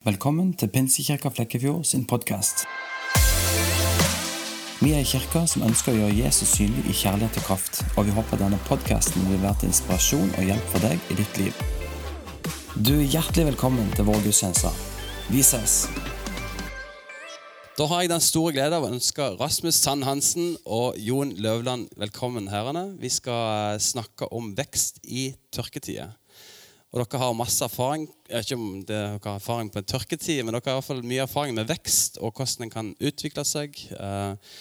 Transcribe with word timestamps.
Velkommen 0.00 0.54
til 0.56 0.70
Pinsekirka 0.72 1.28
Flekkefjord 1.28 1.82
sin 1.84 2.06
podkast. 2.08 2.62
Vi 4.80 4.94
er 4.94 5.02
en 5.02 5.08
kirke 5.10 5.42
som 5.52 5.66
ønsker 5.66 5.92
å 5.92 5.98
gjøre 5.98 6.14
Jesus 6.16 6.54
synlig 6.56 6.86
i 6.88 6.94
kjærlighet 6.96 7.36
og 7.36 7.44
kraft, 7.44 7.82
og 8.00 8.06
vi 8.08 8.14
håper 8.16 8.40
denne 8.40 8.56
podkasten 8.64 9.26
vil 9.28 9.42
være 9.42 9.58
til 9.60 9.68
inspirasjon 9.68 10.32
og 10.38 10.46
hjelp 10.48 10.70
for 10.72 10.86
deg 10.86 11.12
i 11.12 11.18
ditt 11.18 11.40
liv. 11.42 11.60
Du 12.80 12.94
er 12.94 13.12
hjertelig 13.12 13.50
velkommen 13.50 13.92
til 13.92 14.08
vår 14.08 14.24
gudstjeneste. 14.24 14.72
Vi 15.28 15.44
ses! 15.44 15.76
Da 17.76 17.90
har 17.92 18.00
jeg 18.00 18.14
den 18.14 18.24
store 18.24 18.54
glede 18.56 18.80
av 18.80 18.88
å 18.88 18.94
ønske 18.94 19.34
Rasmus 19.36 19.82
Sand 19.84 20.08
Hansen 20.08 20.54
og 20.64 20.96
Jon 20.96 21.36
Løvland 21.36 21.92
velkommen 22.00 22.48
herrene. 22.48 22.94
Vi 23.04 23.12
skal 23.12 23.76
snakke 23.84 24.32
om 24.32 24.54
vekst 24.56 25.04
i 25.04 25.34
tørketider. 25.52 26.16
Og 26.90 26.98
dere 26.98 27.20
har 27.22 27.36
masse 27.38 27.62
erfaring 27.62 28.08
jeg 28.26 28.34
vet 28.34 28.48
ikke 28.48 28.58
om 28.58 28.82
dere 28.86 29.18
har 29.22 29.38
erfaring 29.38 29.70
på 29.70 29.78
en 29.78 29.88
tørketid, 29.92 30.40
men 30.42 30.54
dere 30.54 30.62
har 30.66 30.76
i 30.76 30.78
hvert 30.80 30.88
fall 30.88 31.02
mye 31.06 31.22
erfaring 31.24 31.54
med 31.54 31.70
vekst 31.70 32.18
og 32.18 32.34
hvordan 32.34 32.66
en 32.66 32.72
kan 32.72 32.90
utvikle 32.98 33.44
seg. 33.46 33.78
Eh, 33.94 34.54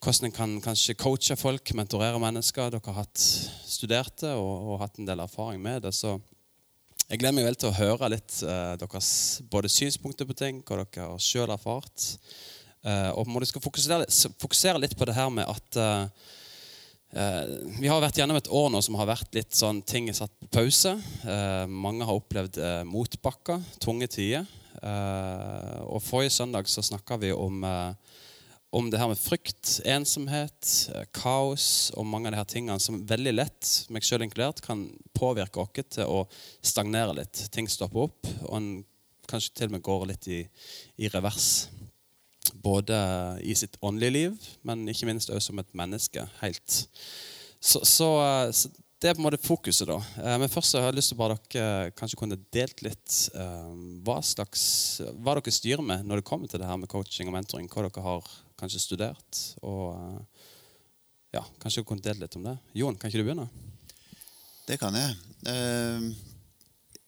hvordan 0.00 0.28
en 0.28 0.34
kan 0.34 0.52
kanskje 0.64 0.96
coache 0.98 1.36
folk, 1.38 1.72
mentorere 1.78 2.20
mennesker. 2.22 2.70
Dere 2.70 2.92
har 2.94 3.02
hatt 3.02 3.22
studerte 3.66 4.30
og, 4.38 4.52
og, 4.70 4.76
hatt 4.82 4.98
en 4.98 5.10
del 5.10 5.22
erfaring 5.22 5.62
med 5.62 5.82
det. 5.86 5.94
Så 5.94 6.16
jeg 7.08 7.18
gleder 7.18 7.36
meg 7.38 7.50
vel 7.50 7.58
til 7.58 7.70
å 7.70 7.78
høre 7.78 8.12
litt 8.14 8.40
eh, 8.46 8.74
deres 8.80 9.12
både 9.50 9.70
synspunkter 9.70 10.26
på 10.26 10.38
ting, 10.38 10.62
hva 10.62 10.84
dere 10.84 11.10
har 11.12 11.22
sjøl 11.22 11.50
erfart. 11.50 12.12
Eh, 12.86 13.10
og 13.14 13.30
må 13.30 13.42
skal 13.46 13.62
fokusere, 13.62 14.06
fokusere, 14.42 14.82
litt 14.82 14.98
på 14.98 15.10
det 15.10 15.18
her 15.18 15.34
med 15.34 15.50
at 15.50 15.82
Eh, 15.82 16.06
vi 17.10 17.88
har 17.90 17.98
vært 18.02 18.20
gjennom 18.20 18.38
et 18.38 18.48
år 18.54 18.68
nå 18.70 18.80
som 18.86 18.94
har 19.00 19.08
vært 19.10 19.34
litt 19.34 19.56
sånn 19.56 19.80
ting 19.82 20.06
er 20.10 20.14
satt 20.14 20.30
på 20.38 20.46
pause. 20.60 20.92
Eh, 21.26 21.64
mange 21.66 22.06
har 22.06 22.20
opplevd 22.20 22.60
eh, 22.62 22.82
motbakker, 22.86 23.64
tunge 23.82 24.06
tider. 24.10 24.46
og 24.80 25.98
Forrige 26.06 26.30
søndag 26.32 26.68
så 26.70 26.80
snakka 26.86 27.18
vi 27.20 27.32
om, 27.34 27.64
om 28.70 28.86
det 28.88 29.00
her 29.00 29.10
med 29.10 29.18
frykt, 29.18 29.80
ensomhet, 29.84 30.70
kaos 31.12 31.90
og 31.98 32.06
mange 32.06 32.30
av 32.30 32.32
de 32.32 32.38
her 32.38 32.48
tingene 32.48 32.80
som 32.80 33.02
veldig 33.10 33.34
lett, 33.34 33.72
meg 33.90 34.06
selv 34.06 34.24
inkludert, 34.24 34.62
kan 34.64 34.86
påvirke 35.12 35.60
oss 35.60 35.90
til 35.98 36.06
å 36.06 36.22
stagnere 36.62 37.18
litt. 37.18 37.42
Ting 37.52 37.68
stopper 37.68 38.06
opp, 38.06 38.30
og 38.46 38.56
en 38.56 38.70
kanskje 39.28 39.58
til 39.58 39.68
og 39.68 39.76
med 39.76 39.84
går 39.84 40.08
litt 40.14 40.30
i, 40.30 40.40
i 41.02 41.10
revers. 41.12 41.50
Både 42.60 42.96
i 43.40 43.54
sitt 43.56 43.78
åndelige 43.80 44.12
liv, 44.12 44.46
men 44.66 44.84
ikke 44.92 45.08
minst 45.08 45.30
også 45.32 45.50
som 45.50 45.62
et 45.62 45.74
menneske. 45.76 46.26
helt. 46.42 46.80
Så, 47.60 47.80
så, 47.84 48.08
så, 48.52 48.68
det 49.00 49.08
er 49.08 49.16
på 49.16 49.22
en 49.22 49.26
måte 49.30 49.40
fokuset, 49.40 49.88
da. 49.88 49.96
Eh, 50.20 50.36
men 50.42 50.50
først 50.52 50.74
så 50.74 50.80
har 50.82 50.90
jeg 50.90 50.98
lyst 50.98 51.12
til 51.14 51.18
bare 51.20 51.38
dere 51.54 51.92
kanskje 51.96 52.18
kunne 52.20 52.36
delt 52.52 52.82
litt 52.84 53.16
eh, 53.32 53.70
hva 54.04 54.18
slags, 54.24 54.62
hva 55.24 55.38
dere 55.38 55.54
styrer 55.56 55.84
med 55.84 56.04
når 56.04 56.20
det 56.20 56.26
kommer 56.28 56.50
til 56.52 56.60
det 56.60 56.68
her 56.68 56.76
med 56.80 56.90
coaching 56.92 57.30
og 57.30 57.36
mentoring. 57.38 57.68
Hva 57.72 57.86
dere 57.86 58.04
har 58.04 58.28
kanskje 58.60 58.82
studert. 58.84 59.40
Og 59.64 59.94
eh, 59.96 60.48
ja, 61.38 61.44
kanskje 61.62 61.80
dere 61.80 61.88
kunne 61.88 62.04
delt 62.04 62.20
litt 62.20 62.36
om 62.36 62.44
det. 62.50 62.56
Jon, 62.76 63.00
kan 63.00 63.08
ikke 63.08 63.22
du 63.22 63.28
begynne? 63.28 63.48
Det 64.68 64.76
kan 64.78 64.94
jeg. 64.94 65.16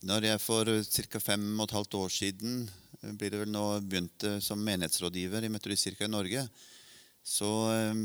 når 0.09 0.25
jeg 0.27 0.41
for 0.43 0.71
ca. 1.13 1.21
fem 1.23 1.45
og 1.53 1.69
et 1.69 1.75
halvt 1.77 1.95
år 2.01 2.09
siden 2.11 2.65
blir 3.03 3.33
det 3.33 3.41
vel 3.43 3.51
nå 3.51 3.65
begynt 3.83 4.29
som 4.45 4.63
menighetsrådgiver 4.63 5.45
i 5.45 5.51
Metodistkirka 5.51 6.07
i 6.07 6.13
Norge, 6.13 6.47
så 7.23 7.51
eh, 7.73 8.01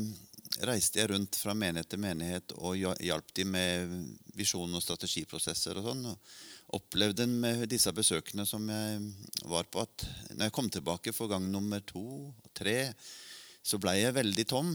reiste 0.68 1.00
jeg 1.00 1.10
rundt 1.12 1.38
fra 1.38 1.54
menighet 1.54 1.90
til 1.90 2.02
menighet 2.02 2.54
og 2.58 2.78
hjalp 2.78 3.32
dem 3.36 3.50
med 3.54 3.96
visjon 4.38 4.74
og 4.74 4.82
strategiprosesser 4.82 5.78
og 5.78 5.88
sånn. 5.88 6.04
Opplevde 6.78 7.26
med 7.30 7.66
disse 7.70 7.92
besøkene 7.94 8.46
som 8.46 8.66
jeg 8.70 9.00
var 9.48 9.68
på, 9.70 9.82
at 9.82 10.06
når 10.34 10.48
jeg 10.48 10.54
kom 10.54 10.70
tilbake 10.72 11.14
for 11.16 11.30
gang 11.30 11.46
nummer 11.50 11.82
to 11.86 12.04
og 12.30 12.52
tre, 12.56 12.92
så 13.62 13.80
blei 13.80 14.00
jeg 14.00 14.16
veldig 14.16 14.46
tom. 14.48 14.74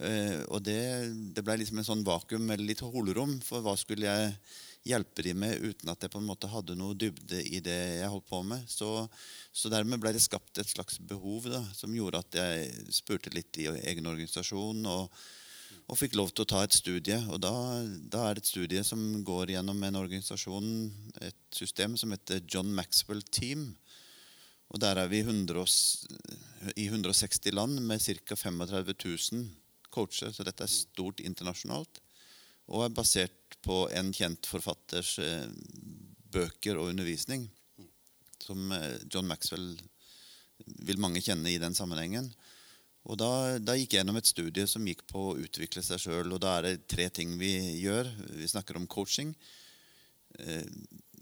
Eh, 0.00 0.40
og 0.48 0.62
det, 0.64 0.80
det 1.34 1.44
blei 1.44 1.58
liksom 1.60 1.80
en 1.80 1.88
sånn 1.88 2.04
vakuum 2.06 2.48
eller 2.48 2.66
litt 2.68 2.84
holerom. 2.84 3.38
For 3.44 3.64
hva 3.64 3.76
skulle 3.80 4.08
jeg 4.08 4.34
hjelpe 4.86 5.24
dem 5.24 5.42
med 5.42 5.60
uten 5.60 5.90
at 5.92 6.02
jeg 6.02 6.12
på 6.12 6.20
en 6.20 6.28
måte 6.28 6.48
hadde 6.50 6.76
noe 6.78 6.96
dybde 6.96 7.42
i 7.44 7.60
det 7.64 7.78
jeg 8.00 8.12
holdt 8.12 8.28
på 8.30 8.40
med. 8.46 8.64
Så, 8.70 8.88
så 9.52 9.72
dermed 9.72 10.00
ble 10.00 10.14
det 10.16 10.22
skapt 10.24 10.60
et 10.60 10.70
slags 10.70 10.98
behov 10.98 11.50
da, 11.52 11.60
som 11.76 11.94
gjorde 11.94 12.22
at 12.22 12.40
jeg 12.40 12.88
spurte 12.96 13.32
litt 13.34 13.60
i 13.60 13.68
egen 13.68 14.08
organisasjon. 14.10 14.86
og, 14.88 15.22
og 15.90 15.98
fikk 15.98 16.14
lov 16.18 16.30
til 16.30 16.44
å 16.44 16.50
ta 16.50 16.62
et 16.62 16.74
studie. 16.74 17.18
og 17.30 17.40
da, 17.42 17.52
da, 18.12 18.26
er 18.28 18.38
det 18.38 18.44
et 18.44 18.52
studie 18.52 18.82
som 18.86 19.00
går 19.26 19.56
gjennom 19.56 19.82
en 19.82 19.98
organisasjon, 19.98 20.68
et 21.20 21.40
system 21.54 21.96
som 21.98 22.14
heter 22.14 22.44
John 22.46 22.70
Maxwell 22.74 23.22
Team. 23.22 23.72
Og 24.70 24.78
Der 24.80 25.00
er 25.02 25.10
vi 25.10 25.18
100, 25.24 25.64
i 26.76 26.86
160 26.86 27.50
land 27.54 27.80
med 27.82 28.00
ca. 28.00 28.36
35 28.36 28.94
000 29.32 29.48
coacher, 29.90 30.30
så 30.30 30.46
dette 30.46 30.62
er 30.62 30.70
stort 30.70 31.20
internasjonalt. 31.20 31.98
Og 32.70 32.86
er 32.86 32.94
basert 32.94 33.58
på 33.66 33.84
en 33.96 34.12
kjent 34.14 34.46
forfatters 34.48 35.16
eh, 35.22 35.48
bøker 36.32 36.78
og 36.78 36.92
undervisning. 36.92 37.48
Som 38.40 38.70
eh, 38.72 39.00
John 39.10 39.28
Maxwell 39.28 39.74
vil 40.86 41.00
mange 41.02 41.22
kjenne 41.24 41.50
i 41.50 41.60
den 41.60 41.74
sammenhengen. 41.76 42.30
Og 43.08 43.16
da, 43.18 43.58
da, 43.58 43.74
gikk 43.78 43.94
jeg 43.94 44.02
gjennom 44.02 44.18
et 44.20 44.28
studie 44.28 44.66
som 44.68 44.84
gikk 44.86 45.06
på 45.08 45.30
å 45.30 45.38
utvikle 45.40 45.82
seg 45.84 46.02
sjøl. 46.02 46.34
Og 46.34 46.42
da 46.42 46.58
er 46.58 46.68
det 46.68 46.88
tre 46.90 47.08
ting 47.12 47.34
vi 47.40 47.54
gjør. 47.80 48.10
Vi 48.36 48.48
snakker 48.50 48.78
om 48.78 48.88
coaching. 48.90 49.32
Eh, 50.38 50.66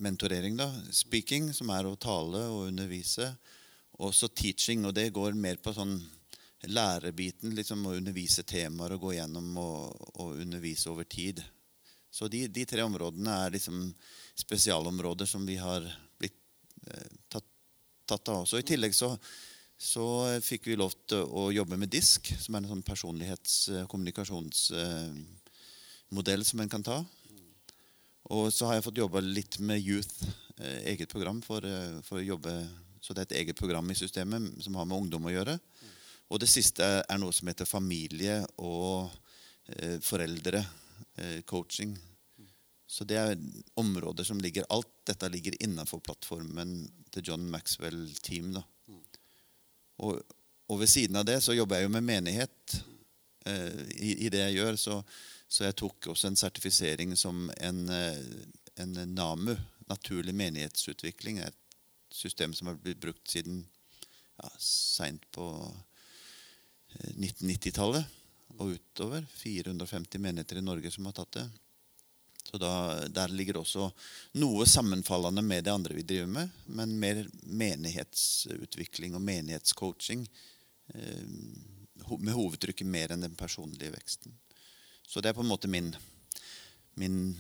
mentorering, 0.03 0.59
da. 0.59 0.69
Speaking, 0.94 1.53
som 1.54 1.70
er 1.75 1.86
å 1.86 1.97
tale 1.98 2.44
og 2.50 2.69
undervise. 2.69 3.30
Og 3.98 4.12
så 4.15 4.28
teaching, 4.30 4.84
og 4.86 4.94
det 4.98 5.09
går 5.15 5.38
mer 5.38 5.59
på 5.62 5.75
sånn 5.75 5.97
lærebiten. 6.67 7.55
liksom 7.55 7.87
Å 7.87 7.97
undervise 7.97 8.43
temaer 8.43 8.93
og 8.97 9.01
gå 9.07 9.13
gjennom 9.19 9.57
og, 9.63 9.79
og 10.19 10.41
undervise 10.43 10.91
over 10.91 11.05
tid. 11.05 11.43
Så 12.11 12.29
de, 12.29 12.49
de, 12.49 12.65
tre 12.67 12.83
områdene 12.83 13.31
er 13.45 13.51
liksom 13.55 13.95
spesialområder 14.39 15.27
som 15.29 15.47
vi 15.47 15.57
har 15.61 15.97
blitt 16.19 16.35
eh, 16.89 17.09
tatt, 17.29 17.45
tatt, 18.09 18.29
av 18.33 18.45
Så 18.49 18.59
I 18.59 18.63
tillegg 18.67 18.95
så, 18.97 19.19
så, 19.77 20.39
fikk 20.43 20.67
vi 20.71 20.77
lov 20.81 20.93
til 21.07 21.23
å 21.29 21.53
jobbe 21.53 21.77
med 21.79 21.89
DISK, 21.93 22.35
som 22.41 22.55
er 22.55 22.59
en 22.63 22.69
sånn 22.73 22.87
personlighets- 22.87 23.69
eh, 23.75 23.87
kommunikasjonsmodell 23.93 26.45
som 26.49 26.61
en 26.65 26.73
kan 26.73 26.83
ta. 26.83 27.05
Og 28.29 28.53
så 28.53 28.67
har 28.69 28.75
jeg 28.77 28.85
fått 28.89 29.01
jobba 29.01 29.21
litt 29.25 29.59
med 29.61 29.81
Youth, 29.81 30.25
eh, 30.59 30.93
eget 30.95 31.11
program 31.13 31.41
for, 31.45 31.65
eh, 31.65 32.01
for, 32.03 32.19
å 32.19 32.29
jobbe 32.35 32.69
Så 33.01 33.15
det 33.15 33.23
er 33.23 33.27
et 33.29 33.47
eget 33.47 33.57
program 33.57 33.91
i 33.91 33.95
systemet 33.95 34.61
som 34.61 34.75
har 34.75 34.85
med 34.85 34.99
ungdom 34.99 35.25
å 35.25 35.31
gjøre. 35.31 35.61
Og 36.28 36.41
det 36.43 36.50
siste 36.50 36.84
er 37.00 37.21
noe 37.21 37.33
som 37.33 37.49
heter 37.49 37.69
familie 37.69 38.43
og 38.61 39.09
eh, 39.77 39.97
foreldre 40.05 40.65
Eh. 41.19 41.97
Så 42.87 43.05
det 43.05 43.16
er 43.16 43.39
områder 43.75 44.25
som 44.25 44.41
ligger 44.41 44.66
Alt 44.71 44.91
dette 45.06 45.28
ligger 45.28 45.56
innenfor 45.62 46.00
plattformen 46.00 46.91
til 47.11 47.22
John 47.27 47.50
Maxwell 47.50 48.15
Team. 48.22 48.53
Da. 48.55 48.62
Og, 49.99 50.21
og, 50.69 50.81
ved 50.81 50.87
siden 50.87 51.16
av 51.16 51.25
det 51.25 51.41
så 51.43 51.56
jobber 51.56 51.77
jeg 51.77 51.89
jo 51.89 51.93
med 51.97 52.06
menighet 52.06 52.77
eh, 53.47 53.83
i, 53.97 54.15
i, 54.27 54.28
det 54.28 54.45
jeg 54.45 54.59
gjør. 54.60 54.77
Så, 54.77 55.03
så, 55.49 55.65
jeg 55.65 55.77
tok 55.81 56.10
også 56.12 56.31
en 56.31 56.39
sertifisering 56.39 57.16
som 57.16 57.50
en, 57.56 57.89
eh, 57.89 58.22
en 58.77 58.95
NAMU, 59.15 59.56
naturlig 59.89 60.34
menighetsutvikling. 60.34 61.41
Et 61.41 61.83
system 62.12 62.55
som 62.55 62.71
har 62.71 62.78
blitt 62.81 63.00
brukt 63.00 63.27
siden 63.31 63.65
ja, 64.39 64.53
seint 64.60 65.25
på 65.34 65.50
1990-tallet. 66.94 68.04
Eh, 68.04 68.15
og 68.59 68.75
utover. 68.75 69.26
450 69.38 70.19
menigheter 70.19 70.59
i 70.59 70.65
Norge 70.65 70.91
som 70.91 71.06
har 71.06 71.12
tatt 71.12 71.32
det. 71.32 71.47
Så 72.50 72.59
da, 72.59 72.72
Der 73.09 73.28
ligger 73.28 73.60
også 73.60 73.91
noe 74.41 74.66
sammenfallende 74.66 75.43
med 75.44 75.65
det 75.65 75.72
andre 75.72 75.94
vi 75.94 76.03
driver 76.03 76.31
med, 76.32 76.54
men 76.66 76.97
mer 76.98 77.27
menighetsutvikling 77.43 79.15
og 79.15 79.22
menighetscoaching. 79.22 80.24
Eh, 80.95 81.24
med 82.18 82.33
hovedtrykket 82.34 82.86
mer 82.86 83.13
enn 83.13 83.27
den 83.27 83.36
personlige 83.36 83.92
veksten. 83.92 84.33
Så 85.07 85.21
det 85.21 85.30
er 85.30 85.36
på 85.36 85.45
en 85.45 85.51
måte 85.51 85.68
min, 85.68 85.91
min 86.97 87.36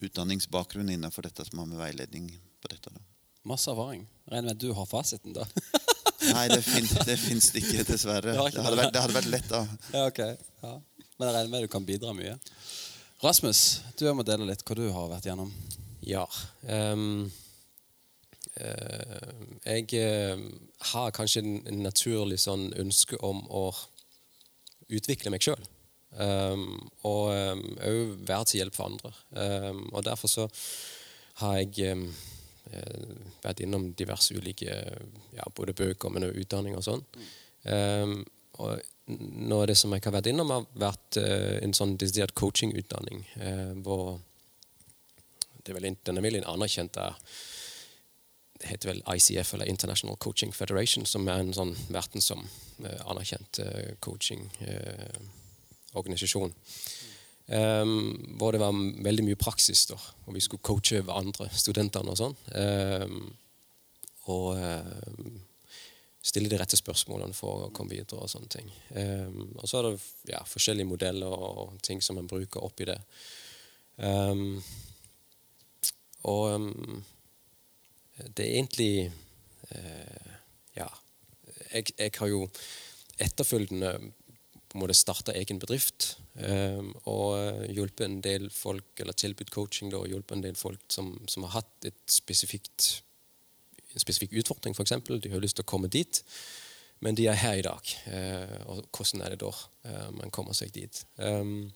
utdanningsbakgrunn 0.00 0.90
innenfor 0.92 1.26
dette 1.26 1.44
som 1.44 1.60
har 1.60 1.68
med 1.68 1.80
veiledning 1.80 2.30
på 2.62 2.70
dette. 2.72 2.92
Da. 2.92 3.02
Masse 3.46 3.70
erfaring. 3.70 4.06
Regner 4.24 4.48
med 4.48 4.56
at 4.56 4.64
du 4.64 4.72
har 4.72 4.88
fasiten, 4.88 5.36
da. 5.36 5.44
Nei, 6.20 6.48
det, 6.48 6.62
fin, 6.64 6.86
det 7.04 7.16
fins 7.20 7.50
ikke, 7.52 7.84
dessverre. 7.84 8.32
Det, 8.32 8.50
det, 8.54 8.62
hadde 8.64 8.78
vært, 8.78 8.92
det, 8.94 9.02
hadde 9.04 9.16
vært, 9.16 9.30
lett, 9.32 9.48
da. 9.50 9.62
Ja, 9.92 10.04
ok. 10.08 10.20
Ja. 10.62 10.74
Men 11.16 11.28
jeg 11.28 11.36
regner 11.36 11.52
med 11.52 11.66
du 11.66 11.72
kan 11.72 11.88
bidra 11.88 12.14
mye. 12.16 12.36
Rasmus, 13.24 13.62
du 13.96 14.06
må 14.16 14.24
dele 14.26 14.48
litt 14.48 14.64
hva 14.66 14.76
du 14.76 14.86
har 14.92 15.10
vært 15.12 15.28
gjennom. 15.28 15.52
Ja. 16.04 16.24
Um, 16.68 17.26
uh, 18.60 19.30
jeg 19.64 19.88
uh, 20.00 20.42
har 20.92 21.14
kanskje 21.16 21.44
en 21.44 21.80
naturlig 21.84 22.40
sånn 22.44 22.68
ønske 22.80 23.20
om 23.24 23.42
å 23.48 23.70
utvikle 24.92 25.32
meg 25.34 25.44
sjøl. 25.44 25.64
Um, 26.16 26.78
og 27.04 27.32
òg 27.32 27.64
um, 27.84 28.12
være 28.28 28.44
til 28.48 28.62
hjelp 28.62 28.76
for 28.76 28.88
andre. 28.88 29.12
og 29.92 30.04
derfor 30.06 30.30
så 30.32 30.46
har 31.42 31.58
jeg 31.60 32.06
vært 33.42 33.60
innom 33.64 33.94
diverse 33.98 34.34
ulike 34.34 34.74
ja, 35.36 35.44
både 35.54 35.74
bøker, 35.76 36.08
men 36.12 36.24
også 36.26 36.40
utdanning 36.42 36.74
og 36.78 36.84
sånn. 36.86 37.02
Um, 37.66 38.24
og 38.62 38.70
noe 39.06 39.62
av 39.62 39.68
det 39.70 39.76
som 39.78 39.92
jeg 39.94 40.02
har 40.04 40.16
vært 40.16 40.30
innom, 40.30 40.54
har 40.54 40.62
vært 40.78 41.12
uh, 41.20 41.56
en 41.62 41.74
sånn 41.76 41.98
desidert 42.00 42.34
coachingutdanning. 42.38 43.18
Uh, 43.38 43.72
hvor 43.86 44.00
det 45.62 45.70
er 45.72 45.76
vel, 45.78 45.86
Den 46.06 46.18
er 46.18 46.26
veldig 46.26 46.42
anerkjent 46.46 46.92
der. 46.94 47.12
Det 48.56 48.66
heter 48.70 48.88
vel 48.88 49.06
ICF, 49.12 49.48
eller 49.54 49.68
International 49.68 50.16
Coaching 50.16 50.52
Federation, 50.54 51.06
som 51.06 51.28
er 51.28 51.38
en 51.42 51.54
sånn 51.54 51.76
verdensom 51.90 52.48
uh, 52.84 53.00
anerkjent 53.10 53.60
coaching-organisasjon. 54.00 56.52
Um, 57.46 58.36
hvor 58.40 58.50
det 58.50 58.58
var 58.58 58.74
veldig 59.06 59.22
mye 59.28 59.38
praksis, 59.38 59.84
da, 59.86 59.94
og 60.26 60.34
vi 60.34 60.40
skulle 60.42 60.64
coache 60.66 60.98
hverandre, 60.98 61.46
studentene 61.54 62.10
og 62.10 62.18
sånn. 62.18 62.34
Um, 62.50 63.28
og 64.34 64.58
um, 64.58 65.36
stille 66.26 66.50
de 66.50 66.58
rette 66.58 66.78
spørsmålene 66.78 67.36
for 67.38 67.68
å 67.68 67.70
komme 67.70 67.94
videre. 67.94 68.18
Og 68.18 68.32
sånne 68.32 68.50
ting. 68.50 68.72
og 69.60 69.68
så 69.70 69.78
er 69.78 69.86
det 69.86 70.32
ja, 70.32 70.40
forskjellige 70.42 70.90
modeller 70.90 71.30
og 71.30 71.76
ting 71.86 72.02
som 72.02 72.18
man 72.18 72.26
bruker 72.26 72.66
oppi 72.66 72.88
det. 72.90 72.98
og 76.26 76.66
det 78.34 78.42
er 78.42 78.56
egentlig 78.56 79.12
uh, 79.70 80.32
Ja. 80.76 80.90
Jeg, 81.72 81.94
jeg 81.98 82.10
har 82.18 82.28
jo 82.28 82.48
etterfølgende 83.22 83.94
på 84.68 84.76
en 84.76 84.82
måte 84.82 84.94
starta 84.98 85.32
egen 85.38 85.58
bedrift. 85.62 86.16
Um, 86.36 86.90
og 87.08 87.64
hjulpet 87.72 88.04
en 88.04 88.18
del 88.20 88.50
folk, 88.52 88.90
eller 89.00 89.16
tilbudt 89.16 89.50
coaching 89.54 89.88
da, 89.92 90.02
og 90.02 90.10
hjulpet 90.10 90.36
en 90.36 90.44
del 90.44 90.58
folk 90.58 90.82
som, 90.92 91.14
som 91.32 91.46
har 91.46 91.62
hatt 91.62 91.88
et 91.88 92.02
spesifikt, 92.12 92.90
en 93.94 94.02
spesifikk 94.02 94.36
utfordring, 94.42 94.76
f.eks. 94.76 94.98
De 95.08 95.32
har 95.32 95.40
lyst 95.40 95.56
til 95.56 95.64
å 95.64 95.70
komme 95.70 95.88
dit, 95.88 96.20
men 97.00 97.16
de 97.16 97.28
er 97.30 97.40
her 97.40 97.60
i 97.60 97.64
dag. 97.64 97.94
Uh, 98.04 98.56
og 98.74 98.84
hvordan 98.92 99.24
er 99.24 99.32
det 99.32 99.40
da 99.44 99.52
uh, 99.54 100.10
man 100.18 100.34
kommer 100.34 100.56
seg 100.56 100.74
dit? 100.76 101.00
Um, 101.16 101.72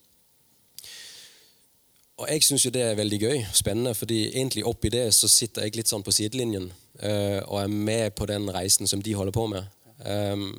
og 2.21 2.29
jeg 2.29 2.43
syns 2.45 2.65
jo 2.67 2.71
det 2.73 2.83
er 2.85 2.99
veldig 2.99 3.17
gøy, 3.17 3.37
spennende, 3.57 3.95
fordi 3.97 4.27
egentlig 4.29 4.65
oppi 4.69 4.91
det 4.93 5.07
så 5.17 5.29
sitter 5.31 5.65
jeg 5.65 5.79
litt 5.79 5.89
sånn 5.89 6.05
på 6.05 6.13
sidelinjen 6.13 6.67
uh, 7.01 7.41
og 7.47 7.63
er 7.63 7.71
med 7.71 8.13
på 8.13 8.27
den 8.29 8.45
reisen 8.53 8.89
som 8.89 9.01
de 9.01 9.15
holder 9.17 9.33
på 9.33 9.47
med. 9.49 9.65
Um, 10.05 10.51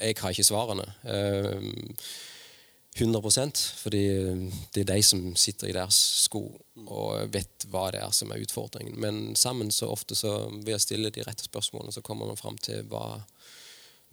jeg 0.00 0.18
har 0.18 0.34
ikke 0.34 0.46
svarene. 0.46 0.86
Um, 1.06 1.94
100% 2.98 3.60
fordi 3.78 4.02
det 4.74 4.82
er 4.82 4.88
de 4.90 5.02
som 5.06 5.22
sitter 5.38 5.70
i 5.70 5.74
deres 5.76 5.98
sko 6.24 6.42
og 6.86 7.32
vet 7.34 7.66
hva 7.70 7.88
det 7.94 8.02
er 8.02 8.14
som 8.14 8.32
er 8.32 8.42
utfordringen. 8.42 8.98
Men 9.00 9.36
sammen 9.36 9.70
så 9.74 9.90
ofte 9.92 10.16
så 10.18 10.48
ved 10.52 10.76
å 10.76 10.82
stille 10.82 11.12
de 11.14 11.24
rette 11.26 11.46
spørsmålene 11.46 11.94
så 11.94 12.02
kommer 12.04 12.28
man 12.28 12.40
fram 12.40 12.58
til 12.62 12.82
hva, 12.90 13.20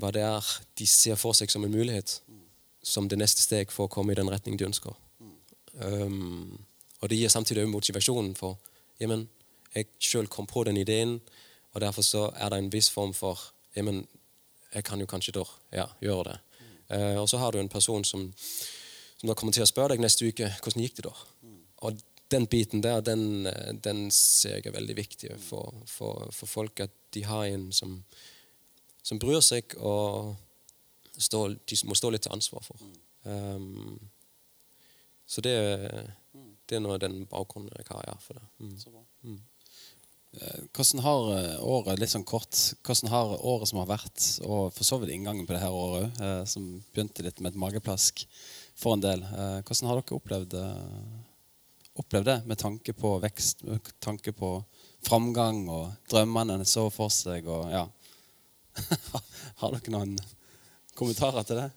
hva 0.02 0.12
det 0.16 0.26
er 0.26 0.52
de 0.78 0.88
ser 0.90 1.20
for 1.20 1.38
seg 1.38 1.54
som 1.54 1.66
en 1.66 1.74
mulighet. 1.74 2.20
Som 2.86 3.10
det 3.10 3.18
neste 3.18 3.42
steg 3.42 3.74
for 3.74 3.88
å 3.88 3.94
komme 3.96 4.14
i 4.14 4.20
den 4.20 4.30
retning 4.30 4.60
de 4.60 4.68
ønsker. 4.68 4.94
Um, 5.82 6.60
og 7.02 7.10
det 7.10 7.18
gir 7.20 7.34
samtidig 7.34 7.66
motivasjonen 7.68 8.36
for 8.38 8.60
jamen, 9.02 9.26
jeg 9.76 9.90
sjøl 10.00 10.30
kom 10.32 10.48
på 10.48 10.64
den 10.64 10.78
ideen, 10.80 11.18
og 11.74 11.82
derfor 11.84 12.06
så 12.06 12.30
er 12.40 12.54
det 12.54 12.62
en 12.62 12.72
viss 12.72 12.88
form 12.94 13.12
for 13.14 13.42
jamen, 13.76 14.06
jeg 14.74 14.86
kan 14.88 15.00
jo 15.00 15.08
kanskje 15.10 15.36
da 15.36 15.44
ja, 15.76 15.86
gjøre 16.04 16.30
det. 16.30 16.38
Uh, 16.92 17.18
og 17.22 17.30
så 17.30 17.40
har 17.42 17.52
du 17.52 17.60
en 17.60 17.72
person 17.72 18.04
som, 18.06 18.28
som 19.18 19.30
da 19.30 19.36
kommer 19.38 19.56
til 19.56 19.66
å 19.66 19.70
spørre 19.70 19.96
deg 19.96 20.04
neste 20.04 20.28
uke 20.28 20.52
hvordan 20.62 20.86
gikk 20.86 21.00
det 21.00 21.08
da. 21.08 21.16
Og 21.86 22.04
den 22.32 22.48
biten 22.50 22.82
der, 22.82 23.02
den, 23.06 23.48
den 23.84 24.10
ser 24.12 24.58
jeg 24.58 24.70
er 24.70 24.78
veldig 24.78 24.96
viktig 24.98 25.36
for, 25.40 25.74
for, 25.86 26.30
for, 26.34 26.50
folk. 26.50 26.80
At 26.80 26.94
de 27.14 27.24
har 27.26 27.46
en 27.46 27.70
som, 27.74 28.00
som 29.04 29.22
bryr 29.22 29.44
seg, 29.46 29.78
og 29.78 30.34
stå, 31.18 31.48
de 31.54 31.80
må 31.86 31.98
stå 31.98 32.12
litt 32.14 32.26
til 32.26 32.34
ansvar 32.36 32.66
for. 32.66 32.82
Um, 33.24 34.00
så 35.26 35.42
det, 35.42 35.56
det 36.70 36.78
er 36.78 36.88
av 36.90 37.00
den 37.02 37.24
bakgrunnen 37.30 37.74
jeg 37.78 37.88
har 37.90 38.22
for 38.22 38.38
det. 38.38 38.46
Mm. 38.60 38.76
Mm. 39.24 39.40
Eh, 39.40 39.55
hvordan 40.76 41.04
har 41.04 41.30
eh, 41.38 41.64
året 41.64 42.00
litt 42.00 42.12
sånn 42.12 42.26
kort, 42.28 42.58
hvordan 42.86 43.12
har 43.12 43.34
året 43.40 43.70
som 43.70 43.80
har 43.82 43.90
vært, 43.90 44.26
og 44.44 44.74
for 44.76 44.88
så 44.88 45.00
vidt 45.00 45.14
inngangen 45.16 45.48
på 45.48 45.56
det 45.56 45.62
her 45.64 45.76
året 45.76 46.10
òg, 46.10 46.22
eh, 46.28 46.44
som 46.50 46.66
begynte 46.92 47.24
litt 47.26 47.40
med 47.40 47.54
et 47.54 47.62
mageplask 47.62 48.26
for 48.76 48.96
en 48.96 49.04
del, 49.04 49.22
hvordan 49.24 49.88
har 49.88 50.02
dere 50.02 50.18
opplevd, 50.18 50.56
opplevd 51.96 52.28
det 52.28 52.36
med 52.50 52.60
tanke 52.60 52.92
på 52.92 53.14
vekst, 53.24 53.64
med 53.64 53.92
tanke 54.04 54.34
på 54.36 54.50
framgang 55.06 55.62
og 55.72 55.94
drømmene 56.12 56.58
en 56.60 56.68
så 56.68 56.90
for 56.92 57.14
seg? 57.14 57.48
og 57.48 57.72
ja. 57.72 57.86
Har 59.62 59.78
dere 59.78 59.94
noen 59.96 60.18
kommentarer 61.00 61.48
til 61.48 61.62
det? 61.62 61.70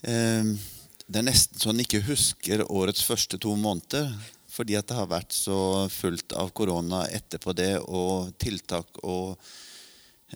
Det 0.00 1.20
er 1.20 1.28
nesten 1.28 1.60
sånn 1.60 1.82
jeg 1.82 1.90
ikke 1.90 2.06
husker 2.08 2.64
årets 2.72 3.04
første 3.04 3.36
to 3.44 3.52
måneder 3.60 4.08
fordi 4.50 4.76
at 4.78 4.88
det 4.90 4.98
har 4.98 5.10
vært 5.10 5.34
så 5.34 5.88
fullt 5.92 6.34
av 6.38 6.50
korona 6.56 7.04
etterpå 7.08 7.54
det, 7.56 7.72
og 7.86 8.32
tiltak 8.42 9.00
og 9.06 9.38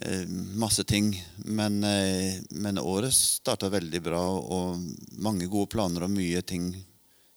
eh, 0.00 0.24
masse 0.58 0.84
ting. 0.86 1.10
Men, 1.44 1.82
eh, 1.84 2.40
men 2.54 2.78
året 2.78 3.14
starta 3.14 3.72
veldig 3.74 4.02
bra, 4.04 4.22
og 4.38 4.82
mange 5.18 5.50
gode 5.50 5.72
planer 5.74 6.06
og 6.06 6.14
mye 6.14 6.42
ting 6.46 6.72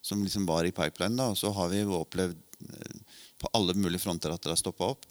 som 0.07 0.23
liksom 0.23 0.45
var 0.47 0.65
i 0.65 0.75
pipeline. 0.75 1.31
Og 1.31 1.37
så 1.37 1.51
har 1.51 1.71
vi 1.73 1.83
opplevd 1.83 2.37
eh, 2.69 2.99
på 3.41 3.51
alle 3.57 3.75
mulige 3.77 4.05
fronter 4.05 4.33
at 4.33 4.43
det 4.43 4.53
har 4.53 4.61
stoppa 4.61 4.93
opp. 4.93 5.07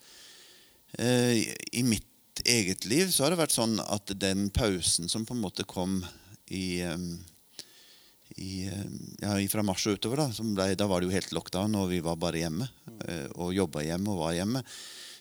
Eh, 0.99 1.43
I 1.73 1.83
mitt 1.87 2.43
eget 2.45 2.85
liv 2.85 3.11
så 3.11 3.25
har 3.25 3.33
det 3.33 3.41
vært 3.41 3.57
sånn 3.57 3.81
at 3.83 4.13
den 4.21 4.51
pausen 4.55 5.11
som 5.11 5.25
på 5.27 5.35
en 5.35 5.43
måte 5.43 5.67
kom 5.69 6.01
i 6.53 6.81
eh, 6.85 7.09
i, 8.37 8.67
eh, 8.67 8.85
ja, 9.23 9.37
fra 9.49 9.65
mars 9.65 9.87
og 9.89 9.97
utover. 9.97 10.21
Da, 10.21 10.45
ble, 10.57 10.69
da 10.77 10.89
var 10.89 11.01
det 11.01 11.09
jo 11.09 11.17
helt 11.17 11.33
lockdown, 11.33 11.77
og 11.81 11.91
vi 11.93 12.03
var 12.05 12.19
bare 12.21 12.43
hjemme. 12.43 12.69
Eh, 13.09 13.27
og 13.35 13.55
jobba 13.57 13.85
hjemme 13.87 14.13
og 14.13 14.25
var 14.27 14.37
hjemme. 14.37 14.63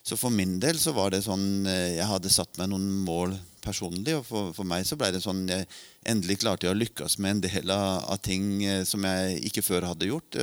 Så 0.05 0.17
for 0.21 0.29
min 0.29 0.59
del 0.61 0.77
så 0.77 0.93
var 0.93 1.09
det 1.09 1.23
sånn 1.25 1.65
eh, 1.65 1.95
Jeg 1.95 2.05
hadde 2.05 2.29
satt 2.29 2.59
meg 2.59 2.69
noen 2.69 2.85
mål 3.07 3.35
personlig. 3.63 4.17
Og 4.19 4.25
for, 4.27 4.51
for 4.57 4.67
meg 4.67 4.85
så 4.87 4.97
ble 4.99 5.13
det 5.15 5.23
sånn 5.23 5.45
jeg 5.49 5.67
endelig 6.05 6.41
klarte 6.43 6.67
jeg 6.67 6.75
å 6.75 6.79
lykkes 6.79 7.17
med 7.23 7.37
en 7.37 7.45
del 7.47 7.71
av, 7.73 8.03
av 8.13 8.19
ting 8.21 8.59
som 8.85 9.07
jeg 9.07 9.39
ikke 9.49 9.63
før 9.65 9.87
hadde 9.93 10.11
gjort. 10.11 10.37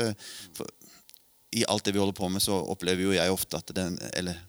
For, 0.57 0.73
I 1.55 1.67
alt 1.71 1.85
det 1.87 1.95
vi 1.95 2.03
holder 2.03 2.17
på 2.19 2.33
med, 2.33 2.43
så 2.43 2.57
opplever 2.73 3.05
jo 3.05 3.15
jeg 3.15 3.37
ofte 3.37 3.61
at 3.61 3.71
den, 3.77 4.01
eller 4.17 4.41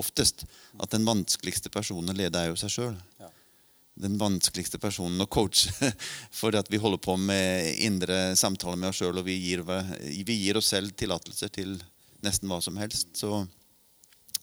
oftest 0.00 0.46
at 0.80 0.94
den 0.94 1.04
vanskeligste 1.04 1.68
personen 1.72 2.16
leder 2.16 2.46
er 2.46 2.52
jo 2.52 2.60
seg 2.60 2.72
sjøl. 2.72 2.94
Den 3.94 4.16
vanskeligste 4.16 4.78
personen 4.80 5.20
å 5.20 5.28
coache. 5.28 5.72
For 6.38 6.54
at 6.56 6.70
vi 6.72 6.80
holder 6.80 7.00
på 7.02 7.16
med 7.20 7.72
indre 7.84 8.32
samtaler 8.38 8.78
med 8.80 8.92
oss 8.92 9.02
sjøl, 9.02 9.20
og 9.20 9.26
vi 9.26 9.36
gir, 9.36 9.64
vi 9.64 10.38
gir, 10.38 10.60
oss 10.60 10.70
selv 10.72 10.94
tillatelser 10.96 11.52
til 11.52 11.74
nesten 12.24 12.48
hva 12.48 12.60
som 12.64 12.78
helst. 12.80 13.10
Så, 13.20 13.42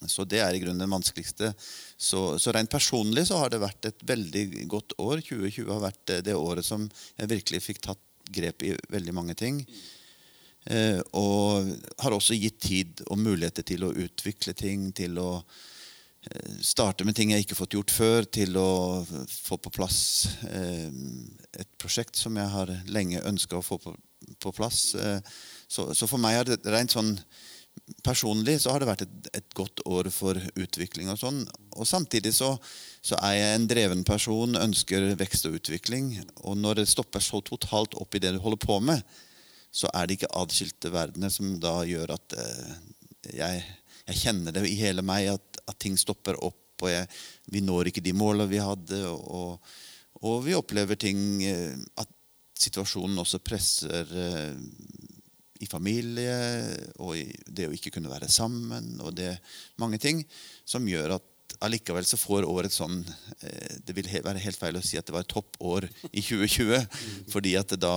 så, 0.06 0.26
det 0.30 0.44
er 0.46 0.54
i 0.54 0.62
grunnen 0.62 0.84
den 0.84 0.94
vanskeligste. 0.94 1.54
Så, 1.98 2.38
så, 2.38 2.54
rent 2.54 2.72
personlig 2.72 3.26
så 3.30 3.40
har 3.42 3.54
det 3.54 3.64
vært 3.64 3.90
et 3.90 4.06
veldig 4.06 4.46
godt 4.70 4.98
år. 5.02 5.24
2020 5.26 5.74
har 5.74 5.88
vært 5.88 6.20
det 6.28 6.38
året 6.38 6.68
som 6.68 6.86
jeg 7.16 7.34
virkelig 7.34 7.66
fikk 7.66 7.82
tatt 7.90 8.06
grep 8.30 8.62
i 8.68 8.76
veldig 8.94 9.16
mange 9.18 9.34
ting. 9.34 9.64
Eh, 10.70 11.02
og 11.18 11.74
har 12.04 12.14
også 12.14 12.38
gitt 12.38 12.62
tid 12.62 13.02
og 13.08 13.18
muligheter 13.18 13.66
til 13.66 13.88
å 13.88 13.94
utvikle 13.96 14.54
ting, 14.54 14.92
til 14.94 15.18
å 15.18 15.32
Eh, 15.42 15.79
starte 16.62 17.06
med 17.08 17.16
ting 17.16 17.32
jeg 17.32 17.46
ikke 17.46 17.56
har 17.56 17.62
fått 17.62 17.76
gjort 17.78 17.94
før, 17.94 18.26
til 18.28 18.58
å 18.60 18.70
få 19.30 19.58
på 19.62 19.72
plass 19.74 20.00
eh, 20.50 20.90
et 21.60 21.70
prosjekt 21.80 22.20
som 22.20 22.36
jeg 22.38 22.52
har 22.54 22.74
lenge 22.92 23.24
ønska 23.26 23.60
å 23.60 23.66
få 23.66 23.80
på, 23.82 23.94
på 24.44 24.52
plass. 24.56 24.94
Eh, 25.00 25.22
så, 25.68 25.90
så, 25.96 26.10
for 26.10 26.22
meg 26.22 26.40
har 26.40 26.50
det 26.50 26.60
rent 26.68 26.96
sånn 26.96 27.16
personlig 28.04 28.58
så 28.62 28.74
har 28.74 28.84
det 28.84 28.90
vært 28.90 29.06
et, 29.06 29.32
et 29.40 29.56
godt 29.58 29.82
år 29.88 30.10
for 30.14 30.38
utvikling. 30.60 31.10
Og 31.14 31.22
sånn. 31.22 31.42
Og 31.80 31.88
samtidig 31.88 32.34
så, 32.36 32.52
så, 33.02 33.16
er 33.24 33.38
jeg 33.38 33.56
en 33.56 33.70
dreven 33.72 34.04
person, 34.08 34.60
ønsker 34.60 35.14
vekst 35.20 35.48
og 35.50 35.60
utvikling. 35.62 36.14
Og 36.44 36.60
når 36.60 36.82
det 36.82 36.90
stopper 36.92 37.24
så 37.24 37.42
totalt 37.46 37.96
opp 37.98 38.16
i 38.16 38.22
det 38.24 38.36
du 38.36 38.42
holder 38.44 38.62
på 38.66 38.80
med, 38.84 39.18
så 39.72 39.90
er 39.94 40.08
det 40.08 40.18
ikke 40.18 40.34
adskilte 40.38 40.92
verdener 40.92 41.32
som 41.32 41.56
da 41.62 41.80
gjør 41.88 42.16
at 42.16 42.38
eh, 42.42 42.78
jeg, 43.38 43.64
jeg 44.10 44.22
kjenner 44.24 44.56
det 44.56 44.66
i 44.68 44.78
hele 44.80 45.06
meg 45.06 45.30
at 45.36 45.50
at 45.70 45.80
ting 45.82 45.98
stopper 46.00 46.40
opp, 46.46 46.82
og 46.82 46.92
jeg, 46.92 47.08
vi 47.52 47.62
når 47.64 47.92
ikke 47.92 48.04
de 48.04 48.16
målene 48.16 48.50
vi 48.50 48.62
hadde. 48.64 49.02
Og, 49.10 49.60
og, 50.22 50.36
vi 50.46 50.56
opplever 50.58 51.00
ting 51.00 51.44
eh, 51.46 51.76
At 52.00 52.12
situasjonen 52.60 53.20
også 53.22 53.40
presser 53.44 54.10
eh, 54.20 54.56
i 55.60 55.68
familie, 55.68 56.38
og 57.04 57.18
i 57.20 57.26
det 57.48 57.68
å 57.68 57.76
ikke 57.76 57.92
kunne 57.96 58.12
være 58.12 58.32
sammen, 58.32 58.98
og 59.04 59.14
det 59.16 59.34
mange 59.80 60.00
ting 60.00 60.24
som 60.68 60.88
gjør 60.88 61.18
at 61.18 61.56
allikevel 61.66 62.06
så 62.08 62.20
får 62.20 62.46
året 62.48 62.72
sånn 62.72 63.02
eh, 63.44 63.80
Det 63.84 63.96
vil 63.98 64.08
være 64.24 64.44
helt 64.44 64.60
feil 64.60 64.80
å 64.80 64.84
si 64.86 65.00
at 65.00 65.08
det 65.08 65.16
var 65.16 65.26
et 65.26 65.32
toppår 65.32 65.88
i 66.12 66.24
2020. 66.24 66.86
fordi 67.34 67.56
at 67.60 67.76
da 67.80 67.96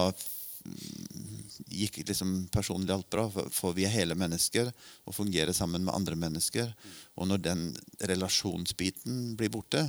gikk 1.72 2.02
liksom 2.08 2.48
personlig 2.52 2.94
alt 2.94 3.10
bra. 3.10 3.26
For, 3.30 3.72
vi 3.76 3.86
er 3.86 3.94
hele 3.94 4.16
mennesker 4.18 4.70
og 5.06 5.16
fungerer 5.16 5.54
sammen 5.56 5.84
med 5.86 5.94
andre 5.94 6.16
mennesker. 6.18 6.72
Og 7.18 7.28
når 7.30 7.44
den 7.46 7.64
relasjonsbiten 8.10 9.34
blir 9.38 9.52
borte, 9.52 9.86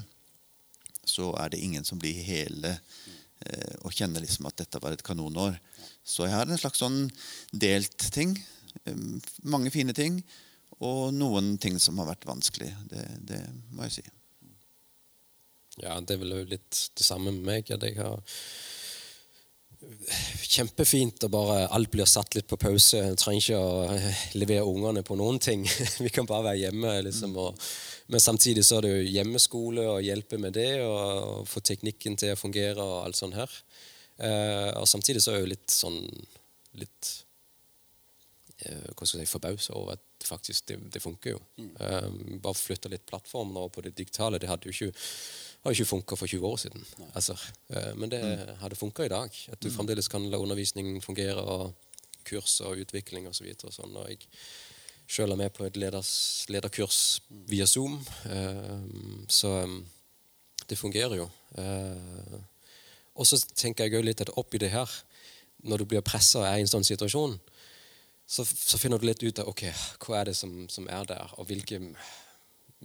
så 1.05 1.33
er 1.41 1.51
det 1.51 1.61
ingen 1.63 1.83
som 1.83 1.99
blir 1.99 2.23
hele 2.23 2.77
eh, 3.43 3.75
og 3.83 3.91
kjenner 3.91 4.23
liksom 4.23 4.47
at 4.47 4.61
dette 4.61 4.79
var 4.83 4.95
et 4.95 5.03
kanonår. 5.03 5.59
Så 6.03 6.27
jeg 6.27 6.35
har 6.35 6.47
en 6.47 6.59
slags 6.59 6.79
sånn 6.83 7.05
delt 7.51 8.09
ting. 8.15 8.37
Eh, 8.85 9.05
mange 9.43 9.73
fine 9.73 9.95
ting. 9.95 10.21
Og 10.83 11.13
noen 11.15 11.55
ting 11.61 11.77
som 11.79 11.99
har 12.01 12.09
vært 12.13 12.27
vanskelig. 12.27 12.71
Det, 12.91 13.03
det 13.29 13.41
må 13.71 13.87
jeg 13.87 13.99
si. 13.99 14.05
Ja, 15.81 15.97
det 15.99 16.15
er 16.15 16.21
vel 16.21 16.35
litt 16.51 16.79
det 16.93 17.05
samme 17.05 17.33
med 17.33 17.45
meg. 17.47 17.71
At 17.73 17.85
jeg 17.85 17.97
har 17.97 18.21
Kjempefint 20.53 21.23
og 21.25 21.31
bare 21.33 21.63
alt 21.73 21.89
blir 21.93 22.05
satt 22.09 22.35
litt 22.37 22.47
på 22.49 22.59
pause. 22.61 22.99
Jeg 22.99 23.17
trenger 23.17 23.41
ikke 23.41 23.61
å 23.61 24.37
levere 24.37 24.67
ungene 24.69 25.01
på 25.05 25.17
noen 25.17 25.39
ting. 25.41 25.65
Vi 26.05 26.11
kan 26.13 26.27
bare 26.29 26.51
være 26.51 26.61
hjemme. 26.67 26.93
liksom. 27.07 27.33
Og, 27.41 27.63
men 28.13 28.21
samtidig 28.21 28.65
så 28.67 28.77
er 28.77 28.85
det 28.85 28.93
jo 28.93 29.09
hjemmeskole 29.15 29.87
og 29.95 30.05
hjelpe 30.05 30.37
med 30.41 30.53
det 30.57 30.83
og 30.85 31.47
få 31.49 31.63
teknikken 31.65 32.19
til 32.19 32.35
å 32.35 32.39
fungere 32.39 32.85
og 32.85 32.99
alt 33.07 33.17
sånt 33.17 33.39
her. 33.39 33.59
Eh, 34.21 34.71
og 34.77 34.87
samtidig 34.89 35.23
så 35.23 35.33
er 35.33 35.39
jeg 35.39 35.47
jo 35.47 35.53
litt 35.55 35.73
sånn 35.73 35.99
litt 36.77 37.09
eh, 38.65 38.89
hva 38.93 39.07
skal 39.07 39.23
jeg 39.23 39.27
si, 39.27 39.33
forbausa 39.33 39.73
over 39.77 39.97
at 39.97 40.27
faktisk 40.27 40.69
det, 40.69 40.77
det 40.93 41.01
funker 41.03 41.35
jo. 41.35 41.41
Eh, 41.57 42.11
bare 42.43 42.59
flytte 42.59 42.91
litt 42.93 43.07
plattformen 43.09 43.57
over 43.57 43.73
på 43.77 43.87
det 43.87 43.95
digitale. 43.97 44.39
Det 44.41 44.51
hadde 44.51 44.69
jo 44.69 44.75
ikke 44.75 45.01
har 45.63 45.71
ikke 45.71 45.89
funka 45.89 46.15
for 46.19 46.27
20 46.27 46.47
år 46.47 46.57
siden. 46.57 46.85
Altså, 47.15 47.37
eh, 47.69 47.93
men 47.95 48.11
det 48.11 48.21
hadde 48.59 48.75
funka 48.75 49.05
i 49.05 49.11
dag. 49.13 49.29
At 49.51 49.63
du 49.63 49.71
fremdeles 49.71 50.07
kan 50.11 50.25
la 50.29 50.37
undervisningen 50.37 51.01
fungere, 51.01 51.39
og 51.39 51.73
kurs 52.27 52.59
og 52.61 52.79
utvikling 52.83 53.27
osv. 53.27 53.47
Og, 53.53 53.59
så 53.61 53.71
sånn, 53.81 53.95
og 53.95 54.09
jeg 54.09 54.27
sjøl 55.07 55.35
er 55.35 55.39
med 55.39 55.53
på 55.55 55.65
et 55.67 55.77
leders, 55.79 56.45
lederkurs 56.51 57.21
via 57.49 57.67
Zoom. 57.67 57.99
eh, 58.25 58.79
så 59.27 59.63
um, 59.63 59.85
det 60.67 60.77
fungerer 60.77 61.15
jo. 61.19 61.29
Eh, 61.57 62.39
og 63.13 63.27
så 63.27 63.37
tenker 63.55 63.85
jeg 63.85 63.99
òg 63.99 64.07
litt 64.07 64.21
at 64.23 64.31
oppi 64.39 64.57
det 64.57 64.71
her, 64.73 64.89
når 65.63 65.83
du 65.83 65.85
blir 65.85 66.05
pressa 66.05 66.41
og 66.41 66.47
er 66.47 66.59
i 66.59 66.65
en 66.65 66.71
sånn 66.71 66.87
situasjon, 66.87 67.37
så, 68.27 68.45
så 68.47 68.79
finner 68.79 68.99
du 68.99 69.05
litt 69.05 69.23
ut 69.23 69.39
av 69.43 69.51
ok, 69.51 69.67
hva 70.03 70.21
er 70.21 70.31
det 70.31 70.37
som, 70.39 70.63
som 70.71 70.87
er 70.89 71.05
der, 71.07 71.35
og 71.37 71.47
hvilke 71.47 71.79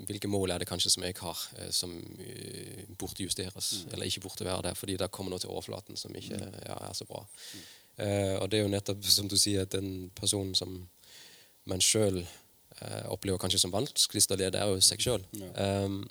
hvilke 0.06 0.30
mål 0.30 0.52
er 0.54 0.62
det 0.62 0.68
kanskje 0.68 0.92
som 0.92 1.04
jeg 1.06 1.16
har, 1.18 1.40
eh, 1.58 1.70
som 1.74 1.94
eh, 2.22 2.84
burde 2.98 3.24
justeres, 3.24 3.84
eller 3.92 4.06
ikke 4.06 4.22
burde 4.26 4.46
være 4.46 4.68
der, 4.68 4.78
fordi 4.78 4.96
det 5.00 5.10
kommer 5.14 5.34
noe 5.34 5.42
til 5.42 5.50
overflaten 5.50 5.98
som 5.98 6.14
ikke 6.14 6.38
ja, 6.38 6.78
er 6.88 6.94
så 6.94 7.06
bra. 7.08 7.24
Uh, 7.98 8.36
og 8.38 8.50
det 8.50 8.60
er 8.60 8.62
jo 8.62 8.70
nettopp, 8.70 9.02
som 9.10 9.26
du 9.26 9.34
sier, 9.34 9.64
at 9.66 9.74
den 9.74 10.12
personen 10.14 10.52
som 10.54 10.70
man 11.66 11.80
sjøl 11.82 12.20
uh, 12.22 13.08
opplever 13.10 13.40
kanskje 13.42 13.58
som 13.64 13.74
vanskeligst 13.74 14.30
å 14.30 14.38
lede, 14.38 14.60
er 14.60 14.70
jo 14.70 14.84
seg 14.86 15.02
sjøl. 15.02 15.24
Um, 15.58 16.04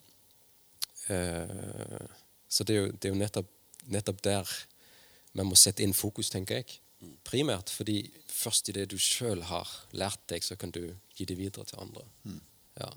uh, 1.07 2.09
så 2.51 2.67
det 2.67 2.75
er 2.75 2.81
jo, 2.81 2.89
det 2.91 3.07
er 3.07 3.15
jo 3.15 3.21
nettopp, 3.21 3.53
nettopp 3.87 4.19
der 4.27 4.51
man 5.37 5.47
må 5.47 5.55
sette 5.55 5.85
inn 5.85 5.95
fokus, 5.95 6.31
tenker 6.33 6.59
jeg. 6.59 6.81
Primært 7.27 7.71
fordi 7.71 8.01
først 8.27 8.67
i 8.67 8.75
det 8.75 8.89
du 8.91 8.97
sjøl 8.99 9.45
har 9.47 9.71
lært 9.95 10.25
deg, 10.27 10.43
så 10.43 10.59
kan 10.59 10.73
du 10.75 10.81
gi 11.15 11.29
det 11.29 11.39
videre 11.39 11.63
til 11.69 11.79
andre. 11.85 12.03
Ja. 12.81 12.91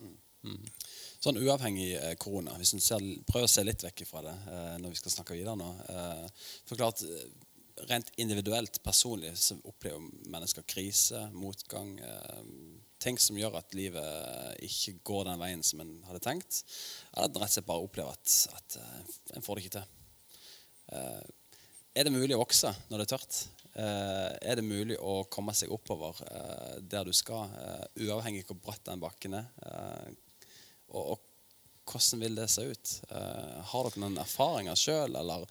Sånn 1.21 1.37
uavhengig 1.37 1.91
eh, 1.99 2.15
korona, 2.21 2.55
hvis 2.57 2.73
en 2.97 3.09
prøver 3.29 3.45
å 3.45 3.53
se 3.53 3.65
litt 3.67 3.85
vekk 3.85 4.07
fra 4.09 4.23
det 4.25 4.37
eh, 4.49 4.77
når 4.81 4.95
vi 4.95 5.01
skal 5.03 5.13
snakke 5.19 5.37
videre 5.37 5.59
nå 5.61 5.69
eh, 5.93 6.27
For 6.65 6.81
klart, 6.81 7.05
eh, 7.05 7.27
Rent 7.89 8.11
individuelt, 8.21 8.83
personlig, 8.85 9.31
så 9.41 9.55
opplever 9.65 10.03
mennesker 10.29 10.67
krise, 10.69 11.23
motgang. 11.33 11.95
Eh, 12.05 12.43
ting 13.01 13.17
som 13.17 13.39
gjør 13.41 13.57
at 13.57 13.73
livet 13.73 14.67
ikke 14.67 14.99
går 15.09 15.31
den 15.31 15.41
veien 15.41 15.63
som 15.65 15.81
en 15.81 15.95
hadde 16.05 16.21
tenkt. 16.25 16.61
Eller 17.15 17.31
at 17.31 17.39
rett 17.41 17.49
og 17.49 17.55
slett 17.55 17.69
bare 17.71 17.87
opplever 17.87 18.13
at, 18.13 18.35
at 18.59 18.77
eh, 18.83 19.15
en 19.37 19.47
får 19.47 19.57
det 19.57 19.65
ikke 19.65 19.77
til. 19.79 19.89
Eh, 20.93 21.23
er 22.01 22.07
det 22.07 22.15
mulig 22.15 22.37
å 22.37 22.43
vokse 22.43 22.75
når 22.91 23.01
det 23.01 23.07
er 23.07 23.13
tørt? 23.15 23.41
Eh, 23.71 24.33
er 24.51 24.59
det 24.59 24.67
mulig 24.67 24.97
å 24.99 25.23
komme 25.31 25.55
seg 25.57 25.73
oppover 25.75 26.19
eh, 26.27 26.77
der 26.83 27.07
du 27.07 27.15
skal, 27.17 27.53
eh, 27.55 27.87
uavhengig 28.07 28.45
av 28.45 28.53
hvor 28.53 28.61
bratt 28.67 28.85
den 28.89 29.03
bakken 29.03 29.39
er? 29.41 29.49
Og, 30.91 31.15
og 31.15 31.91
hvordan 31.91 32.23
vil 32.23 32.39
det 32.39 32.49
se 32.51 32.65
ut? 32.71 32.95
Uh, 33.11 33.61
har 33.73 33.89
dere 33.89 34.03
noen 34.05 34.19
erfaringer 34.23 34.79
sjøl, 34.79 35.17
eller 35.19 35.47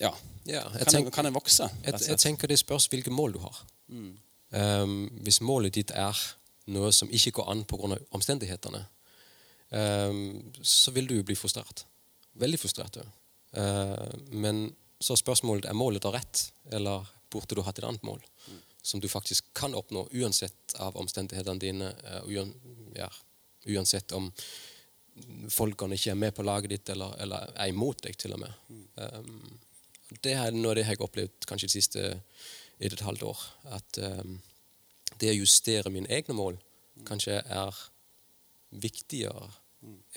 ja. 0.00 0.12
Ja, 0.44 0.62
jeg 0.76 0.84
kan, 0.84 0.92
tenk- 0.92 1.06
en, 1.08 1.12
kan 1.12 1.26
en 1.26 1.36
vokse? 1.36 1.68
Jeg, 1.84 2.00
jeg 2.08 2.20
tenker 2.20 2.50
det 2.50 2.58
spørs 2.60 2.88
hvilke 2.92 3.12
mål 3.12 3.36
du 3.36 3.40
har. 3.44 3.62
Um, 4.56 4.98
hvis 5.24 5.40
målet 5.42 5.74
ditt 5.74 5.90
er 5.96 6.16
noe 6.70 6.92
som 6.94 7.10
ikke 7.14 7.32
går 7.38 7.50
an 7.50 7.64
pga. 7.68 7.98
omstendighetene, 8.14 8.82
um, 9.70 10.52
så 10.62 10.94
vil 10.94 11.08
du 11.08 11.16
jo 11.16 11.26
bli 11.26 11.36
frustrert. 11.38 11.84
Veldig 12.36 12.60
frustrert. 12.60 13.00
Uh, 13.56 14.06
men 14.30 14.68
så 15.00 15.14
er 15.16 15.22
spørsmålet 15.22 15.68
er 15.68 15.76
målet 15.76 16.04
da 16.04 16.12
rett, 16.14 16.50
eller 16.72 17.06
burde 17.32 17.56
du 17.56 17.64
hatt 17.66 17.78
et 17.78 17.88
annet 17.88 18.04
mål? 18.06 18.22
Som 18.86 19.00
du 19.02 19.08
faktisk 19.10 19.48
kan 19.56 19.74
oppnå 19.74 20.06
uansett 20.14 20.76
av 20.78 20.96
omstendighetene 21.00 21.62
dine, 21.62 21.90
uh, 22.06 22.22
uan, 22.30 22.52
ja, 22.94 23.08
uansett 23.72 24.12
om 24.16 24.30
folkene 25.52 25.96
ikke 25.96 26.12
er 26.12 26.20
med 26.20 26.34
på 26.36 26.44
laget 26.44 26.72
ditt 26.74 26.92
eller, 26.92 27.14
eller 27.24 27.52
er 27.54 27.72
imot 27.72 28.02
deg, 28.04 28.18
til 28.20 28.36
og 28.36 28.42
med. 28.42 28.52
Um, 29.00 29.58
det 30.22 30.36
er 30.36 30.54
noe 30.54 30.72
av 30.72 30.76
det 30.76 30.84
jeg 30.84 30.92
har 30.92 31.06
opplevd 31.06 31.48
kanskje 31.48 31.70
det 31.70 31.76
siste 31.78 32.04
et 32.76 32.92
og 32.92 32.98
et 32.98 33.06
halvt 33.06 33.26
år. 33.30 33.44
At 33.78 34.00
um, 34.04 34.38
det 35.20 35.32
å 35.32 35.38
justere 35.38 35.92
mine 35.92 36.10
egne 36.12 36.36
mål 36.36 36.60
kanskje 37.08 37.40
er 37.40 37.80
viktigere 38.76 39.48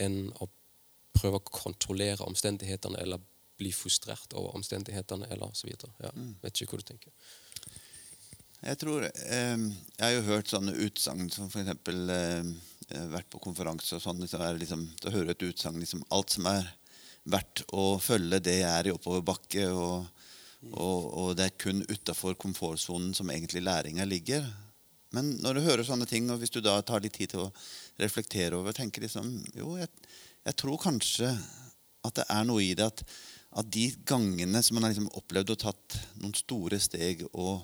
enn 0.01 0.31
å 0.39 0.49
prøve 1.15 1.39
å 1.39 1.51
kontrollere 1.51 2.25
omstendighetene 2.27 2.99
eller 3.01 3.21
bli 3.59 3.71
frustrert 3.75 4.33
over 4.39 4.55
omstendighetene 4.55 5.27
eller 5.33 5.51
så 5.53 5.67
videre. 5.67 5.91
Ja, 5.99 6.11
vet 6.43 6.61
ikke 6.61 6.75
hva 6.75 6.83
du 6.83 6.87
tenker. 6.87 7.13
Jeg 8.59 8.79
tror 8.81 9.05
eh, 9.07 9.61
Jeg 9.61 10.03
har 10.03 10.15
jo 10.17 10.25
hørt 10.27 10.51
sånne 10.51 10.75
utsagn 10.83 11.29
som 11.31 11.47
f.eks. 11.47 11.69
Eh, 12.89 13.05
vært 13.13 13.29
på 13.31 13.39
konferanse 13.43 13.95
og 13.95 14.03
sånn. 14.03 14.19
Liksom, 14.23 14.43
liksom, 14.59 14.85
hører 15.05 15.29
du 15.29 15.33
et 15.35 15.47
utsagn 15.51 15.79
liksom, 15.79 16.03
Alt 16.15 16.35
som 16.35 16.49
er 16.51 16.67
verdt 17.29 17.63
å 17.77 17.93
følge, 18.01 18.41
det 18.43 18.61
er 18.67 18.89
i 18.89 18.93
oppoverbakke. 18.95 19.69
Og, 19.71 20.25
og, 20.73 21.07
og 21.21 21.31
det 21.39 21.47
er 21.47 21.59
kun 21.61 21.85
utafor 21.87 22.35
komfortsonen 22.39 23.13
som 23.15 23.31
egentlig 23.31 23.63
læringa 23.63 24.07
ligger. 24.09 24.47
Men 25.15 25.35
når 25.41 25.57
du 25.57 25.65
hører 25.65 25.85
sånne 25.87 26.09
ting, 26.09 26.27
og 26.29 26.41
hvis 26.41 26.53
du 26.53 26.59
da 26.61 26.75
tar 26.85 27.01
litt 27.01 27.15
tid 27.15 27.31
til 27.31 27.47
å 27.47 27.51
reflektere 28.01 28.59
over 28.59 28.75
tenker 28.75 29.05
liksom, 29.05 29.31
Jo, 29.55 29.77
jeg, 29.79 29.89
jeg 30.45 30.59
tror 30.59 30.81
kanskje 30.81 31.31
at 32.05 32.15
det 32.19 32.27
er 32.31 32.45
noe 32.47 32.63
i 32.63 32.75
det 32.77 32.91
at, 32.91 33.01
at 33.59 33.71
de 33.71 33.89
gangene 34.07 34.61
som 34.63 34.77
man 34.77 34.85
har 34.87 34.93
liksom 34.93 35.11
opplevd 35.19 35.55
og 35.55 35.63
tatt 35.63 35.99
noen 36.19 36.35
store 36.37 36.79
steg 36.81 37.25
og, 37.31 37.63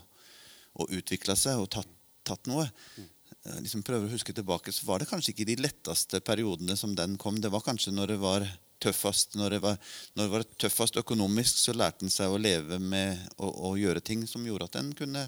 og 0.75 0.91
utvikla 0.93 1.37
seg 1.39 1.61
og 1.61 1.69
tatt, 1.77 1.89
tatt 2.27 2.49
noe 2.51 2.65
eh, 2.67 3.59
liksom 3.61 3.83
Prøver 3.85 4.09
å 4.09 4.15
huske 4.15 4.35
tilbake, 4.35 4.73
så 4.75 4.87
var 4.89 5.01
det 5.01 5.09
kanskje 5.09 5.33
ikke 5.33 5.47
de 5.47 5.59
letteste 5.61 6.21
periodene 6.25 6.77
som 6.79 6.95
den 6.97 7.17
kom. 7.21 7.39
Det 7.41 7.51
var 7.53 7.63
kanskje 7.65 7.93
når 7.95 8.15
det 8.15 8.21
var 8.23 8.47
tøffest 8.85 9.37
når 9.39 9.55
det 9.55 9.61
var, 9.63 9.77
når 10.15 10.25
det 10.27 10.33
var 10.33 10.45
tøffest 10.65 10.99
økonomisk, 11.01 11.57
så 11.61 11.75
lærte 11.75 12.05
en 12.05 12.13
seg 12.13 12.31
å 12.31 12.41
leve 12.41 12.79
med 12.81 13.21
å, 13.37 13.73
gjøre 13.79 14.03
ting 14.03 14.25
som 14.29 14.45
gjorde 14.45 14.67
at 14.69 14.79
en 14.81 14.91
kunne, 14.97 15.23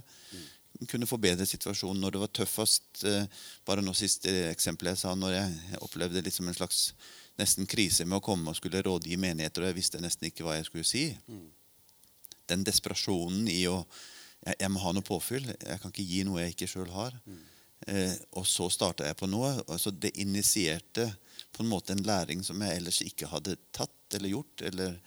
kunne 0.90 1.10
forbedre 1.10 1.48
situasjonen. 1.48 2.02
Når 2.04 2.16
det 2.16 2.24
var 2.26 2.34
tøffest 2.42 3.06
eh, 3.08 3.46
Bare 3.68 3.84
nå 3.86 3.96
siste 3.98 4.34
eksempelet 4.52 4.96
jeg 4.96 5.04
sa, 5.06 5.16
når 5.16 5.38
jeg, 5.38 5.56
jeg 5.72 5.86
opplevde 5.88 6.26
liksom 6.26 6.50
en 6.50 6.58
slags 6.58 6.82
nesten 7.38 7.70
krise 7.70 8.06
med 8.06 8.20
å 8.20 8.26
komme 8.26 8.52
og 8.52 8.58
skulle 8.58 8.82
rådgi 8.86 9.18
menigheter, 9.22 9.64
og 9.64 9.72
jeg 9.72 9.78
visste 9.78 10.02
nesten 10.02 10.30
ikke 10.30 10.46
hva 10.46 10.58
jeg 10.58 10.70
skulle 10.70 10.88
si. 10.88 11.08
Den 12.50 12.64
desperasjonen 12.66 13.50
i 13.52 13.62
å 13.70 13.82
jeg, 14.48 14.58
jeg 14.64 14.72
må 14.74 14.82
ha 14.84 14.96
noe 14.96 15.06
påfyll. 15.06 15.46
Jeg 15.52 15.82
kan 15.84 15.94
ikke 15.94 16.08
gi 16.08 16.24
noe 16.28 16.42
jeg 16.44 16.56
ikke 16.56 16.70
sjøl 16.72 16.92
har. 16.96 17.16
Eh, 17.88 18.16
og 18.40 18.48
så 18.50 18.70
starta 18.74 19.06
jeg 19.08 19.18
på 19.20 19.30
noe. 19.30 19.54
Altså 19.68 19.92
Det 19.94 20.16
initierte 20.24 21.10
på 21.54 21.64
en 21.64 21.72
måte 21.72 21.94
en 21.94 22.06
læring 22.06 22.44
som 22.46 22.62
jeg 22.64 22.80
ellers 22.80 23.02
ikke 23.06 23.30
hadde 23.32 23.58
tatt 23.76 24.18
eller 24.18 24.34
gjort. 24.34 24.64
Eller, 24.70 24.98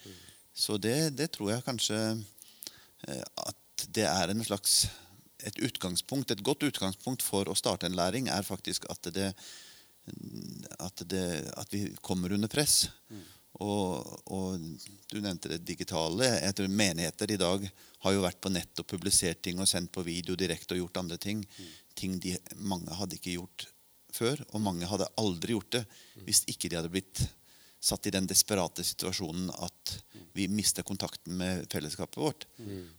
Så 0.54 0.76
det, 0.78 1.16
det 1.16 1.30
tror 1.32 1.54
jeg 1.54 1.66
kanskje 1.66 1.98
eh, 3.08 3.24
at 3.46 3.86
det 3.96 4.06
er 4.06 4.32
en 4.32 4.44
slags 4.44 4.84
et 5.48 5.56
utgangspunkt, 5.64 6.30
et 6.30 6.42
godt 6.44 6.66
utgangspunkt 6.68 7.22
for 7.24 7.48
å 7.48 7.56
starte 7.56 7.88
en 7.88 7.96
læring 7.96 8.28
er 8.28 8.44
faktisk 8.44 8.84
at 8.92 9.08
det, 9.14 9.30
at, 10.76 11.04
det, 11.08 11.22
at 11.56 11.72
vi 11.72 11.86
kommer 12.04 12.34
under 12.36 12.50
press. 12.52 12.90
Og, 13.60 14.06
og 14.32 14.62
du 15.10 15.18
nevnte 15.20 15.50
det 15.52 15.60
digitale. 15.68 16.28
Jeg 16.40 16.56
tror 16.56 16.70
Menigheter 16.72 17.34
i 17.34 17.40
dag 17.40 17.66
har 18.04 18.14
jo 18.14 18.22
vært 18.24 18.40
på 18.40 18.52
nett 18.52 18.80
og 18.80 18.88
publisert 18.88 19.42
ting 19.44 19.60
og 19.60 19.68
sendt 19.68 19.92
på 19.92 20.04
video 20.06 20.36
direkte 20.38 20.76
og 20.76 20.84
gjort 20.84 21.02
andre 21.02 21.18
ting. 21.20 21.42
Ting 21.98 22.16
de, 22.22 22.36
mange 22.56 22.94
hadde 22.96 23.18
ikke 23.18 23.36
gjort 23.36 23.66
før, 24.10 24.40
og 24.50 24.64
mange 24.64 24.88
hadde 24.90 25.10
aldri 25.20 25.54
gjort 25.54 25.76
det 25.76 25.84
hvis 26.24 26.42
ikke 26.50 26.70
de 26.70 26.80
hadde 26.80 26.92
blitt 26.92 27.20
satt 27.80 28.08
i 28.08 28.12
den 28.12 28.26
desperate 28.28 28.84
situasjonen 28.84 29.48
at 29.64 29.94
vi 30.36 30.48
mista 30.52 30.82
kontakten 30.84 31.36
med 31.40 31.64
fellesskapet 31.72 32.20
vårt. 32.20 32.44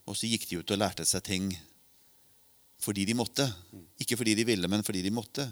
Og 0.10 0.18
så 0.18 0.30
gikk 0.30 0.48
de 0.50 0.62
ut 0.62 0.74
og 0.74 0.82
lærte 0.82 1.06
seg 1.06 1.26
ting 1.26 1.52
fordi 2.82 3.06
de 3.06 3.14
måtte. 3.14 3.46
Ikke 4.02 4.18
fordi 4.18 4.34
de 4.40 4.46
ville, 4.48 4.70
men 4.70 4.82
fordi 4.86 5.04
de 5.06 5.12
måtte. 5.14 5.46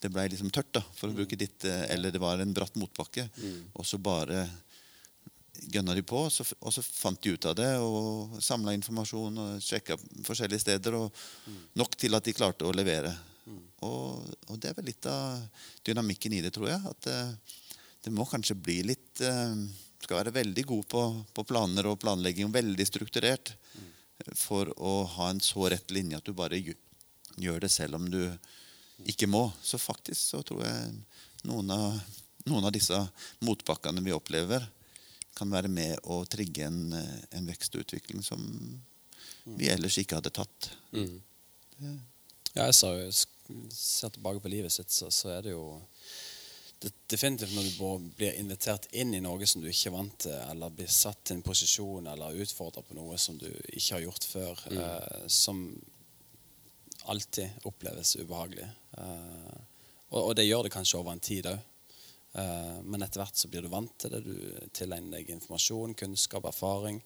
Det 0.00 0.10
blei 0.12 0.26
liksom 0.28 0.50
tørt, 0.52 0.72
da, 0.76 0.82
for 0.96 1.08
å 1.08 1.16
bruke 1.16 1.38
ditt 1.38 1.64
eh, 1.64 1.86
Eller 1.94 2.12
det 2.12 2.20
var 2.22 2.42
en 2.42 2.54
bratt 2.54 2.74
motbakke. 2.76 3.28
Og 3.74 3.86
så 3.86 3.98
bare 3.98 4.44
gønna 5.72 5.94
de 5.96 6.02
på, 6.04 6.26
og 6.26 6.32
så, 6.32 6.44
og 6.60 6.72
så 6.74 6.82
fant 6.84 7.20
de 7.22 7.32
ut 7.32 7.46
av 7.48 7.54
det 7.56 7.70
og 7.80 8.36
samla 8.44 8.74
informasjon 8.76 9.38
og 9.40 9.62
sjekka 9.64 9.96
forskjellige 10.26 10.66
steder. 10.66 10.98
Og 10.98 11.24
nok 11.80 11.96
til 11.96 12.16
at 12.18 12.26
de 12.26 12.36
klarte 12.36 12.68
å 12.68 12.74
levere. 12.76 13.14
Og, 13.86 14.26
og 14.50 14.58
det 14.58 14.70
er 14.70 14.76
vel 14.78 14.88
litt 14.90 15.06
av 15.10 15.64
dynamikken 15.86 16.34
i 16.34 16.42
det, 16.44 16.52
tror 16.54 16.70
jeg. 16.70 16.80
At 16.90 17.08
eh, 17.12 17.56
det 18.06 18.14
må 18.14 18.26
kanskje 18.28 18.58
bli 18.58 18.80
litt 18.86 19.22
uh, 19.26 19.54
Skal 20.02 20.20
være 20.20 20.34
veldig 20.36 20.62
god 20.68 20.84
på, 20.92 21.02
på 21.34 21.44
planer 21.48 21.88
og 21.90 21.98
planlegging, 22.02 22.52
veldig 22.54 22.84
strukturert, 22.86 23.54
for 24.38 24.70
å 24.78 25.00
ha 25.16 25.30
en 25.32 25.40
så 25.42 25.66
rett 25.72 25.90
linje 25.90 26.20
at 26.20 26.28
du 26.28 26.36
bare 26.36 26.60
gjør 26.60 27.58
det 27.64 27.70
selv 27.72 27.98
om 27.98 28.06
du 28.10 28.20
ikke 29.04 29.28
må. 29.30 29.44
Så 29.62 29.78
faktisk 29.78 30.20
så 30.32 30.42
tror 30.46 30.64
jeg 30.64 30.94
noen 31.46 31.70
av, 31.74 32.00
noen 32.48 32.66
av 32.68 32.74
disse 32.74 32.98
motbakkene 33.44 34.04
vi 34.04 34.14
opplever, 34.16 34.64
kan 35.36 35.52
være 35.52 35.68
med 35.68 35.98
å 36.08 36.22
trigge 36.32 36.64
en, 36.64 36.94
en 36.96 37.48
vekst 37.48 37.74
og 37.76 37.84
utvikling 37.84 38.22
som 38.24 38.40
vi 39.56 39.68
ellers 39.68 39.98
ikke 40.00 40.16
hadde 40.18 40.32
tatt. 40.34 40.70
Ja, 42.56 42.64
jeg 42.64 42.76
sa 42.78 42.94
jo, 42.96 43.10
ser 43.70 44.14
tilbake 44.14 44.40
på 44.42 44.50
livet 44.50 44.72
sitt, 44.72 44.90
så, 44.90 45.10
så 45.12 45.36
er 45.36 45.44
det 45.44 45.52
jo 45.52 45.66
det, 46.80 46.92
definitivt 47.12 47.54
når 47.54 47.68
du 47.68 48.08
blir 48.16 48.38
invitert 48.40 48.88
inn 48.96 49.14
i 49.16 49.22
noe 49.24 49.46
som 49.48 49.62
du 49.62 49.68
ikke 49.70 49.90
er 49.90 49.96
vant 49.96 50.16
til, 50.26 50.38
eller 50.50 50.72
blir 50.76 50.90
satt 50.92 51.30
i 51.30 51.36
en 51.36 51.44
posisjon 51.44 52.08
eller 52.12 52.40
utfordra 52.42 52.82
på 52.84 52.96
noe 52.98 53.18
som 53.20 53.38
du 53.40 53.48
ikke 53.48 53.98
har 53.98 54.06
gjort 54.06 54.26
før, 54.28 54.64
eh, 54.72 55.28
som 55.32 55.62
alltid 57.12 57.66
oppleves 57.68 58.16
ubehagelig. 58.20 58.68
Eh, 58.98 59.56
og, 60.10 60.20
og 60.20 60.36
det 60.38 60.46
gjør 60.46 60.66
det 60.66 60.74
kanskje 60.74 61.00
over 61.00 61.14
en 61.16 61.22
tid 61.22 61.48
òg. 61.50 61.64
Eh, 62.36 62.76
men 62.84 63.04
etter 63.04 63.22
hvert 63.22 63.38
så 63.38 63.48
blir 63.48 63.64
du 63.64 63.70
vant 63.72 63.94
til 64.00 64.12
det. 64.12 64.22
Du 64.26 64.68
tilegner 64.76 65.18
deg 65.18 65.32
informasjon, 65.36 65.96
kunnskap, 65.98 66.48
erfaring 66.50 67.00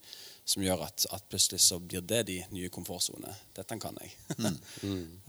som 0.51 0.65
gjør 0.65 0.83
at, 0.89 1.07
at 1.15 1.27
plutselig 1.31 1.61
så 1.63 1.79
blir 1.79 2.03
det 2.03 2.25
de 2.27 2.41
nye 2.51 2.71
komfortsonene. 2.73 3.33
Dette 3.57 3.81
kan 3.83 3.99
jeg. 4.03 4.15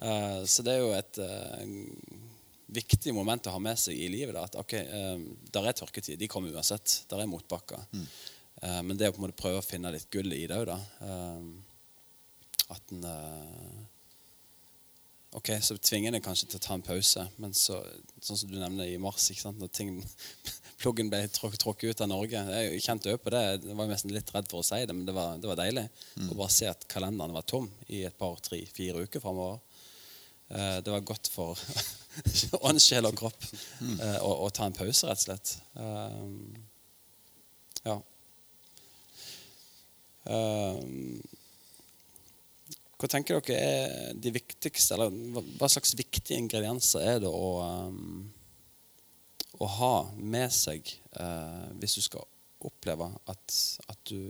Eh, 0.01 0.43
så 0.49 0.63
det 0.65 0.73
er 0.73 0.79
jo 0.81 0.93
et 0.97 1.17
uh, 1.21 1.59
viktig 2.73 3.13
moment 3.13 3.45
å 3.45 3.53
ha 3.53 3.59
med 3.61 3.77
seg 3.77 3.99
i 3.99 4.07
livet. 4.09 4.33
Da, 4.33 4.47
at 4.47 4.57
ok, 4.57 4.73
uh, 4.81 5.25
der 5.53 5.67
er 5.69 5.77
tørketid. 5.77 6.17
De 6.17 6.29
kommer 6.31 6.55
uansett. 6.55 7.03
Der 7.11 7.21
er 7.21 7.29
motbakker. 7.29 7.85
Eh, 8.61 8.81
men 8.85 8.97
det 8.97 9.09
å 9.09 9.13
på 9.13 9.21
en 9.21 9.27
måte 9.27 9.37
prøve 9.37 9.61
å 9.61 9.65
finne 9.65 9.93
litt 9.93 10.09
gull 10.13 10.33
i 10.33 10.45
det 10.49 10.57
òg, 10.57 10.69
da. 10.69 10.77
At 12.71 12.93
en 12.93 13.05
Ok, 15.31 15.47
så 15.63 15.77
tvinger 15.79 16.11
det 16.11 16.19
kanskje 16.25 16.49
til 16.51 16.59
å 16.59 16.63
ta 16.65 16.73
en 16.75 16.83
pause, 16.83 17.23
men 17.39 17.53
så, 17.55 17.77
sånn 18.19 18.39
som 18.41 18.49
du 18.51 18.57
nevner 18.59 18.89
i 18.91 18.97
mars, 18.99 19.29
når 19.45 19.69
ting, 19.71 19.93
pluggen 20.81 21.07
ble 21.11 21.21
tråk- 21.31 21.55
tråkket 21.61 21.93
ut 21.93 22.01
av 22.03 22.09
Norge 22.11 22.41
Jeg 22.51 22.81
kjente 22.83 23.13
òg 23.13 23.21
på 23.23 23.31
det. 23.31 23.43
Jeg 23.63 23.77
var 23.79 23.87
nesten 23.87 24.11
litt 24.11 24.31
redd 24.35 24.49
for 24.51 24.59
å 24.59 24.65
si 24.67 24.81
det, 24.83 24.95
men 24.97 25.05
det 25.07 25.15
var, 25.15 25.37
det 25.39 25.47
var 25.47 25.59
deilig 25.61 25.85
å 26.27 26.35
bare 26.35 26.51
se 26.51 26.67
at 26.67 26.83
kalenderen 26.91 27.35
var 27.37 27.45
tom 27.47 27.69
i 27.87 28.01
et 28.09 28.17
par, 28.19 28.35
tre, 28.43 28.59
fire 28.75 29.05
uker 29.07 29.23
framover. 29.23 29.61
Eh, 30.51 30.77
det 30.83 30.91
var 30.91 31.07
godt 31.07 31.31
for 31.31 31.55
ånd, 32.67 32.81
sjel 32.83 33.07
og 33.07 33.15
kropp 33.21 33.45
eh, 33.47 34.17
å, 34.19 34.33
å 34.43 34.49
ta 34.51 34.67
en 34.67 34.75
pause, 34.75 35.07
rett 35.07 35.21
og 35.21 35.27
slett. 35.29 35.53
Um, 35.79 36.57
ja. 37.87 37.95
Eh, 40.27 40.81
hva 43.01 43.09
tenker 43.09 43.39
dere 43.41 43.57
er 43.57 44.17
de 44.21 44.33
viktigste, 44.35 44.93
eller 44.93 45.09
hva, 45.57 45.69
slags 45.71 45.95
viktige 45.97 46.37
ingredienser 46.37 47.01
er 47.01 47.21
det 47.23 47.31
å, 47.33 47.47
um, 47.89 48.27
å 49.57 49.69
ha 49.79 49.95
med 50.17 50.53
seg 50.53 50.85
uh, 51.17 51.71
hvis 51.81 51.97
du 51.97 52.03
skal 52.05 52.27
oppleve 52.61 53.07
at, 53.31 53.55
at 53.89 54.11
du 54.11 54.29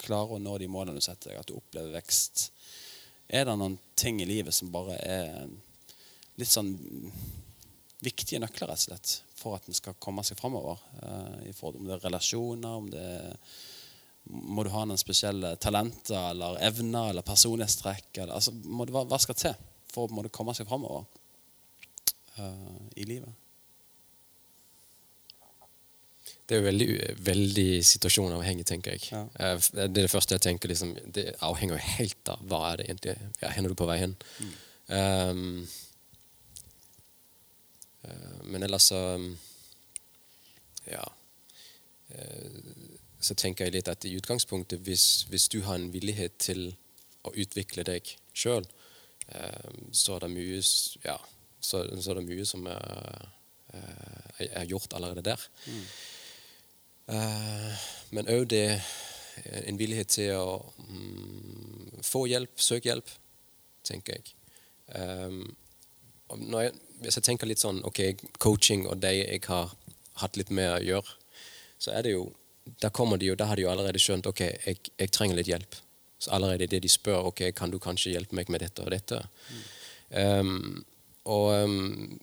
klarer 0.00 0.38
å 0.38 0.40
nå 0.40 0.54
de 0.62 0.70
målene 0.72 0.96
du 0.96 1.04
setter 1.04 1.34
deg, 1.34 1.42
at 1.42 1.50
du 1.50 1.58
opplever 1.58 1.92
vekst? 1.98 2.48
Er 3.28 3.44
det 3.44 3.58
noen 3.60 3.76
ting 4.00 4.22
i 4.24 4.28
livet 4.28 4.56
som 4.56 4.72
bare 4.72 4.96
er 5.04 5.44
litt 6.40 6.48
sånn 6.48 6.72
viktige 8.00 8.40
nøkler, 8.40 8.72
rett 8.72 8.80
og 8.80 8.86
slett, 8.86 9.18
for 9.36 9.58
at 9.58 9.68
en 9.68 9.76
skal 9.76 9.98
komme 10.00 10.24
seg 10.24 10.40
framover? 10.40 10.80
Uh, 11.04 11.52
om 11.68 11.84
det 11.84 11.98
er 11.98 12.06
relasjoner, 12.08 12.80
om 12.80 12.88
det 12.88 13.04
er 13.04 13.36
må 14.30 14.64
du 14.64 14.70
ha 14.70 14.84
noen 14.86 15.00
spesielle 15.00 15.54
talenter 15.62 16.30
eller 16.30 16.60
evner 16.66 17.10
eller 17.10 17.26
personlighetstrekk? 17.26 18.10
Eller, 18.16 18.34
altså, 18.36 18.52
må 18.52 18.86
du, 18.86 18.92
hva, 18.94 19.18
skal 19.18 19.38
til 19.38 19.68
for 19.90 20.06
å 20.10 20.32
komme 20.34 20.54
seg 20.54 20.68
framover 20.70 21.06
uh, 22.38 22.82
i 23.00 23.08
livet? 23.08 23.32
Det 26.50 26.56
er 26.56 26.64
jo 26.64 26.66
veldig, 26.66 26.94
veldig 27.22 27.68
situasjonavhengig, 27.86 28.64
tenker 28.66 28.96
jeg. 28.96 29.04
Ja. 29.12 29.20
Eh, 29.38 29.60
Det 29.70 29.84
er 29.84 29.92
det 29.94 30.10
første 30.10 30.34
jeg 30.34 30.42
tenker. 30.42 30.72
Liksom, 30.72 30.96
det 31.14 31.36
avhenger 31.46 31.76
jo 31.76 31.84
helt 31.98 32.32
av 32.32 32.42
hva 32.50 32.58
er 32.72 32.80
det 32.80 32.86
egentlig 32.88 33.14
ja, 33.38 33.52
er 33.52 33.68
du 33.70 33.76
på 33.78 33.86
vei 33.86 33.98
hen? 34.00 34.16
Um, 34.90 35.68
eh, 38.02 38.40
men 38.50 38.66
ellers 38.66 38.90
så 38.90 38.98
Ja. 40.90 41.06
Eh, 42.10 42.50
så 43.20 43.36
tenker 43.36 43.66
jeg 43.66 43.74
litt 43.74 43.90
at 43.92 44.04
i 44.08 44.14
utgangspunktet, 44.16 44.80
hvis, 44.86 45.26
hvis 45.28 45.48
du 45.52 45.60
har 45.66 45.76
en 45.76 45.90
villighet 45.92 46.38
til 46.40 46.70
å 47.28 47.34
utvikle 47.36 47.84
deg 47.84 48.08
sjøl, 48.32 48.64
så 49.92 50.16
er 50.16 50.24
det 50.24 50.30
mye 50.32 50.62
Ja, 51.04 51.18
så, 51.60 51.84
så 52.00 52.10
er 52.10 52.18
det 52.18 52.24
mye 52.26 52.46
som 52.48 52.64
er, 52.66 53.28
er, 53.76 54.48
er 54.48 54.70
gjort 54.70 54.96
allerede 54.96 55.22
der. 55.28 55.44
Eh, 57.10 57.86
men 58.14 58.28
òg 58.30 58.46
det 58.52 58.66
eh, 58.76 59.62
en 59.66 59.78
villighet 59.78 60.12
til 60.14 60.36
å 60.38 60.58
mm, 60.78 62.02
få 62.06 62.26
hjelp, 62.30 62.60
søke 62.60 62.90
hjelp, 62.90 63.10
tenker 63.86 64.18
jeg. 64.18 64.34
Um, 64.94 65.42
når 66.36 66.68
jeg. 66.68 66.78
Hvis 67.00 67.16
jeg 67.16 67.24
tenker 67.24 67.48
litt 67.48 67.62
sånn 67.62 67.78
ok, 67.88 67.98
coaching 68.42 68.82
og 68.84 68.98
de 69.00 69.14
jeg 69.14 69.40
har 69.46 69.70
hatt 70.20 70.34
litt 70.36 70.50
med 70.52 70.68
å 70.68 70.82
gjøre, 70.84 71.14
så 71.80 71.94
er 71.96 72.04
det 72.04 72.12
jo 72.12 72.26
Der 72.80 72.92
kommer 72.94 73.18
de 73.18 73.30
jo, 73.30 73.36
da 73.38 73.48
har 73.50 73.56
de 73.56 73.64
jo 73.64 73.70
allerede 73.72 74.00
skjønt 74.02 74.28
ok, 74.28 74.40
jeg, 74.40 74.80
jeg 75.00 75.12
trenger 75.14 75.40
litt 75.40 75.50
hjelp. 75.50 75.78
Så 76.20 76.32
allerede 76.36 76.68
det 76.68 76.82
de 76.84 76.90
spør 76.92 77.30
ok, 77.30 77.46
kan 77.56 77.72
du 77.72 77.78
kanskje 77.80 78.12
hjelpe 78.12 78.36
meg 78.36 78.50
med 78.52 78.60
dette 78.60 78.84
og 78.84 78.92
dette. 78.92 79.22
Um, 80.10 80.82
og 81.30 81.46
um, 81.64 82.18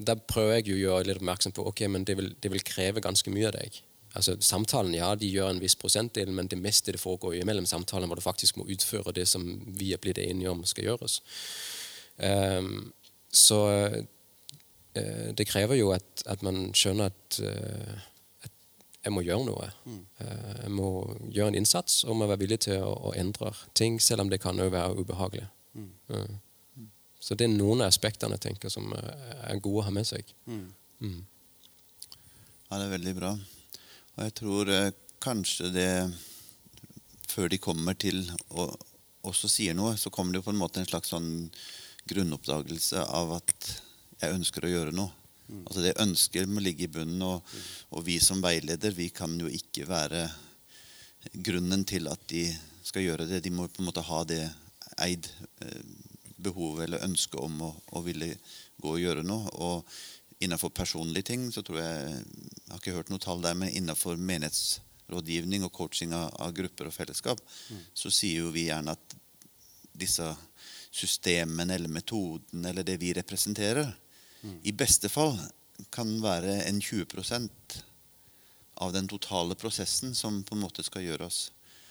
da 0.00 0.14
prøver 0.14 0.60
jeg 0.60 0.70
jo 0.70 0.76
å 0.76 0.82
gjøre 0.84 1.08
litt 1.08 1.20
oppmerksom 1.20 1.54
på 1.56 1.64
ok, 1.68 1.84
men 1.92 2.06
det 2.08 2.16
vil, 2.18 2.30
det 2.40 2.52
vil 2.52 2.64
kreve 2.66 3.02
ganske 3.04 3.32
mye 3.34 3.48
av 3.50 3.56
deg. 3.58 3.80
Altså 4.18 4.34
Samtalen 4.42 4.94
ja, 4.96 5.12
de 5.14 5.28
gjør 5.30 5.52
en 5.52 5.60
viss 5.62 5.76
prosentdel, 5.78 6.32
men 6.34 6.48
det 6.50 6.58
meste 6.58 6.94
det 6.94 7.02
foregår 7.02 7.36
jo 7.36 7.42
imellom 7.44 7.66
samtalen 7.68 8.10
hvor 8.10 8.18
du 8.18 8.24
faktisk 8.24 8.58
må 8.58 8.66
utføre 8.70 9.14
det 9.14 9.26
som 9.30 9.44
vi 9.78 9.92
er 9.94 10.02
blitt 10.02 10.18
enige 10.22 10.50
om 10.50 10.64
skal 10.66 10.88
gjøres. 10.90 11.20
Um, 12.18 12.90
så 13.30 13.60
uh, 13.70 15.28
det 15.36 15.46
krever 15.46 15.78
jo 15.78 15.92
at, 15.94 16.24
at 16.26 16.42
man 16.46 16.72
skjønner 16.74 17.12
at, 17.12 17.40
uh, 17.44 18.09
jeg 19.00 19.14
må 19.14 19.22
gjøre 19.24 19.46
noe. 19.46 19.70
Mm. 19.88 20.00
jeg 20.20 20.70
må 20.76 20.88
gjøre 21.32 21.54
en 21.54 21.58
innsats 21.62 22.02
og 22.04 22.18
må 22.20 22.28
være 22.28 22.42
villig 22.42 22.60
til 22.66 22.82
å, 22.84 22.92
å 23.10 23.14
endre 23.16 23.54
ting, 23.74 23.96
selv 24.02 24.26
om 24.26 24.30
det 24.32 24.42
kan 24.42 24.58
jo 24.60 24.68
være 24.72 25.00
ubehagelig. 25.00 25.46
Ja. 26.10 26.24
Så 27.20 27.36
det 27.36 27.46
er 27.46 27.52
noen 27.52 27.84
av 27.84 27.90
aspektene 27.92 28.38
jeg 28.38 28.46
tenker 28.48 28.72
som 28.72 28.88
eh, 28.96 29.32
er 29.52 29.60
gode 29.60 29.82
å 29.82 29.86
ha 29.90 29.92
med 29.92 30.08
seg. 30.08 30.28
Mm. 30.48 31.20
Ja, 32.70 32.78
det 32.78 32.86
er 32.86 32.94
veldig 32.94 33.14
bra. 33.18 33.34
Og 34.16 34.22
jeg 34.24 34.36
tror 34.40 34.72
eh, 34.72 34.92
kanskje 35.20 35.72
det 35.74 35.92
Før 37.30 37.46
de 37.52 37.60
kommer 37.62 37.94
til 37.94 38.24
og 38.58 38.72
også 39.22 39.46
sier 39.52 39.76
noe, 39.76 39.92
så 40.00 40.10
kommer 40.10 40.32
det 40.32 40.40
jo 40.40 40.48
på 40.48 40.50
en 40.50 40.58
måte 40.58 40.80
en 40.80 40.88
slags 40.88 41.12
sånn 41.12 41.28
grunnoppdagelse 42.10 43.04
av 43.04 43.36
at 43.36 43.66
jeg 44.18 44.34
ønsker 44.34 44.66
å 44.66 44.70
gjøre 44.72 44.94
noe. 44.96 45.12
Altså 45.64 45.84
Det 45.84 45.98
ønsket 46.02 46.50
må 46.50 46.62
ligge 46.64 46.86
i 46.86 46.92
bunnen, 46.92 47.22
og, 47.26 47.54
og 47.90 48.04
vi 48.06 48.18
som 48.22 48.42
veileder 48.44 48.94
vi 48.96 49.10
kan 49.14 49.34
jo 49.40 49.50
ikke 49.50 49.88
være 49.88 50.24
grunnen 51.44 51.84
til 51.84 52.08
at 52.10 52.22
de 52.30 52.46
skal 52.86 53.04
gjøre 53.04 53.28
det. 53.28 53.42
De 53.44 53.52
må 53.54 53.68
på 53.68 53.82
en 53.82 53.90
måte 53.90 54.04
ha 54.06 54.22
det 54.28 54.42
eid 55.04 55.28
eh, 55.64 55.82
behovet 56.40 56.86
eller 56.86 57.04
ønsket 57.04 57.40
om 57.40 57.60
å, 57.66 57.70
å 57.96 58.02
ville 58.04 58.32
gå 58.80 58.94
og 58.94 59.02
gjøre 59.02 59.24
noe. 59.26 59.50
Og 59.60 60.40
innenfor 60.40 60.72
personlige 60.74 61.30
ting 61.32 61.48
så 61.52 61.64
tror 61.66 61.82
jeg 61.82 62.06
Jeg 62.14 62.70
har 62.70 62.78
ikke 62.80 62.96
hørt 62.96 63.10
noe 63.10 63.22
tall 63.22 63.42
der, 63.42 63.56
men 63.58 63.72
innenfor 63.74 64.16
menighetsrådgivning 64.16 65.66
og 65.66 65.72
coaching 65.74 66.14
av, 66.14 66.30
av 66.38 66.54
grupper 66.54 66.88
og 66.88 66.94
fellesskap, 66.94 67.40
så 67.94 68.12
sier 68.14 68.44
jo 68.44 68.52
vi 68.54 68.68
gjerne 68.68 68.94
at 68.94 69.16
disse 70.00 70.28
systemene 70.90 71.74
eller 71.74 71.90
metoden 71.90 72.64
eller 72.66 72.86
det 72.86 72.96
vi 73.02 73.12
representerer, 73.14 73.90
i 74.62 74.72
beste 74.72 75.08
fall 75.12 75.36
kan 75.92 76.10
være 76.22 76.62
en 76.66 76.80
20% 76.80 77.80
av 78.80 78.92
den 78.92 79.08
totale 79.08 79.54
prosessen 79.54 80.14
som 80.14 80.42
på 80.44 80.56
en 80.56 80.62
måte 80.64 80.84
skal 80.84 81.04
gjøres. 81.04 81.50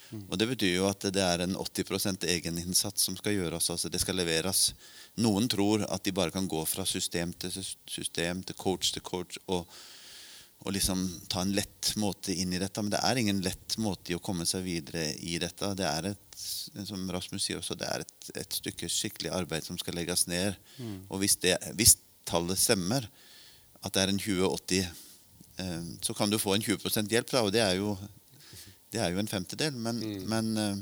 Og 0.09 0.37
Det 0.41 0.47
betyr 0.49 0.73
jo 0.73 0.87
at 0.89 1.05
det 1.13 1.21
er 1.21 1.43
en 1.43 1.53
80% 1.59 2.25
egeninnsats 2.25 3.05
som 3.05 3.17
skal 3.17 3.35
gjøres. 3.35 3.69
altså 3.69 3.89
Det 3.89 4.01
skal 4.01 4.17
leveres. 4.17 4.73
Noen 5.21 5.47
tror 5.49 5.85
at 5.85 6.03
de 6.03 6.11
bare 6.11 6.33
kan 6.33 6.47
gå 6.49 6.63
fra 6.65 6.85
system 6.85 7.33
til 7.33 7.53
system, 7.85 8.43
til 8.43 8.55
coach 8.57 8.91
til 8.93 9.05
coach, 9.05 9.37
og, 9.47 9.67
og 10.65 10.73
liksom 10.73 11.05
ta 11.29 11.43
en 11.45 11.53
lett 11.53 11.93
måte 12.01 12.33
inn 12.33 12.53
i 12.53 12.61
dette. 12.61 12.81
Men 12.81 12.95
det 12.95 13.03
er 13.05 13.21
ingen 13.21 13.43
lett 13.45 13.77
måte 13.77 14.11
i 14.11 14.17
å 14.17 14.23
komme 14.23 14.49
seg 14.49 14.65
videre 14.65 15.11
i 15.13 15.37
dette. 15.37 15.75
Det 15.77 15.85
er 15.85 16.11
et, 16.15 16.41
som 16.89 17.05
Rasmus 17.11 17.45
sier 17.45 17.61
også, 17.61 17.77
det 17.77 17.87
er 17.87 18.07
et, 18.07 18.31
et 18.33 18.61
stykke 18.63 18.89
skikkelig 18.89 19.29
arbeid 19.29 19.67
som 19.67 19.77
skal 19.77 19.93
legges 19.99 20.25
ned. 20.27 20.57
Og 21.09 21.21
hvis, 21.21 21.37
det, 21.37 21.53
hvis 21.77 21.99
tallet 22.29 22.61
stemmer, 22.61 23.09
at 23.79 23.95
det 23.95 24.03
er 24.03 24.13
en 24.13 24.21
20-80 24.21 24.79
eh, 24.83 25.91
så 26.05 26.15
kan 26.15 26.31
du 26.31 26.39
få 26.41 26.55
en 26.55 26.63
20% 26.63 27.11
hjelp, 27.11 27.31
da, 27.31 27.43
og 27.45 27.53
det 27.55 27.63
er 27.65 27.77
jo 27.79 27.95
det 28.89 29.01
er 29.03 29.13
jo 29.13 29.21
en 29.21 29.29
femtedel, 29.29 29.75
men, 29.77 30.01
mm. 30.01 30.25
men, 30.29 30.51
eh, 30.57 30.77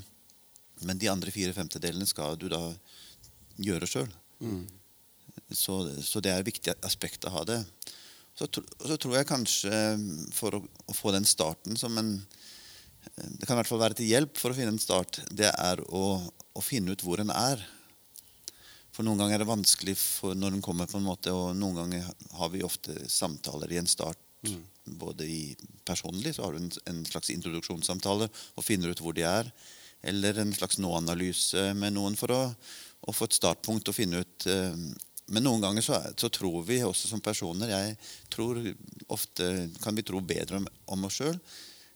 men, 0.88 1.00
de 1.00 1.10
andre 1.12 1.32
fire 1.34 1.54
femtedelene 1.56 2.08
skal 2.08 2.38
du 2.40 2.48
da 2.52 2.62
gjøre 3.60 3.90
sjøl. 3.90 4.12
Mm. 4.40 4.64
Så, 5.52 5.80
så, 6.04 6.22
det 6.24 6.32
er 6.32 6.42
et 6.42 6.48
viktig 6.48 6.76
aspekt 6.88 7.28
å 7.28 7.34
ha 7.36 7.44
det. 7.48 7.60
Så, 8.38 8.48
så 8.48 8.98
tror 9.02 9.18
jeg 9.18 9.30
kanskje, 9.30 9.72
eh, 9.74 10.06
for 10.36 10.60
å, 10.60 10.64
å, 10.64 10.96
få 10.96 11.14
den 11.16 11.28
starten 11.28 11.80
som 11.80 11.98
en 12.00 12.20
Det 13.08 13.48
kan 13.48 13.56
i 13.56 13.60
hvert 13.62 13.70
fall 13.70 13.80
være 13.80 13.96
til 13.96 14.10
hjelp 14.10 14.36
for 14.36 14.52
å 14.52 14.56
finne 14.58 14.74
en 14.76 14.82
start. 14.84 15.22
Det 15.32 15.48
er 15.48 15.80
å, 15.96 16.20
å 16.28 16.62
finne 16.64 16.92
ut 16.92 17.04
hvor 17.04 17.22
en 17.24 17.32
er. 17.32 17.62
For 18.98 19.06
noen 19.06 19.22
ganger 19.22 19.38
er 19.38 19.46
det 19.46 19.52
vanskelig 19.52 19.94
når 20.34 20.58
den 20.58 20.64
kommer, 20.66 20.90
på 20.90 20.98
en 20.98 21.06
måte, 21.06 21.30
og 21.30 21.54
noen 21.54 21.78
ganger 21.78 22.10
har 22.40 22.50
vi 22.50 22.66
ofte 22.66 22.98
samtaler 23.14 23.72
i 23.76 23.78
en 23.78 23.90
start. 23.90 24.18
Mm 24.48 24.64
både 24.88 25.26
i 25.26 25.56
personlig, 25.86 26.36
så 26.36 26.44
har 26.44 26.54
du 26.54 26.58
en, 26.58 26.72
en, 26.86 27.04
slags 27.06 27.30
introduksjonssamtale 27.34 28.30
og 28.56 28.66
finner 28.66 28.92
ut 28.92 29.02
hvor 29.04 29.16
de 29.16 29.26
er. 29.28 29.52
Eller 30.08 30.40
en 30.40 30.54
slags 30.54 30.80
nå-analyse 30.82 31.72
med 31.78 31.96
noen 31.96 32.16
for 32.20 32.34
å, 32.34 32.42
å, 33.02 33.14
få 33.14 33.28
et 33.28 33.38
startpunkt 33.38 33.90
og 33.90 33.98
finne 33.98 34.22
ut 34.22 34.46
eh, 34.46 34.76
Men 35.28 35.44
noen 35.44 35.64
ganger 35.64 35.84
så, 35.84 35.98
så, 36.16 36.30
tror 36.30 36.62
vi 36.64 36.78
også 36.86 37.10
som 37.10 37.20
personer 37.20 37.72
Jeg 37.74 37.96
tror 38.32 38.62
ofte 39.10 39.48
kan 39.82 39.98
vi 39.98 40.06
tro 40.06 40.22
bedre 40.22 40.62
om, 40.62 40.70
om 40.86 41.10
oss 41.10 41.18
sjøl. 41.20 41.40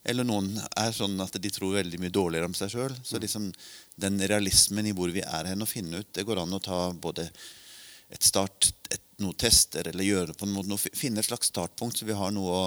Eller 0.04 0.26
noen 0.26 0.50
er 0.58 0.92
sånn 0.98 1.14
at 1.22 1.38
de 1.38 1.54
tror 1.54 1.78
veldig 1.78 2.00
mye 2.02 2.14
dårligere 2.14 2.50
om 2.50 2.58
seg 2.58 2.74
sjøl. 2.74 2.98
Så 3.06 3.22
liksom 3.22 3.52
den 4.02 4.20
realismen 4.28 4.90
i 4.90 4.94
hvor 4.98 5.14
vi 5.14 5.24
er 5.24 5.52
hen, 5.52 5.64
og 5.64 5.70
finne 5.70 6.02
ut 6.02 6.14
Det 6.14 6.26
går 6.28 6.44
an 6.44 6.58
å 6.58 6.64
ta 6.64 6.84
både 6.94 7.30
et 8.12 8.28
start, 8.28 8.74
et 8.92 9.04
noe 9.22 9.38
tester 9.40 9.88
eller 9.88 10.04
gjøre 10.04 10.36
på 10.36 10.48
en 10.48 10.54
måte 10.56 10.72
noe, 10.72 10.92
finne 10.98 11.22
et 11.22 11.28
slags 11.28 11.52
startpunkt 11.52 12.00
så 12.00 12.08
vi 12.08 12.18
har 12.18 12.34
noe 12.36 12.52
å, 12.52 12.64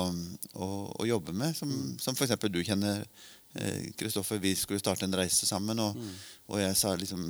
å, 0.55 0.69
å 1.03 1.09
jobbe 1.09 1.35
med. 1.37 1.57
Som, 1.59 1.73
mm. 1.73 1.97
som 2.01 2.17
f.eks. 2.17 2.39
du 2.49 2.63
kjenner, 2.65 3.03
Kristoffer. 3.99 4.37
Eh, 4.37 4.41
vi 4.41 4.55
skulle 4.57 4.83
starte 4.83 5.05
en 5.05 5.15
reise 5.15 5.47
sammen, 5.47 5.79
og, 5.79 5.97
mm. 5.97 6.15
og, 6.49 6.59
jeg 6.63 6.79
sa 6.79 6.95
liksom 6.99 7.29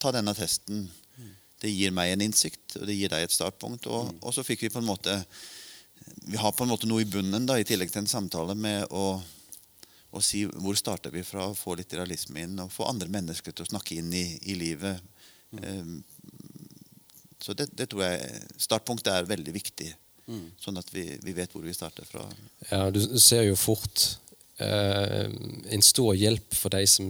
Ta 0.00 0.14
denne 0.16 0.32
testen. 0.32 0.86
Mm. 1.20 1.32
Det 1.60 1.70
gir 1.70 1.90
meg 1.92 2.14
en 2.14 2.22
innsikt, 2.24 2.78
og 2.78 2.86
det 2.88 2.94
gir 2.96 3.10
deg 3.12 3.26
et 3.26 3.34
startpunkt. 3.34 3.84
Og, 3.92 4.06
mm. 4.08 4.22
og, 4.22 4.32
så 4.32 4.44
fikk 4.44 4.64
vi 4.64 4.70
på 4.72 4.80
en 4.80 4.88
måte 4.88 5.18
Vi 6.24 6.40
har 6.40 6.54
på 6.56 6.64
en 6.64 6.72
måte 6.72 6.88
noe 6.88 7.04
i 7.04 7.08
bunnen, 7.08 7.44
da, 7.48 7.58
i 7.60 7.66
tillegg 7.68 7.92
til 7.92 8.00
en 8.00 8.08
samtale, 8.08 8.56
med 8.56 8.86
å, 8.96 9.20
å 10.10 10.22
si 10.24 10.44
hvor 10.48 10.78
starter 10.78 11.12
vi 11.14 11.22
fra, 11.26 11.48
få 11.54 11.76
litt 11.78 11.94
realisme 11.94 12.44
inn, 12.44 12.58
og 12.62 12.72
få 12.74 12.88
andre 12.90 13.10
mennesker 13.12 13.54
til 13.54 13.66
å 13.66 13.70
snakke 13.70 14.00
inn 14.00 14.12
i, 14.14 14.26
i 14.50 14.56
livet. 14.58 15.02
Mm. 15.54 15.64
Eh, 15.64 15.92
så 17.40 17.54
det, 17.56 17.70
det, 17.72 17.88
tror 17.90 18.04
jeg 18.04 18.40
Startpunktet 18.60 19.12
er 19.14 19.28
veldig 19.28 19.54
viktig. 19.54 19.90
Mm. 20.30 20.50
Sånn 20.60 20.78
at 20.78 20.90
vi, 20.94 21.06
vi, 21.24 21.34
vet 21.34 21.52
hvor 21.54 21.64
vi 21.64 21.74
starter 21.74 22.06
fra. 22.06 22.26
Ja, 22.68 22.88
Du 22.92 23.00
ser 23.18 23.46
jo 23.48 23.56
fort 23.58 24.04
eh, 24.62 25.26
en 25.74 25.82
stor 25.82 26.12
hjelp 26.18 26.54
for 26.54 26.74
de 26.74 26.84
som 26.90 27.08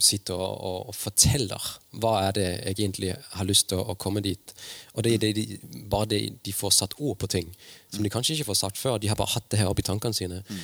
sitter 0.00 0.38
og, 0.38 0.54
og, 0.54 0.78
og, 0.92 0.96
forteller 0.96 1.68
hva 2.00 2.14
er 2.28 2.36
det 2.38 2.46
jeg 2.48 2.76
egentlig 2.76 3.12
har 3.34 3.48
lyst 3.48 3.68
til 3.72 3.82
å, 3.82 3.92
å 3.92 3.98
komme 4.00 4.24
dit. 4.24 4.54
Og 4.94 5.04
det 5.04 5.16
er 5.16 5.24
det 5.26 5.32
de, 5.40 5.58
bare 5.90 6.12
det 6.14 6.22
de 6.46 6.56
får 6.56 6.76
satt 6.78 6.96
ord 7.00 7.18
på 7.20 7.30
ting 7.34 7.50
som 7.92 8.04
de 8.04 8.12
kanskje 8.12 8.38
ikke 8.38 8.52
får 8.52 8.62
sagt 8.62 8.80
før. 8.80 9.00
De 9.02 9.10
har 9.10 9.18
bare 9.18 9.34
hatt 9.34 9.50
det 9.52 9.60
her 9.60 9.72
oppi 9.72 9.84
tankene 9.84 10.16
sine. 10.16 10.40
Mm. 10.48 10.62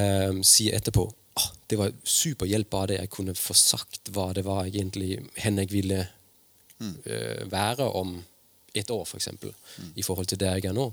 Eh, 0.00 0.42
sier 0.46 0.78
etterpå 0.78 1.10
oh, 1.38 1.50
det 1.70 1.78
var 1.78 1.92
super 2.04 2.48
hjelp 2.50 2.74
av 2.74 2.88
det 2.90 3.00
jeg 3.00 3.12
kunne 3.12 3.36
få 3.38 3.56
sagt 3.56 4.10
hva 4.14 4.30
det 4.36 4.44
var 4.46 4.66
egentlig 4.66 5.18
hen 5.40 5.60
jeg 5.62 5.72
ville 5.72 6.00
mm. 6.78 6.96
eh, 7.04 7.44
være 7.50 7.90
om 8.00 8.16
et 8.74 8.90
år, 8.90 9.04
f.eks., 9.04 9.28
for 9.40 9.50
mm. 9.82 9.92
i 9.96 10.02
forhold 10.06 10.26
til 10.30 10.40
der 10.40 10.58
jeg 10.58 10.70
er 10.70 10.76
nå. 10.76 10.90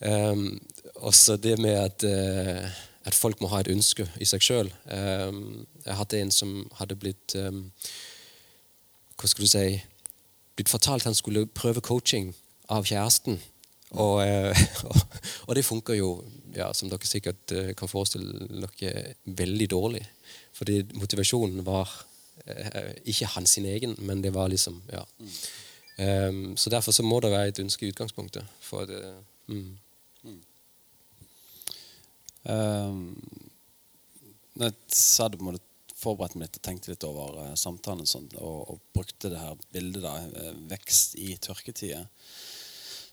Um, 0.00 0.60
også 0.94 1.36
det 1.36 1.58
med 1.60 1.76
at, 1.76 2.04
uh, 2.04 2.70
at, 3.04 3.14
folk 3.14 3.40
må 3.40 3.48
ha 3.52 3.60
et 3.60 3.68
ønske 3.68 4.06
i 4.20 4.24
seg 4.28 4.44
sjøl. 4.44 4.70
Um, 4.88 5.66
jeg 5.84 5.96
hadde 5.96 6.20
en 6.20 6.32
som 6.32 6.54
hadde 6.78 6.96
blitt 6.96 7.36
um, 7.36 7.66
Hva 9.20 9.28
skal 9.28 9.44
du 9.44 9.50
si 9.50 9.64
Blitt 10.56 10.72
fortalt 10.72 11.04
han 11.04 11.14
skulle 11.16 11.46
prøve 11.46 11.80
coaching 11.80 12.32
av 12.68 12.84
kjæresten. 12.88 13.38
Og, 13.98 14.20
uh, 14.22 15.00
og 15.48 15.56
det 15.58 15.64
funker 15.66 15.98
jo, 15.98 16.12
ja, 16.54 16.70
som 16.76 16.90
dere 16.90 17.08
sikkert 17.08 17.56
uh, 17.56 17.72
kan 17.78 17.90
forestille 17.90 18.46
dere, 18.50 19.16
veldig 19.24 19.70
dårlig. 19.70 20.04
Fordi 20.54 20.82
motivasjonen 20.94 21.64
var 21.66 21.90
ikke 23.04 23.28
hans 23.34 23.52
sin 23.58 23.66
egen, 23.68 23.92
men 23.98 24.22
det 24.24 24.30
var 24.32 24.48
liksom 24.48 24.78
ja. 24.88 25.02
Um, 26.00 26.56
så 26.56 26.70
Derfor 26.70 26.92
så 26.92 27.02
må 27.02 27.20
det 27.20 27.30
være 27.30 27.48
et 27.48 27.58
ønske 27.60 27.86
i 27.86 27.90
utgangspunktet. 27.92 28.44
for 28.60 28.84
det. 28.84 29.14
Mm. 29.46 29.78
Mm. 30.22 30.42
Um, 32.44 33.42
jeg 34.60 34.72
satt 34.88 35.34
og 35.34 35.58
forberedte 36.00 36.38
meg 36.38 36.48
litt 36.48 36.56
og 36.56 36.64
tenkte 36.64 36.92
litt 36.92 37.04
over 37.04 37.36
uh, 37.42 37.54
samtalen 37.54 38.06
sånt, 38.08 38.34
og, 38.38 38.70
og, 38.70 38.80
brukte 38.94 39.28
det 39.28 39.40
her 39.40 39.58
bildet 39.72 40.02
da, 40.02 40.14
vekst 40.70 41.18
i 41.20 41.34
tørketida. 41.36 42.06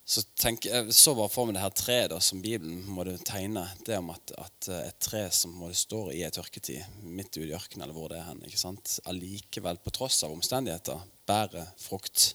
Så 0.07 0.21
tenk, 0.39 0.63
jeg 0.69 0.93
så 0.95 1.11
bare 1.17 1.27
for 1.27 1.47
meg 1.47 1.57
det 1.57 1.65
her 1.65 1.73
treet 1.75 2.11
da, 2.13 2.21
som 2.23 2.39
Bibelen 2.39 2.79
måtte 2.95 3.17
tegne. 3.27 3.65
Det 3.83 3.97
om 3.99 4.13
at, 4.13 4.31
at 4.39 4.69
uh, 4.71 4.77
et 4.85 4.99
tre 5.03 5.25
som 5.35 5.59
står 5.75 6.13
i 6.15 6.21
ei 6.23 6.31
tørketid, 6.31 7.01
midt 7.03 7.35
ute 7.35 7.49
i 7.49 7.55
ørkenen 7.57 7.83
eller 7.83 7.97
hvor 7.97 8.13
det 8.13 8.21
er 8.21 8.29
hen, 8.29 8.39
ikke 8.47 8.61
sant? 8.61 9.01
allikevel, 9.11 9.81
på 9.83 9.91
tross 9.97 10.21
av 10.23 10.31
omstendigheter, 10.31 11.03
bærer 11.27 11.67
frukt. 11.81 12.31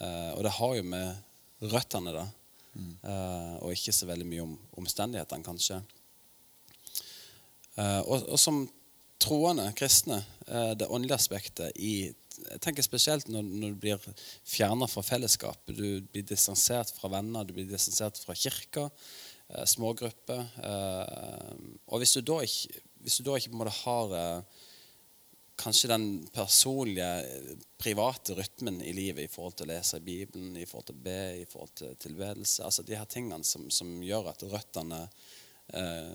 Eh, 0.00 0.30
og 0.34 0.42
det 0.46 0.54
har 0.56 0.74
jo 0.78 0.86
med 0.86 1.68
røttene 1.70 2.14
da, 2.14 2.24
mm. 2.74 2.94
eh, 3.02 3.52
og 3.62 3.74
ikke 3.74 3.94
så 3.94 4.08
veldig 4.10 4.26
mye 4.26 4.46
om 4.46 4.54
omstendighetene, 4.82 5.46
kanskje. 5.46 5.80
Eh, 7.78 8.00
og, 8.02 8.26
og, 8.26 8.38
som 8.40 8.64
troende 9.22 9.70
kristne, 9.78 10.18
det 10.76 10.90
åndelige 10.92 11.16
aspektet 11.16 11.78
i 11.80 12.10
jeg 12.50 12.60
tenker 12.64 12.86
Spesielt 12.86 13.30
når, 13.32 13.46
når 13.46 13.74
du 13.74 13.80
blir 13.82 14.08
fjerna 14.48 14.88
fra 14.90 15.04
fellesskapet. 15.06 15.76
Du 15.76 16.04
blir 16.12 16.26
distansert 16.28 16.92
fra 16.96 17.10
venner, 17.12 17.46
du 17.46 17.54
blir 17.56 17.68
distansert 17.70 18.20
fra 18.20 18.36
kirka, 18.38 18.88
smågrupper. 19.68 20.40
og 21.86 22.00
hvis 22.00 22.14
du 22.16 22.22
da 22.24 22.38
ikke, 22.46 22.80
du 23.04 23.26
da 23.26 23.34
ikke 23.36 23.74
har 23.84 24.14
kanskje 25.56 25.88
den 25.88 26.06
personlige, 26.32 27.08
private 27.78 28.34
rytmen 28.34 28.80
i 28.82 28.92
livet 28.92 29.24
i 29.24 29.30
forhold 29.30 29.58
til 29.58 29.68
å 29.68 29.74
lese 29.74 30.00
Bibelen, 30.04 30.56
i 30.56 30.66
forhold 30.66 30.88
til 30.90 30.98
å 30.98 31.04
be, 31.04 31.20
i 31.42 31.46
forhold 31.48 31.74
til 31.78 31.96
tilbedelse. 32.00 32.64
Altså 32.64 32.84
de 32.86 32.96
her 32.98 33.08
tingene 33.10 33.44
som, 33.46 33.68
som 33.70 33.90
gjør 34.02 34.30
at 34.32 34.44
røttene 34.50 35.02
eh, 35.76 36.14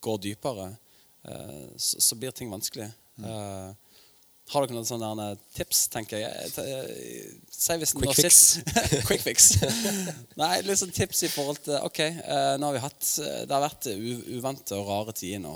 går 0.00 0.22
dypere. 0.26 0.70
Eh, 1.22 1.70
så, 1.76 2.00
så, 2.00 2.18
blir 2.20 2.34
ting 2.36 2.52
vanskelig. 2.52 2.90
Mm. 3.20 3.74
Eh, 4.50 4.54
har 4.54 4.66
dere 4.66 4.74
noen 4.74 4.86
sånne 4.88 5.26
tips, 5.54 5.84
tenker 5.92 6.18
jeg? 6.18 6.50
Si 7.50 7.76
hvis 7.78 7.94
Quick 7.94 8.16
fix. 8.18 8.40
Quick 9.08 9.22
fix. 9.22 9.48
Nei, 10.40 10.60
litt 10.66 10.80
sånn 10.80 10.94
tips 10.94 11.22
i 11.26 11.30
forhold 11.30 11.62
til 11.64 11.78
Ok, 11.86 12.00
nå 12.58 12.66
har 12.66 12.74
vi 12.74 12.82
hatt 12.82 13.06
Det 13.46 13.54
har 13.54 13.62
vært 13.62 13.90
uvante 13.94 14.78
og 14.78 14.90
rare 14.90 15.14
tider 15.14 15.42
nå. 15.44 15.54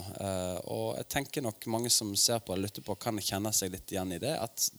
Og 0.70 0.94
jeg 1.00 1.10
tenker 1.16 1.44
nok 1.44 1.66
mange 1.74 1.90
som 1.90 2.14
ser 2.18 2.42
på 2.44 2.54
og 2.54 2.62
lytter 2.62 2.86
på, 2.86 2.96
kan 3.00 3.18
kjenne 3.18 3.52
seg 3.54 3.74
litt 3.74 3.90
igjen 3.90 4.14
i 4.14 4.22
det. 4.22 4.36
At 4.38 4.70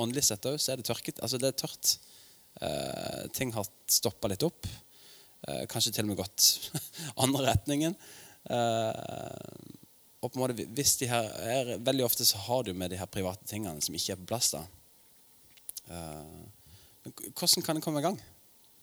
åndelig 0.00 0.26
sett 0.28 0.48
òg 0.48 0.60
så 0.60 0.72
er 0.72 0.80
det 0.80 0.88
tørket. 0.88 1.20
Altså, 1.24 1.40
det 1.40 1.52
er 1.52 1.60
tørt. 1.64 1.96
Ting 3.36 3.52
har 3.56 3.68
stoppa 3.88 4.28
litt 4.32 4.44
opp. 4.46 4.68
kanskje 5.72 5.92
til 5.96 6.04
og 6.06 6.12
med 6.12 6.20
gått 6.20 6.70
andre 7.24 7.48
retningen. 7.52 7.96
Og 10.22 10.30
på 10.30 10.38
en 10.38 10.42
måte, 10.44 10.66
hvis 10.76 10.96
de 11.00 11.08
her 11.10 11.30
er, 11.42 11.76
Veldig 11.82 12.04
ofte 12.06 12.26
så 12.26 12.38
har 12.46 12.66
du 12.66 12.72
med 12.74 12.92
de 12.92 12.98
her 13.00 13.10
private 13.10 13.46
tingene 13.48 13.82
som 13.82 13.94
ikke 13.94 14.14
er 14.14 14.20
på 14.20 14.28
plass. 14.30 14.52
da. 14.54 14.62
Uh, 15.90 16.44
men 17.02 17.14
hvordan 17.34 17.64
kan 17.66 17.76
det 17.76 17.82
komme 17.82 18.00
i 18.00 18.06
gang? 18.06 18.20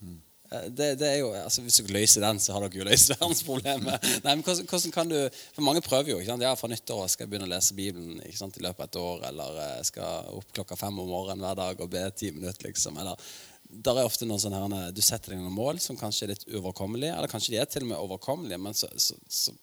Uh, 0.04 0.66
det, 0.68 0.90
det, 1.00 1.08
er 1.08 1.18
jo, 1.22 1.32
altså 1.32 1.64
Hvis 1.64 1.80
dere 1.80 1.96
løser 1.96 2.26
den, 2.26 2.42
så 2.44 2.54
har 2.54 2.66
dere 2.66 2.82
jo 2.82 2.88
løst 2.90 3.12
verdensproblemet. 3.16 4.10
Nei, 4.26 4.34
men 4.34 4.44
hvordan, 4.44 4.68
hvordan, 4.68 4.96
kan 4.96 5.14
du, 5.14 5.20
For 5.56 5.64
mange 5.64 5.86
prøver 5.86 6.12
jo. 6.12 6.20
ikke 6.20 6.34
sant? 6.34 6.44
Ja, 6.44 6.56
Fra 6.60 6.72
nyttår 6.72 7.06
skal 7.08 7.26
jeg 7.26 7.32
begynne 7.32 7.48
å 7.48 7.54
lese 7.54 7.78
Bibelen 7.78 8.20
ikke 8.20 8.42
sant, 8.42 8.60
i 8.60 8.66
løpet 8.66 8.84
av 8.84 8.92
et 8.92 9.00
år. 9.06 9.24
Eller 9.32 9.62
jeg 9.78 9.90
skal 9.94 10.36
opp 10.42 10.52
klokka 10.60 10.80
fem 10.80 11.00
om 11.00 11.08
morgenen 11.08 11.48
hver 11.48 11.62
dag 11.64 11.86
og 11.86 11.94
be 11.96 12.04
ti 12.12 12.34
minutter. 12.36 12.68
liksom, 12.68 13.00
eller 13.00 13.32
der 13.70 14.00
er 14.02 14.08
ofte 14.10 14.26
noen 14.26 14.42
sånne 14.42 14.60
her, 14.60 14.92
Du 14.92 15.02
setter 15.06 15.36
deg 15.36 15.44
noen 15.44 15.54
mål 15.54 15.80
som 15.80 15.98
kanskje 15.98 16.26
er 16.26 16.32
litt 16.34 16.48
uoverkommelige, 16.50 17.14
eller 17.16 17.32
kanskje 17.32 17.54
de 17.54 17.60
er 17.62 17.68
til 17.70 17.86
og 17.86 17.92
med 17.92 18.02
overkommelige, 18.02 18.58
men 18.58 18.74
så, 18.74 18.90
så, 18.98 19.14
så, 19.30 19.54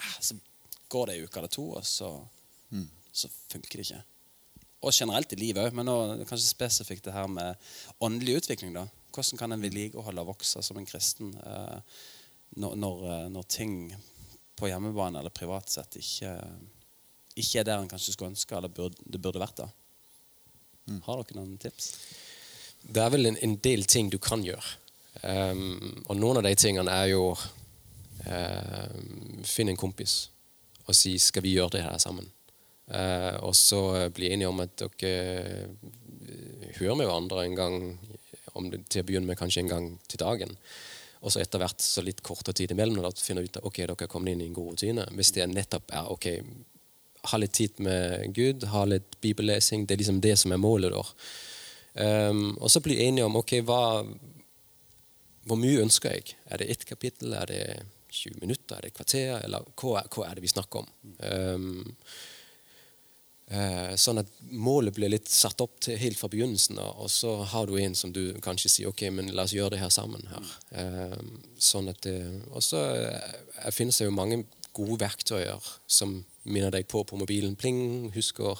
ah, 0.00 0.16
så 0.18 0.34
går 0.92 1.08
det 1.08 1.16
ei 1.16 1.26
uke 1.26 1.40
eller 1.40 1.52
to, 1.52 1.68
og 1.78 1.86
så, 1.86 2.10
så 3.12 3.30
funker 3.52 3.80
det 3.80 3.86
ikke. 3.86 4.02
Og 4.82 4.94
generelt 4.94 5.32
i 5.32 5.38
livet 5.38 5.62
òg, 5.62 5.76
men 5.78 5.86
nå, 5.86 5.96
kanskje 6.26 6.48
spesifikt 6.48 7.06
det 7.06 7.14
her 7.14 7.28
med 7.30 7.58
åndelig 8.02 8.40
utvikling. 8.40 8.74
da. 8.74 8.88
Hvordan 9.14 9.38
kan 9.38 9.54
en 9.54 9.62
vedlikeholde 9.62 10.24
og 10.24 10.32
vokse 10.32 10.62
som 10.64 10.80
en 10.80 10.88
kristen 10.88 11.30
eh, 11.38 11.78
når, 12.58 12.74
når, 12.80 13.04
eh, 13.12 13.28
når 13.30 13.46
ting 13.48 13.76
på 14.58 14.70
hjemmebane 14.70 15.20
eller 15.20 15.34
privat 15.34 15.70
sett 15.70 15.96
ikke, 16.00 16.34
ikke 17.38 17.60
er 17.60 17.68
der 17.68 17.78
en 17.78 17.90
kanskje 17.90 18.16
skulle 18.16 18.32
ønske, 18.34 18.56
eller 18.56 18.72
burde, 18.72 18.98
det 19.06 19.22
burde 19.22 19.42
vært 19.42 19.62
da? 19.62 19.70
Har 21.06 21.22
dere 21.22 21.38
noen 21.38 21.54
tips? 21.62 21.92
Det 22.82 23.02
er 23.02 23.12
vel 23.14 23.30
en, 23.30 23.38
en 23.38 23.56
del 23.62 23.86
ting 23.86 24.10
du 24.10 24.18
kan 24.22 24.42
gjøre. 24.42 24.78
Um, 25.22 26.02
og 26.08 26.16
noen 26.18 26.40
av 26.40 26.46
de 26.48 26.54
tingene 26.58 26.90
er 26.90 27.12
jo 27.12 27.36
um, 27.36 29.42
Finn 29.46 29.70
en 29.70 29.78
kompis 29.78 30.24
og 30.86 30.94
si 30.94 31.18
'skal 31.18 31.42
vi 31.42 31.54
gjøre 31.54 31.78
det 31.78 31.82
her 31.82 31.98
sammen'? 31.98 32.30
Uh, 32.88 33.38
og 33.46 33.54
så 33.56 34.10
bli 34.10 34.32
enige 34.32 34.48
om 34.48 34.60
at 34.60 34.76
dere 34.76 35.68
hører 36.78 36.94
med 36.94 37.06
hverandre 37.06 37.44
en 37.44 37.56
gang 37.56 37.98
det, 38.70 38.82
til 38.88 39.02
å 39.02 39.06
begynne 39.06 39.26
med 39.26 39.38
kanskje 39.38 39.62
en 39.62 39.68
gang 39.68 39.86
til 40.08 40.20
dagen. 40.20 40.56
Og 41.22 41.32
så 41.32 41.40
etter 41.40 41.62
hvert 41.62 41.80
så 41.80 42.02
litt 42.02 42.22
kortere 42.26 42.56
tid 42.58 42.74
imellom 42.74 42.98
når 42.98 43.08
dere 43.08 43.24
finner 43.24 43.46
ut 43.46 43.56
at 43.56 43.64
ok, 43.64 43.78
dere 43.84 43.96
er 44.04 44.10
kommet 44.10 44.34
inn 44.34 44.42
i 44.42 44.50
en 44.50 44.56
god 44.56 44.72
rutine. 44.72 45.06
Hvis 45.16 45.32
det 45.36 45.46
nettopp 45.48 45.94
er 45.94 46.10
ok, 46.10 46.26
ha 47.30 47.38
litt 47.38 47.54
tid 47.54 47.78
med 47.86 48.34
Gud, 48.34 48.66
ha 48.72 48.84
litt 48.88 49.16
bibellesing. 49.22 49.86
Det 49.86 49.94
er 49.94 50.02
liksom 50.02 50.20
det 50.24 50.36
som 50.42 50.52
er 50.52 50.60
målet. 50.60 50.92
da. 50.92 51.04
Um, 51.94 52.56
og 52.58 52.70
så 52.72 52.82
bli 52.82 52.98
enige 53.04 53.28
om 53.28 53.38
ok, 53.38 53.58
hva, 53.68 54.02
hvor 55.46 55.60
mye 55.60 55.84
ønsker 55.84 56.16
jeg. 56.16 56.36
Er 56.50 56.62
det 56.62 56.70
ett 56.74 56.84
kapittel? 56.88 57.36
Er 57.38 57.46
det 57.46 57.62
20 58.12 58.42
minutter? 58.42 58.76
Er 58.76 58.84
det 58.84 58.92
et 58.92 59.00
kvarter? 59.00 59.32
Eller 59.40 59.66
hva, 59.80 60.04
hva 60.12 60.28
er 60.28 60.38
det 60.38 60.44
vi 60.44 60.52
snakker 60.52 60.84
om? 60.84 60.92
Um, 61.24 61.82
sånn 64.00 64.22
at 64.22 64.30
målet 64.48 64.94
blir 64.96 65.10
litt 65.12 65.28
satt 65.28 65.60
opp 65.60 65.74
til 65.84 65.98
helt 66.00 66.16
fra 66.16 66.30
begynnelsen 66.32 66.78
og 66.80 67.10
så 67.12 67.34
har 67.50 67.66
du 67.68 67.74
en 67.76 67.92
som 67.98 68.08
du 68.14 68.38
kanskje 68.40 68.70
sier 68.72 68.88
ok, 68.88 69.02
men 69.12 69.28
la 69.36 69.44
oss 69.44 69.52
gjøre 69.52 69.74
det 69.74 69.82
her 69.82 69.92
sammen. 69.92 70.24
her. 70.30 70.54
Um, 70.72 71.34
sånn 71.60 71.90
at 71.92 72.00
det, 72.06 72.16
Og 72.48 72.64
så 72.64 72.80
uh, 72.80 73.70
finnes 73.74 73.98
det 74.00 74.08
jo 74.08 74.14
mange 74.16 74.44
gode 74.72 75.02
verktøyer 75.02 75.72
som 75.86 76.22
minner 76.48 76.72
deg 76.72 76.88
på 76.88 77.04
på 77.04 77.18
mobilen. 77.20 77.56
Pling, 77.60 78.10
husker 78.14 78.56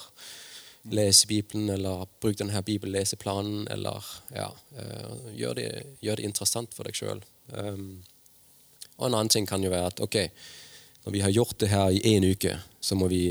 lese 0.90 1.26
Bibelen, 1.30 1.70
eller 1.70 2.06
bruk 2.20 2.38
denne 2.38 2.62
bibelleseplanen, 2.62 3.68
eller 3.70 4.06
ja, 4.34 4.48
uh, 4.76 5.28
gjør, 5.36 5.54
det, 5.58 5.68
gjør, 6.02 6.18
det, 6.18 6.26
interessant 6.26 6.74
for 6.74 6.88
deg 6.88 6.98
sjøl. 6.98 7.22
Um, 7.54 8.02
og 9.02 9.08
en 9.08 9.18
annen 9.18 9.32
ting 9.34 9.48
kan 9.48 9.62
jo 9.64 9.72
være 9.72 9.90
at 9.90 10.00
ok, 10.04 10.18
når 11.04 11.12
vi 11.16 11.20
har 11.24 11.34
gjort 11.34 11.58
det 11.58 11.70
her 11.72 11.90
i 11.90 12.02
én 12.14 12.24
uke, 12.30 12.54
så 12.80 12.94
må 12.94 13.08
vi 13.10 13.24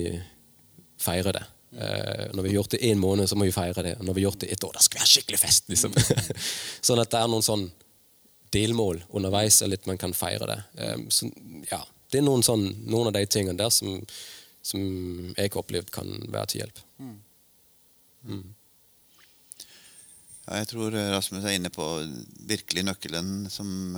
feire 1.00 1.32
det. 1.38 1.44
Uh, 1.72 2.28
når 2.36 2.44
vi 2.44 2.50
har 2.50 2.58
gjort 2.60 2.74
det 2.76 2.82
én 2.84 3.00
måned, 3.00 3.30
så 3.32 3.38
må 3.40 3.48
vi 3.48 3.56
feire 3.56 3.86
det. 3.86 3.96
Og 4.00 4.06
når 4.06 4.14
vi 4.18 4.22
har 4.22 4.30
gjort 4.30 4.44
det 4.44 4.52
ett 4.52 4.64
år, 4.68 4.74
da 4.76 4.84
skal 4.84 5.00
vi 5.00 5.06
ha 5.06 5.08
skikkelig 5.08 5.40
fest. 5.40 5.70
liksom. 5.72 5.96
sånn 6.88 7.00
at 7.00 7.14
det 7.14 7.22
er 7.22 7.32
noen 7.32 7.48
sånn 7.48 7.66
delmål 8.52 9.00
underveis, 9.16 9.62
eller 9.64 9.80
at 9.80 9.88
man 9.88 10.00
kan 10.02 10.16
feire 10.16 10.50
det. 10.52 10.60
Um, 10.84 11.08
så, 11.08 11.32
ja, 11.72 11.80
det 12.12 12.20
er 12.20 12.28
noen, 12.28 12.44
sånn, 12.44 12.68
noen, 12.92 13.08
av 13.08 13.16
de 13.16 13.24
tingene 13.32 13.56
der 13.60 13.72
som, 13.72 14.02
som 14.68 14.82
jeg 15.38 15.48
har 15.48 15.62
opplevd 15.64 15.94
kan 15.96 16.12
være 16.28 16.52
til 16.52 16.66
hjelp. 16.66 16.84
Mm. 17.00 17.16
Mm. 18.28 18.48
Ja, 20.42 20.58
jeg 20.60 20.68
tror 20.74 20.98
Rasmus 21.14 21.46
er 21.46 21.56
inne 21.56 21.72
på 21.72 21.86
virkelig 22.50 22.84
nøkkelen 22.84 23.46
som, 23.54 23.96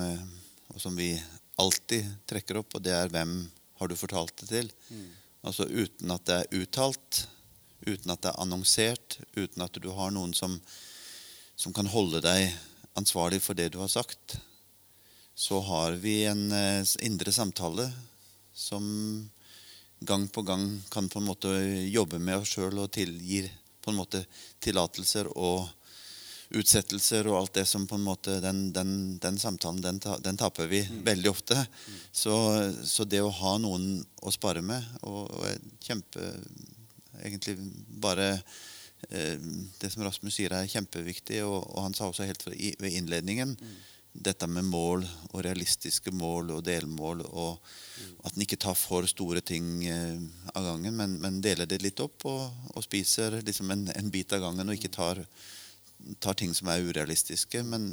og 0.70 0.78
som 0.78 0.94
vi 0.94 1.16
alltid 1.60 2.08
trekker 2.30 2.60
opp, 2.60 2.74
og 2.76 2.82
det 2.84 2.94
er 2.96 3.12
hvem 3.12 3.36
har 3.80 3.90
du 3.90 3.96
fortalt 3.98 4.34
det 4.42 4.50
til? 4.50 4.72
Mm. 4.88 5.06
Altså 5.44 5.68
uten 5.68 6.14
at 6.14 6.24
det 6.28 6.40
er 6.40 6.62
uttalt, 6.62 7.26
uten 7.84 8.14
at 8.14 8.22
det 8.24 8.32
er 8.32 8.40
annonsert, 8.40 9.18
uten 9.36 9.62
at 9.64 9.76
du 9.76 9.90
har 9.92 10.14
noen 10.14 10.32
som, 10.36 10.56
som 11.56 11.74
kan 11.76 11.90
holde 11.90 12.22
deg 12.24 12.48
ansvarlig 12.98 13.42
for 13.42 13.58
det 13.58 13.72
du 13.74 13.80
har 13.82 13.92
sagt 13.92 14.38
så 15.34 15.60
har 15.60 15.92
vi 15.92 16.24
en 16.24 16.52
eh, 16.52 16.86
indre 17.02 17.32
samtale 17.32 17.90
som 18.54 18.84
gang 19.98 20.28
på 20.28 20.42
gang 20.42 20.82
kan 20.90 21.08
på 21.08 21.18
en 21.18 21.26
måte 21.26 21.50
jobbe 21.90 22.18
med 22.18 22.38
oss 22.38 22.54
sjøl 22.54 22.78
og 22.78 22.92
tilgir 22.94 23.48
på 23.82 23.90
en 23.90 23.98
måte 23.98 24.22
tillatelser 24.62 25.30
og 25.34 25.66
utsettelser 26.58 27.28
og 27.30 27.38
alt 27.38 27.56
det 27.58 27.64
som 27.68 27.86
på 27.88 27.98
en 27.98 28.06
måte 28.06 28.38
Den, 28.42 28.66
den, 28.72 28.92
den 29.22 29.38
samtalen, 29.38 29.82
den, 29.82 30.00
den, 30.00 30.36
taper 30.40 30.68
vi 30.70 30.82
mm. 30.86 31.00
veldig 31.06 31.30
ofte. 31.30 31.56
Mm. 31.56 31.96
Så, 32.12 32.36
så, 32.84 33.04
det 33.04 33.22
å 33.22 33.32
ha 33.42 33.56
noen 33.62 34.04
å 34.22 34.32
spare 34.34 34.62
med 34.62 34.84
og, 35.02 35.30
og 35.30 35.80
kjempe 35.84 36.32
Egentlig 37.24 37.54
bare 38.02 38.32
eh, 38.34 39.38
Det 39.78 39.88
som 39.92 40.02
Rasmus 40.02 40.34
sier, 40.34 40.52
er 40.52 40.66
kjempeviktig, 40.68 41.44
og, 41.46 41.60
og 41.62 41.84
han 41.86 41.94
sa 41.94 42.08
også 42.10 42.26
helt 42.26 42.42
ved 42.48 42.90
innledningen 42.90 43.54
mm 43.54 43.74
dette 44.14 44.46
med 44.46 44.66
mål 44.70 45.02
og 45.32 45.42
realistiske 45.42 46.12
mål 46.14 46.54
og 46.56 46.62
delmål. 46.66 47.24
Og 47.26 47.58
at 48.26 48.36
en 48.36 48.44
ikke 48.44 48.60
tar 48.62 48.76
for 48.78 49.06
store 49.10 49.42
ting 49.44 49.84
eh, 49.90 50.22
av 50.54 50.68
gangen, 50.70 50.94
men, 50.96 51.18
men 51.22 51.40
deler 51.42 51.68
det 51.68 51.82
litt 51.82 52.00
opp 52.04 52.26
og, 52.30 52.70
og 52.74 52.86
spiser 52.86 53.40
liksom 53.42 53.74
en, 53.74 53.88
en, 53.90 54.10
bit 54.14 54.32
av 54.32 54.44
gangen 54.46 54.70
og 54.70 54.78
ikke 54.78 54.92
tar, 54.94 55.20
tar, 56.20 56.36
ting 56.38 56.54
som 56.56 56.70
er 56.72 56.84
urealistiske. 56.84 57.62
Men 57.66 57.92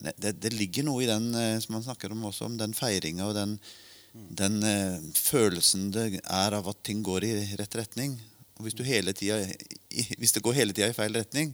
det, 0.00 0.36
det, 0.42 0.52
ligger 0.54 0.86
noe 0.86 1.04
i 1.04 1.10
den 1.10 1.32
eh, 1.34 1.56
som 1.62 1.76
man 1.76 1.84
snakker 1.86 2.12
om 2.12 2.26
også, 2.28 2.50
om 2.50 2.58
den 2.60 2.76
feiringa 2.76 3.28
og 3.28 3.36
den, 3.36 3.56
den 4.12 4.60
uh, 4.64 5.00
følelsen 5.12 5.90
det 5.92 6.06
er 6.22 6.56
av 6.56 6.68
at 6.70 6.84
ting 6.86 7.02
går 7.04 7.26
i 7.28 7.32
rett 7.60 7.80
retning. 7.80 8.16
Og 8.56 8.64
hvis, 8.64 8.76
tiden, 8.76 9.50
hvis 10.16 10.32
det 10.32 10.44
går 10.44 10.56
hele 10.56 10.76
tida 10.76 10.88
i 10.88 10.96
feil 10.96 11.16
retning, 11.16 11.52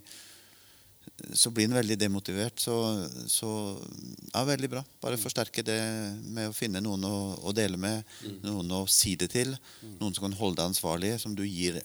så 1.35 1.51
blir 1.51 1.66
en 1.66 1.75
veldig 1.75 1.97
demotivert. 1.99 2.61
Så, 2.62 2.77
så, 3.27 3.51
ja, 4.33 4.45
veldig 4.47 4.71
bra. 4.71 4.85
Bare 5.03 5.18
forsterke 5.21 5.64
det 5.66 5.81
med 6.23 6.51
å 6.51 6.57
finne 6.57 6.83
noen 6.85 7.05
å, 7.09 7.16
å 7.42 7.55
dele 7.57 7.81
med, 7.81 8.07
noen 8.45 8.71
å 8.79 8.85
si 8.90 9.16
det 9.18 9.33
til. 9.35 9.55
Noen 9.99 10.14
som 10.14 10.29
kan 10.29 10.38
holde 10.38 10.61
deg 10.61 10.71
ansvarlig, 10.71 11.16
som 11.23 11.35
du 11.35 11.42
gir 11.47 11.81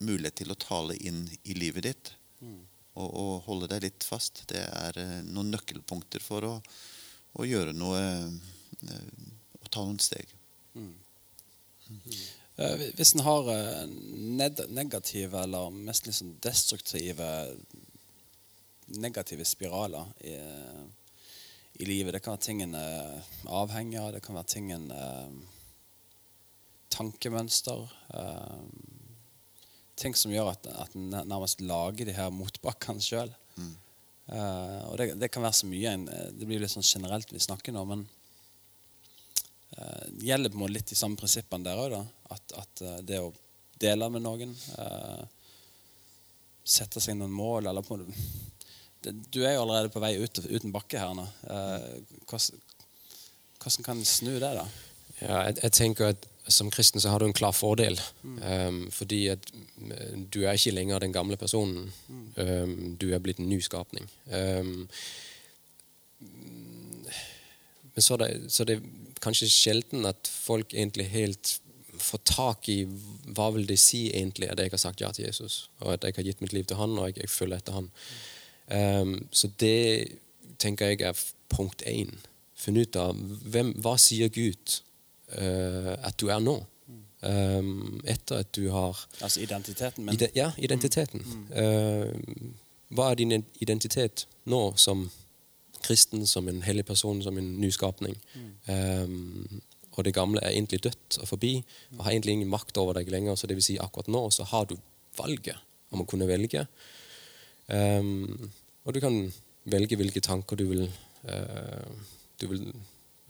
mulighet 0.00 0.40
til 0.40 0.52
å 0.52 0.58
tale 0.58 0.96
inn 0.96 1.24
i 1.44 1.56
livet 1.58 1.88
ditt. 1.88 2.12
Mm. 2.40 2.60
Og, 3.00 3.10
og, 3.22 3.32
holde 3.48 3.70
deg 3.72 3.86
litt 3.86 4.06
fast. 4.06 4.44
Det 4.50 4.62
er 4.62 5.00
uh, 5.00 5.20
noen 5.28 5.52
nøkkelpunkter 5.54 6.24
for 6.24 6.48
å, 6.48 6.54
å 7.40 7.48
gjøre 7.48 7.76
noe 7.76 8.00
uh, 8.00 8.98
Å 9.60 9.70
ta 9.70 9.84
noen 9.84 10.00
steg. 10.02 10.26
Uh, 10.76 10.92
hvis 12.96 13.14
en 13.16 13.24
har 13.24 13.48
negative 14.70 15.44
eller 15.44 15.72
mest 15.74 16.06
liksom 16.06 16.36
destruktive 16.44 17.28
negative 18.98 19.44
spiraler 19.44 20.04
i, 20.20 20.36
i, 21.72 21.84
livet. 21.84 22.12
Det 22.12 22.20
kan 22.20 22.34
være 22.34 22.44
ting 22.44 22.62
en 22.64 22.74
er 22.74 23.22
avhengig 23.46 23.98
av, 24.00 24.12
det 24.14 24.22
kan 24.24 24.38
være 24.38 24.50
ting 24.50 24.70
en 24.74 24.90
eh, 24.94 25.32
Tankemønster. 26.90 27.86
Eh, 28.14 28.62
ting 30.00 30.16
som 30.16 30.32
gjør 30.32 30.52
at, 30.54 30.66
at 30.84 30.96
en 30.96 31.12
nærmest 31.12 31.62
lager 31.64 32.08
de 32.08 32.16
her 32.16 32.32
motbakkene 32.32 33.04
sjøl. 33.04 33.30
Mm. 33.56 33.74
Uh, 34.30 34.80
og 34.88 34.98
det, 35.00 35.08
det, 35.18 35.28
kan 35.32 35.42
være 35.42 35.58
så 35.58 35.68
mye. 35.68 35.96
Det 36.36 36.46
blir 36.48 36.62
litt 36.62 36.72
sånn 36.72 36.86
generelt 36.86 37.32
vi 37.34 37.42
snakker 37.42 37.74
nå, 37.74 37.82
men 37.90 38.04
uh, 39.76 40.06
det 40.14 40.28
gjelder 40.28 40.52
på 40.52 40.60
en 40.60 40.64
måte 40.64 40.76
litt 40.76 40.92
de 40.92 40.98
samme 40.98 41.18
prinsippene 41.20 41.66
der 41.66 41.82
òg. 41.82 41.98
At, 42.30 42.54
at 42.54 42.82
eh, 42.86 43.00
det 43.02 43.18
å 43.18 43.32
dele 43.82 44.06
med 44.14 44.22
noen 44.22 44.52
uh, 44.78 45.22
Sette 46.70 47.00
seg 47.02 47.16
noen 47.18 47.32
mål 47.34 47.66
eller 47.66 47.82
på 47.82 47.96
en 47.96 48.04
du 49.32 49.40
er 49.40 49.54
jo 49.56 49.62
allerede 49.64 49.90
på 49.90 50.02
vei 50.02 50.12
ut 50.20 50.42
uten 50.44 50.74
bakke 50.74 51.00
her 51.00 51.14
nå. 51.16 51.24
Uh, 51.48 52.20
hvordan, 52.28 52.60
hvordan 53.56 53.86
kan 53.86 53.98
en 53.98 54.06
snu 54.06 54.34
det, 54.36 54.52
da? 54.60 54.66
Ja, 55.20 55.42
jeg, 55.46 55.56
jeg, 55.62 55.72
tenker 55.72 56.12
at 56.14 56.26
Som 56.48 56.70
kristen 56.70 57.00
så 57.00 57.12
har 57.12 57.20
du 57.20 57.26
en 57.28 57.36
klar 57.36 57.52
fordel. 57.52 58.00
Mm. 58.22 58.38
Um, 58.42 58.78
fordi 58.90 59.26
at 59.28 59.50
du 60.34 60.40
er 60.42 60.56
ikke 60.56 60.74
lenger 60.74 60.98
den 60.98 61.12
gamle 61.12 61.36
personen. 61.36 61.92
Mm. 62.08 62.24
Um, 62.36 62.96
du 63.00 63.12
er 63.14 63.18
blitt 63.22 63.38
en 63.38 63.48
ny 63.48 63.60
skapning. 63.62 64.08
Um, 64.26 64.88
men 67.94 68.02
så 68.02 68.14
er, 68.14 68.24
det, 68.24 68.52
så 68.52 68.62
er 68.62 68.72
det 68.72 68.82
kanskje 69.22 69.50
sjelden 69.52 70.06
at 70.06 70.30
folk 70.32 70.74
egentlig 70.74 71.06
helt 71.12 71.60
får 72.00 72.22
tak 72.24 72.68
i 72.72 72.80
hva 73.36 73.50
vil 73.54 73.66
det 73.68 73.78
si 73.78 74.06
egentlig 74.08 74.48
at 74.50 74.58
jeg 74.58 74.72
har 74.72 74.80
sagt 74.80 75.00
ja 75.04 75.10
til 75.12 75.26
Jesus, 75.26 75.68
og 75.80 75.92
at 75.94 76.04
jeg 76.04 76.16
har 76.16 76.26
gitt 76.26 76.40
mitt 76.40 76.54
liv 76.56 76.64
til 76.64 76.80
han, 76.80 76.96
og 76.98 77.10
jeg, 77.10 77.20
jeg 77.20 77.30
følger 77.30 77.60
etter 77.60 77.76
han. 77.76 77.90
Mm. 78.70 79.16
Så 79.30 79.50
det 79.60 80.16
tenker 80.58 80.92
jeg 80.92 81.02
er 81.02 81.24
punkt 81.50 81.82
én. 81.86 82.14
Finne 82.54 82.84
ut 82.84 82.96
av 83.00 83.18
hvem, 83.52 83.72
hva 83.80 83.96
sier 84.00 84.30
Gud 84.32 84.80
at 85.30 86.16
du 86.20 86.28
er 86.28 86.40
nå. 86.42 86.56
Um, 87.22 88.00
etter 88.08 88.40
at 88.40 88.48
du 88.56 88.70
har 88.72 88.96
Altså 89.20 89.42
identiteten? 89.44 90.04
Men... 90.04 90.14
Ide, 90.14 90.30
ja, 90.34 90.50
identiteten. 90.56 91.20
Mm. 91.20 91.50
Uh, 91.52 92.52
hva 92.96 93.10
er 93.10 93.18
din 93.20 93.34
identitet 93.60 94.24
nå 94.48 94.60
som 94.80 95.04
kristen, 95.84 96.24
som 96.26 96.48
en 96.48 96.62
hellig 96.64 96.86
person, 96.88 97.20
som 97.22 97.36
en 97.38 97.50
nyskapning? 97.60 98.16
Um, 98.66 99.60
og 99.92 100.06
det 100.06 100.14
gamle 100.16 100.40
er 100.40 100.54
egentlig 100.54 100.80
dødt 100.84 101.18
og 101.20 101.28
forbi 101.28 101.58
og 101.98 102.04
har 102.04 102.14
egentlig 102.14 102.38
ingen 102.38 102.50
makt 102.52 102.80
over 102.80 102.96
deg 102.96 103.12
lenger. 103.12 103.36
Så 103.36 103.46
det 103.46 103.58
vil 103.58 103.68
si 103.68 103.76
akkurat 103.76 104.08
nå 104.08 104.24
så 104.32 104.48
har 104.48 104.64
du 104.70 104.78
valget 105.18 105.60
om 105.92 106.00
å 106.00 106.08
kunne 106.08 106.28
velge. 106.30 106.64
Um, 107.68 108.50
og 108.84 108.96
du 108.96 109.00
kan 109.04 109.20
velge 109.70 109.98
hvilke 110.00 110.24
tanker 110.24 110.56
du 110.56 110.64
vil, 110.72 110.86
uh, 111.28 111.84
du 112.40 112.48
vil 112.48 112.64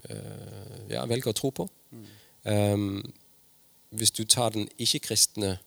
uh, 0.07 0.79
ja, 0.93 1.05
velge 1.11 1.35
å 1.35 1.37
tro 1.37 1.51
på. 1.51 1.67
Um, 2.45 3.03
hvis 3.91 4.15
du 4.15 4.25
tar 4.25 4.55
den 4.55 4.69
ikke-kristne 4.79 5.59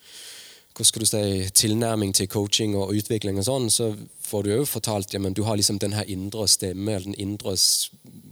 hva 0.74 0.86
skal 0.88 1.04
du 1.04 1.06
si, 1.06 1.50
tilnærming 1.54 2.16
til 2.18 2.28
coaching 2.34 2.74
og 2.74 2.96
utvikling, 2.98 3.38
og 3.38 3.46
sånn, 3.46 3.68
så 3.70 3.92
får 4.26 4.46
du 4.46 4.54
jo 4.56 4.66
fortalt 4.66 5.14
ja, 5.14 5.22
du 5.22 5.44
har 5.46 5.60
liksom 5.60 5.78
den 5.78 5.94
her 5.94 6.08
indre 6.10 6.48
stemme, 6.50 6.96
eller 6.96 7.12
den 7.12 7.20
indre 7.22 7.54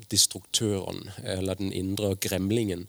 destruktøren, 0.10 1.12
eller 1.22 1.60
den 1.60 1.70
indre 1.70 2.16
gremlingen, 2.18 2.88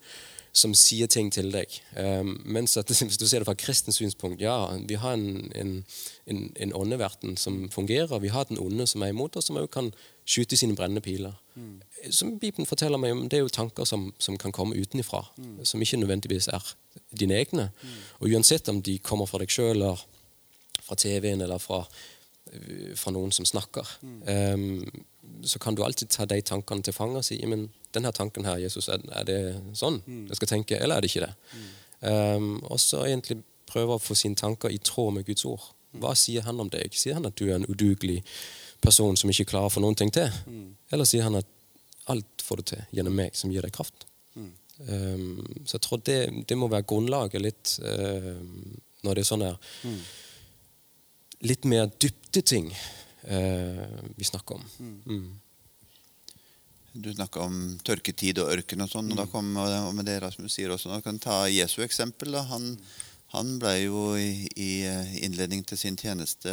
som 0.57 0.73
sier 0.77 1.09
ting 1.09 1.31
til 1.33 1.51
deg. 1.53 1.69
Um, 1.97 2.39
mens 2.45 2.79
at, 2.81 2.89
hvis 3.05 3.21
du 3.21 3.27
ser 3.29 3.45
det 3.45 3.51
fra 3.51 3.59
kristens 3.61 4.01
synspunkt, 4.01 4.41
ja, 4.41 4.57
vi 4.89 4.97
har 5.01 5.19
en, 5.19 5.53
en, 5.53 5.77
en, 6.25 6.43
en 6.57 6.75
åndeverden 6.77 7.37
som 7.37 7.67
fungerer. 7.73 8.25
Vi 8.25 8.33
har 8.33 8.49
den 8.49 8.61
onde 8.61 8.89
som 8.89 9.05
er 9.05 9.13
imot 9.13 9.37
oss, 9.37 9.51
som 9.51 9.61
også 9.61 9.73
kan 9.77 9.93
skyte 10.25 10.57
sine 10.57 10.77
brennende 10.77 11.03
piler. 11.03 11.35
Mm. 11.55 11.83
Som 12.11 12.39
Bibelen 12.39 12.67
forteller 12.67 13.01
meg 13.01 13.27
det 13.31 13.39
er 13.39 13.45
jo 13.45 13.53
tanker 13.53 13.87
som, 13.89 14.11
som 14.23 14.39
kan 14.39 14.55
komme 14.55 14.79
utenfra, 14.79 15.25
mm. 15.37 15.65
som 15.69 15.83
ikke 15.83 16.01
nødvendigvis 16.01 16.49
er 16.49 16.73
dine 17.19 17.39
egne. 17.41 17.71
Mm. 17.83 18.01
Og 18.21 18.35
uansett 18.35 18.69
om 18.69 18.83
de 18.83 18.99
kommer 18.99 19.27
fra 19.27 19.43
deg 19.43 19.53
sjøl, 19.53 19.77
eller 19.77 20.03
fra 20.83 20.99
TV-en, 20.99 21.43
eller 21.45 21.59
fra, 21.63 21.83
fra, 22.99 23.13
noen 23.15 23.33
som 23.35 23.47
snakker, 23.47 23.87
um, 24.03 24.81
så 25.47 25.59
kan 25.63 25.77
du 25.79 25.85
alltid 25.85 26.11
ta 26.11 26.27
de 26.27 26.41
tankene 26.43 26.83
til 26.83 26.95
fange 26.95 27.21
og 27.21 27.27
si 27.27 27.39
men 27.47 27.69
denne 27.95 28.11
tanken 28.15 28.47
her, 28.47 28.59
Jesus, 28.63 28.89
er, 28.91 29.03
er 29.15 29.27
det 29.29 29.39
sånn 29.79 30.01
jeg 30.07 30.39
skal 30.39 30.51
tenke, 30.51 30.79
eller 30.79 30.99
er 30.99 31.05
det 31.05 31.13
ikke 31.13 31.27
det? 31.27 31.33
Um, 32.03 32.57
og 32.67 32.81
så 32.83 33.05
egentlig 33.07 33.43
prøve 33.71 33.97
å 33.97 34.03
få 34.03 34.17
sine 34.19 34.39
tanker 34.39 34.73
i 34.73 34.81
tråd 34.83 35.15
med 35.19 35.27
Guds 35.29 35.47
ord. 35.49 35.71
Hva 36.03 36.15
sier 36.19 36.45
han 36.47 36.61
om 36.61 36.71
deg? 36.73 36.95
Sier 36.97 37.19
han 37.19 37.29
at 37.29 37.37
du 37.39 37.47
er 37.49 37.59
en 37.59 37.69
udugelig 37.69 38.23
person 38.83 39.17
som 39.19 39.31
ikke 39.31 39.49
klarer 39.53 39.71
å 39.71 39.73
få 39.73 39.83
noen 39.85 39.99
ting 39.99 40.11
til? 40.15 40.29
Eller 40.93 41.09
sier 41.09 41.27
han 41.27 41.39
at 41.41 41.49
alt 42.11 42.43
får 42.43 42.61
du 42.61 42.71
til 42.73 42.89
gjennom 42.99 43.15
meg, 43.17 43.37
som 43.39 43.53
gir 43.55 43.65
deg 43.65 43.75
kraft? 43.75 44.07
Um, 44.89 45.45
så 45.67 45.77
jeg 45.77 45.85
tror 45.85 46.01
det, 46.03 46.19
det, 46.49 46.57
må 46.59 46.67
være 46.71 46.87
grunnlaget 46.89 47.43
litt 47.45 47.75
uh, 47.85 48.41
når 49.05 49.15
det 49.15 49.23
er 49.23 49.29
sånne 49.29 49.51
mm. 49.85 50.01
litt 51.47 51.69
mer 51.71 51.91
dybdeting 52.03 52.73
uh, 52.73 54.01
vi 54.17 54.27
snakker 54.27 54.59
om. 54.59 54.65
Mm. 55.07 55.29
Du 56.93 57.13
snakka 57.15 57.45
om 57.47 57.61
tørketid 57.87 58.43
og 58.43 58.51
ørken 58.57 58.85
og 58.85 58.91
sånn. 58.91 59.13
og 59.13 59.21
da 59.21 59.29
mm. 59.29 59.33
kom 59.33 59.53
og 59.61 59.95
med 59.97 60.09
det 60.09 60.19
Rasmus 60.25 60.59
sier 60.59 60.75
også, 60.75 60.91
da 60.93 61.01
kan 61.05 61.21
ta 61.23 61.45
Jesu 61.49 61.81
eksempel. 61.85 62.35
Da. 62.35 62.43
Han, 62.51 62.75
han 63.37 63.55
ble 63.63 63.77
jo 63.85 64.11
i, 64.21 64.49
i 64.61 64.73
eh, 64.89 65.15
innledning 65.25 65.63
til 65.65 65.81
sin 65.81 65.97
tjeneste 65.97 66.53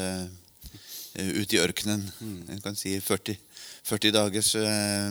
ute 1.15 1.57
i 1.57 1.61
ørkenen. 1.61 2.03
Mm. 2.19 2.41
En 2.53 2.61
kan 2.61 2.77
si 2.77 2.93
40, 3.01 3.37
40 3.89 4.13
dagers 4.15 4.53
uh, 4.59 5.09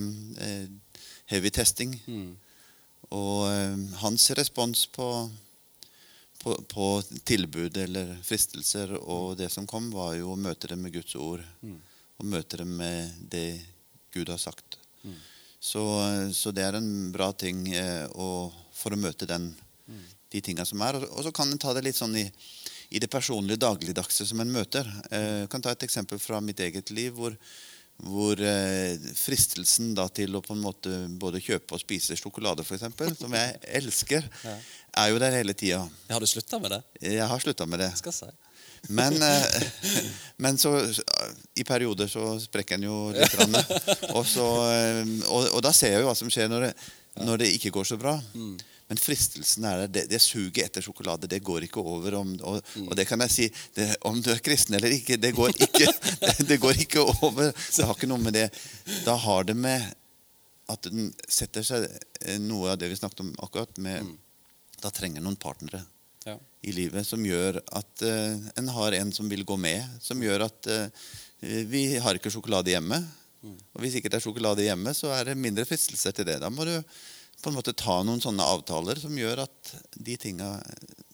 heavy 1.28 1.50
testing. 1.50 1.96
Mm. 2.06 2.36
Og 3.14 3.48
eh, 3.48 3.76
hans 4.02 4.30
respons 4.36 4.86
på, 4.92 5.06
på, 6.42 6.56
på, 6.68 6.88
tilbud 7.24 7.76
eller 7.80 8.16
fristelser 8.24 8.92
og 8.98 9.38
det 9.38 9.48
som 9.52 9.66
kom, 9.68 9.90
var 9.94 10.16
jo 10.18 10.34
å 10.34 10.40
møte 10.40 10.68
dem 10.72 10.84
med 10.84 10.96
Guds 10.96 11.16
ord. 11.16 11.44
Mm. 11.62 11.78
Og 12.18 12.28
møte 12.34 12.60
dem 12.60 12.76
med 12.80 13.14
det 13.30 13.60
Gud 14.12 14.28
har 14.32 14.40
sagt. 14.40 14.78
Mm. 15.04 15.16
Så, 15.60 15.82
så, 16.34 16.52
det 16.54 16.66
er 16.66 16.78
en 16.78 17.12
bra 17.14 17.30
ting 17.32 17.66
eh, 17.72 18.04
og, 18.14 18.54
for 18.74 18.94
å 18.94 19.00
møte 19.00 19.28
den, 19.28 19.50
mm. 19.88 20.04
de 20.34 20.42
tinga 20.44 20.66
som 20.68 20.82
er. 20.84 21.00
Og, 21.00 21.08
og, 21.12 21.22
så 21.26 21.32
kan 21.34 21.50
en 21.52 21.60
ta 21.60 21.74
det 21.76 21.86
litt 21.86 21.98
sånn 21.98 22.16
i, 22.18 22.26
i 22.88 23.00
det 23.02 23.10
personlige 23.12 23.60
dagligdagse 23.60 24.26
som 24.26 24.40
en 24.40 24.52
møter. 24.52 24.86
Eh, 25.10 25.44
jeg 25.44 25.50
kan 25.52 25.64
ta 25.64 25.74
et 25.74 25.88
eksempel 25.88 26.20
fra 26.22 26.40
mitt 26.40 26.60
eget 26.60 26.90
liv. 26.90 27.12
hvor 27.14 27.36
hvor 27.98 28.38
eh, 28.40 28.94
fristelsen 29.18 29.90
da 29.96 30.06
til 30.14 30.36
å 30.38 30.42
på 30.42 30.54
en 30.54 30.62
måte 30.62 30.92
både 31.18 31.40
kjøpe 31.42 31.74
og 31.74 31.82
spise 31.82 32.14
sjokolade, 32.18 32.62
eksempel, 32.62 33.10
som 33.18 33.32
jeg 33.34 33.56
elsker, 33.80 34.28
er 35.02 35.08
jo 35.10 35.18
der 35.18 35.34
hele 35.34 35.54
tida. 35.58 35.82
Har 36.10 36.22
du 36.22 36.28
slutta 36.30 36.60
med 36.62 36.76
det? 36.76 36.82
Jeg 37.02 37.26
har 37.26 37.42
slutta 37.42 37.66
med 37.66 37.82
det. 37.82 37.90
Skal 37.98 38.14
si. 38.14 38.30
Men, 38.94 39.18
eh, 39.30 39.66
men 40.36 40.58
så, 40.62 40.76
i 41.58 41.66
perioder 41.66 42.06
så 42.06 42.36
sprekker 42.42 42.78
en 42.78 42.86
jo 42.86 43.00
litt. 43.16 43.34
Og, 44.16 44.24
så, 44.26 44.46
eh, 44.70 45.02
og, 45.26 45.50
og, 45.56 45.60
da 45.64 45.74
ser 45.74 45.96
jeg 45.96 46.04
jo 46.04 46.10
hva 46.12 46.16
som 46.18 46.30
skjer 46.30 46.50
når 46.52 46.68
det, 46.68 46.72
når 47.26 47.42
det 47.42 47.54
ikke 47.56 47.74
går 47.74 47.88
så 47.90 47.98
bra. 47.98 48.14
Men 48.88 49.00
fristelsen 49.00 49.66
er 49.68 49.82
der. 49.82 49.90
Det, 49.92 50.04
det 50.08 50.20
suget 50.24 50.62
etter 50.64 50.84
sjokolade 50.84 51.28
det 51.28 51.42
går 51.44 51.66
ikke 51.66 51.82
over. 51.82 52.14
Om, 52.22 52.34
og, 52.40 52.74
og, 52.86 52.94
det 52.96 53.04
kan 53.08 53.20
jeg 53.26 53.34
si 53.34 53.48
det, 53.76 53.90
Om 54.08 54.22
du 54.24 54.30
er 54.32 54.40
kristen 54.44 54.78
eller 54.78 54.94
ikke, 54.96 55.18
det 55.20 55.34
går 55.36 55.52
ikke, 55.52 55.90
det, 56.22 56.34
det 56.50 56.60
går 56.62 56.80
ikke 56.86 57.04
over. 57.04 57.52
Det 57.52 57.84
har 57.84 57.92
ikke 57.96 58.08
noe 58.08 58.22
med 58.22 58.36
det 58.38 58.48
Da 59.04 59.16
har 59.20 59.48
det 59.48 59.56
med 59.58 59.84
at 60.68 60.88
den 60.88 61.12
setter 61.28 61.64
seg 61.64 61.86
eh, 61.88 62.40
noe 62.40 62.74
av 62.74 62.80
det 62.80 62.90
vi 62.90 62.96
snakket 62.98 63.22
om 63.24 63.30
akkurat 63.44 63.78
med 63.80 64.04
mm. 64.04 64.16
Da 64.82 64.90
trenger 64.94 65.24
noen 65.24 65.38
partnere 65.40 65.80
ja. 66.28 66.36
i 66.62 66.74
livet 66.76 67.06
som 67.08 67.24
gjør 67.24 67.58
at 67.74 68.04
uh, 68.04 68.36
en 68.60 68.68
har 68.76 68.94
en 68.94 69.08
som 69.14 69.26
vil 69.30 69.42
gå 69.48 69.56
med. 69.58 69.82
Som 69.98 70.22
gjør 70.22 70.44
at 70.46 70.68
uh, 70.70 71.08
vi 71.66 71.82
har 71.98 72.14
ikke 72.14 72.30
sjokolade 72.30 72.70
hjemme. 72.70 73.00
Mm. 73.42 73.56
Og 73.74 73.82
hvis 73.82 73.96
ikke 73.98 74.12
det 74.12 74.20
er 74.20 74.22
sjokolade 74.22 74.62
hjemme, 74.62 74.94
så 74.94 75.10
er 75.16 75.32
det 75.32 75.38
mindre 75.40 75.66
fristelser 75.66 76.14
til 76.14 76.28
det. 76.30 76.38
Da 76.42 76.50
må 76.52 76.66
du 76.68 76.76
på 77.42 77.50
en 77.50 77.58
måte 77.58 77.74
ta 77.76 78.00
noen 78.02 78.22
sånne 78.22 78.44
avtaler 78.44 78.98
som 79.00 79.14
gjør 79.18 79.44
at 79.44 79.74
de 79.94 80.16
tinga 80.18 80.56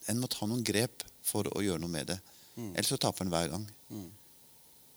En 0.08 0.20
må 0.20 0.28
ta 0.28 0.46
noen 0.48 0.64
grep 0.64 1.04
for 1.24 1.48
å 1.48 1.62
gjøre 1.64 1.80
noe 1.80 1.92
med 1.92 2.10
det. 2.12 2.18
Mm. 2.56 2.74
Ellers 2.74 2.90
så 2.92 2.98
taper 3.00 3.24
en 3.24 3.30
hver 3.32 3.48
gang. 3.54 3.62
Mm. 3.88 4.10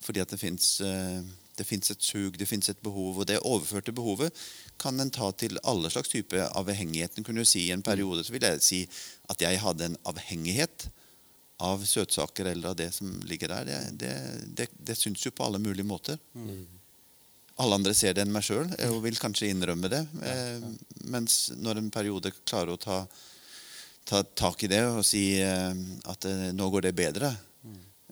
Fordi 0.03 0.19
at 0.19 0.33
det 0.33 0.39
fins 0.41 0.65
eh, 0.83 1.21
et 1.57 2.03
sug, 2.03 2.35
det 2.37 2.47
fins 2.49 2.67
et 2.69 2.81
behov. 2.83 3.21
Og 3.21 3.27
det 3.29 3.39
overførte 3.39 3.95
behovet 3.95 4.35
kan 4.77 4.99
en 4.99 5.11
ta 5.13 5.31
til 5.31 5.55
alle 5.63 5.89
slags 5.93 6.11
type 6.11 6.35
avhengigheten. 6.59 7.23
kunne 7.23 7.45
jo 7.45 7.47
si 7.47 7.69
I 7.69 7.71
en 7.71 7.85
periode 7.87 8.25
så 8.27 8.35
vil 8.35 8.43
jeg 8.43 8.65
si 8.65 8.81
at 9.31 9.41
jeg 9.41 9.63
hadde 9.63 9.85
en 9.87 9.97
avhengighet 10.11 10.89
av 11.63 11.87
søtsaker 11.87 12.51
eller 12.51 12.73
av 12.73 12.75
det 12.75 12.91
som 12.93 13.15
ligger 13.23 13.55
der. 13.55 13.71
Det, 13.71 13.79
det, 14.03 14.13
det, 14.59 14.67
det 14.91 14.99
syns 14.99 15.23
jo 15.25 15.31
på 15.31 15.47
alle 15.47 15.63
mulige 15.63 15.87
måter. 15.87 16.19
Mm 16.35 16.67
alle 17.57 17.77
andre 17.79 17.93
ser 17.97 18.13
det 18.13 18.23
enn 18.23 18.33
meg 18.33 18.45
sjøl 18.45 18.69
og 18.91 18.99
vil 19.05 19.17
kanskje 19.17 19.49
innrømme 19.49 19.89
det. 19.89 20.03
Eh, 20.29 20.67
mens 21.09 21.47
når 21.57 21.81
en 21.81 21.89
periode 21.93 22.31
klarer 22.43 22.75
å 22.75 22.81
ta, 22.81 22.99
ta 24.07 24.21
tak 24.37 24.63
i 24.63 24.69
det 24.71 24.83
og 24.91 25.03
si 25.05 25.39
eh, 25.41 25.73
at 26.11 26.27
eh, 26.29 26.49
nå 26.55 26.69
går 26.73 26.87
det 26.87 26.93
bedre, 26.97 27.33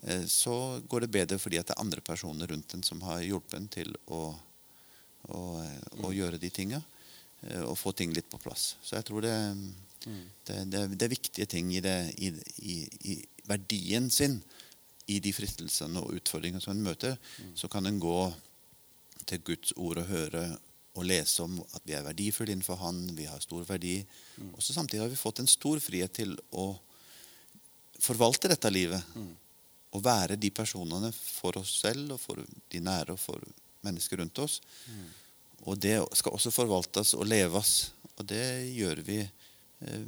eh, 0.02 0.26
så 0.30 0.80
går 0.88 1.06
det 1.06 1.12
bedre 1.14 1.38
fordi 1.42 1.60
at 1.60 1.70
det 1.70 1.76
er 1.76 1.84
andre 1.84 2.02
personer 2.04 2.50
rundt 2.50 2.74
en 2.74 2.84
som 2.86 3.02
har 3.06 3.22
hjulpet 3.24 3.58
en 3.60 3.70
til 3.78 3.94
å, 4.06 4.20
å, 5.30 5.42
å 6.02 6.12
gjøre 6.14 6.42
de 6.42 6.52
tinga. 6.52 6.82
Og 7.68 7.76
få 7.78 7.92
ting 7.94 8.10
litt 8.16 8.26
på 8.32 8.40
plass. 8.42 8.72
Så 8.82 8.96
jeg 8.96 9.04
tror 9.06 9.22
det, 9.22 9.34
det, 10.48 10.54
det, 10.72 10.80
det 10.96 11.04
er 11.04 11.12
viktige 11.12 11.46
ting 11.46 11.68
i, 11.70 11.78
i, 11.78 12.30
i, 12.64 12.76
i, 13.12 13.16
verdien 13.46 14.08
sin 14.10 14.38
i 15.12 15.20
de 15.22 15.30
fristelsene 15.36 16.00
og 16.00 16.16
utfordringene 16.16 16.64
som 16.64 16.72
en 16.72 16.82
møter. 16.82 17.14
Så 17.54 17.68
kan 17.70 17.86
en 17.86 18.00
gå 18.02 18.16
til 19.26 19.42
Guds 19.46 19.74
ord 19.76 20.00
å 20.00 20.08
høre 20.08 20.46
og 20.96 21.04
lese 21.04 21.44
om 21.44 21.58
at 21.60 21.84
vi 21.84 21.94
er 21.96 22.04
verdifulle 22.06 22.54
innenfor 22.54 22.78
Han, 22.80 23.02
vi 23.16 23.26
har 23.28 23.40
stor 23.44 23.64
verdi. 23.68 23.98
Mm. 24.36 24.54
Og 24.54 24.62
så 24.62 24.72
Samtidig 24.72 25.02
har 25.02 25.12
vi 25.12 25.18
fått 25.20 25.42
en 25.42 25.50
stor 25.50 25.80
frihet 25.82 26.14
til 26.16 26.32
å 26.56 26.70
forvalte 28.00 28.48
dette 28.48 28.72
livet. 28.72 29.02
Mm. 29.14 29.34
Og 29.96 30.04
være 30.04 30.38
de 30.40 30.50
personene 30.54 31.12
for 31.12 31.58
oss 31.60 31.78
selv 31.82 32.16
og 32.16 32.20
for 32.20 32.40
de 32.40 32.80
nære 32.80 33.16
og 33.16 33.20
for 33.20 33.44
mennesker 33.84 34.22
rundt 34.22 34.40
oss. 34.42 34.60
Mm. 34.88 35.04
Og 35.66 35.78
det 35.80 35.98
skal 36.16 36.36
også 36.36 36.54
forvaltes 36.54 37.14
og 37.16 37.28
leves. 37.28 37.74
Og 38.16 38.28
det 38.28 38.46
gjør 38.72 39.02
vi 39.04 39.20
eh, 39.20 40.04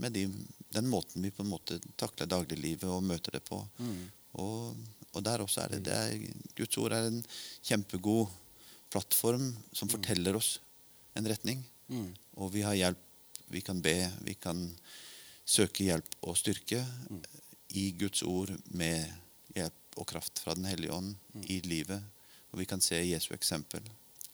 med 0.00 0.16
de, 0.16 0.26
den 0.72 0.88
måten 0.88 1.24
vi 1.24 1.32
på 1.34 1.44
en 1.44 1.52
måte 1.52 1.80
takler 2.00 2.30
dagliglivet 2.30 2.88
og 2.88 3.04
møter 3.04 3.36
det 3.36 3.44
på. 3.44 3.60
Mm. 3.80 4.04
Og, 4.40 4.76
og, 5.12 5.22
der 5.26 5.44
også 5.44 5.64
er 5.64 5.74
det, 5.74 5.82
det 5.88 5.96
er, 5.96 6.44
Guds 6.56 6.80
ord 6.80 6.96
er 6.96 7.10
en 7.10 7.20
kjempegod 7.66 8.30
plattform 8.90 9.52
som 9.72 9.88
mm. 9.88 9.92
forteller 9.94 10.36
oss 10.36 10.58
en 11.14 11.28
retning. 11.28 11.62
Mm. 11.88 12.10
Og 12.42 12.52
vi 12.54 12.64
har 12.66 12.78
hjelp. 12.78 13.06
Vi 13.50 13.60
kan 13.66 13.80
be, 13.82 13.94
vi 14.22 14.36
kan 14.38 14.60
søke 15.42 15.82
hjelp 15.88 16.12
og 16.22 16.36
styrke 16.38 16.84
mm. 17.10 17.22
i 17.80 17.88
Guds 17.98 18.22
ord 18.22 18.52
med 18.70 19.08
hjelp 19.56 19.98
og 19.98 20.06
kraft 20.06 20.38
fra 20.38 20.54
Den 20.54 20.68
hellige 20.70 20.94
ånd 20.94 21.16
mm. 21.34 21.46
i 21.50 21.60
livet. 21.66 22.02
Og 22.50 22.62
vi 22.62 22.66
kan 22.70 22.82
se 22.82 23.00
Jesu 23.02 23.32
eksempel. 23.34 23.82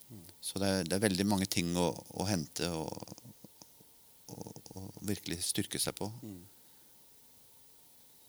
Mm. 0.09 0.27
Så 0.41 0.61
det 0.61 0.69
er, 0.69 0.85
det 0.85 0.99
er, 0.99 1.07
veldig 1.07 1.27
mange 1.27 1.49
ting 1.51 1.73
å, 1.81 1.89
å 2.21 2.27
hente 2.29 2.69
og, 2.69 2.93
og, 4.37 4.61
og, 4.77 4.91
virkelig 5.09 5.41
styrke 5.49 5.81
seg 5.81 5.97
på. 5.97 6.11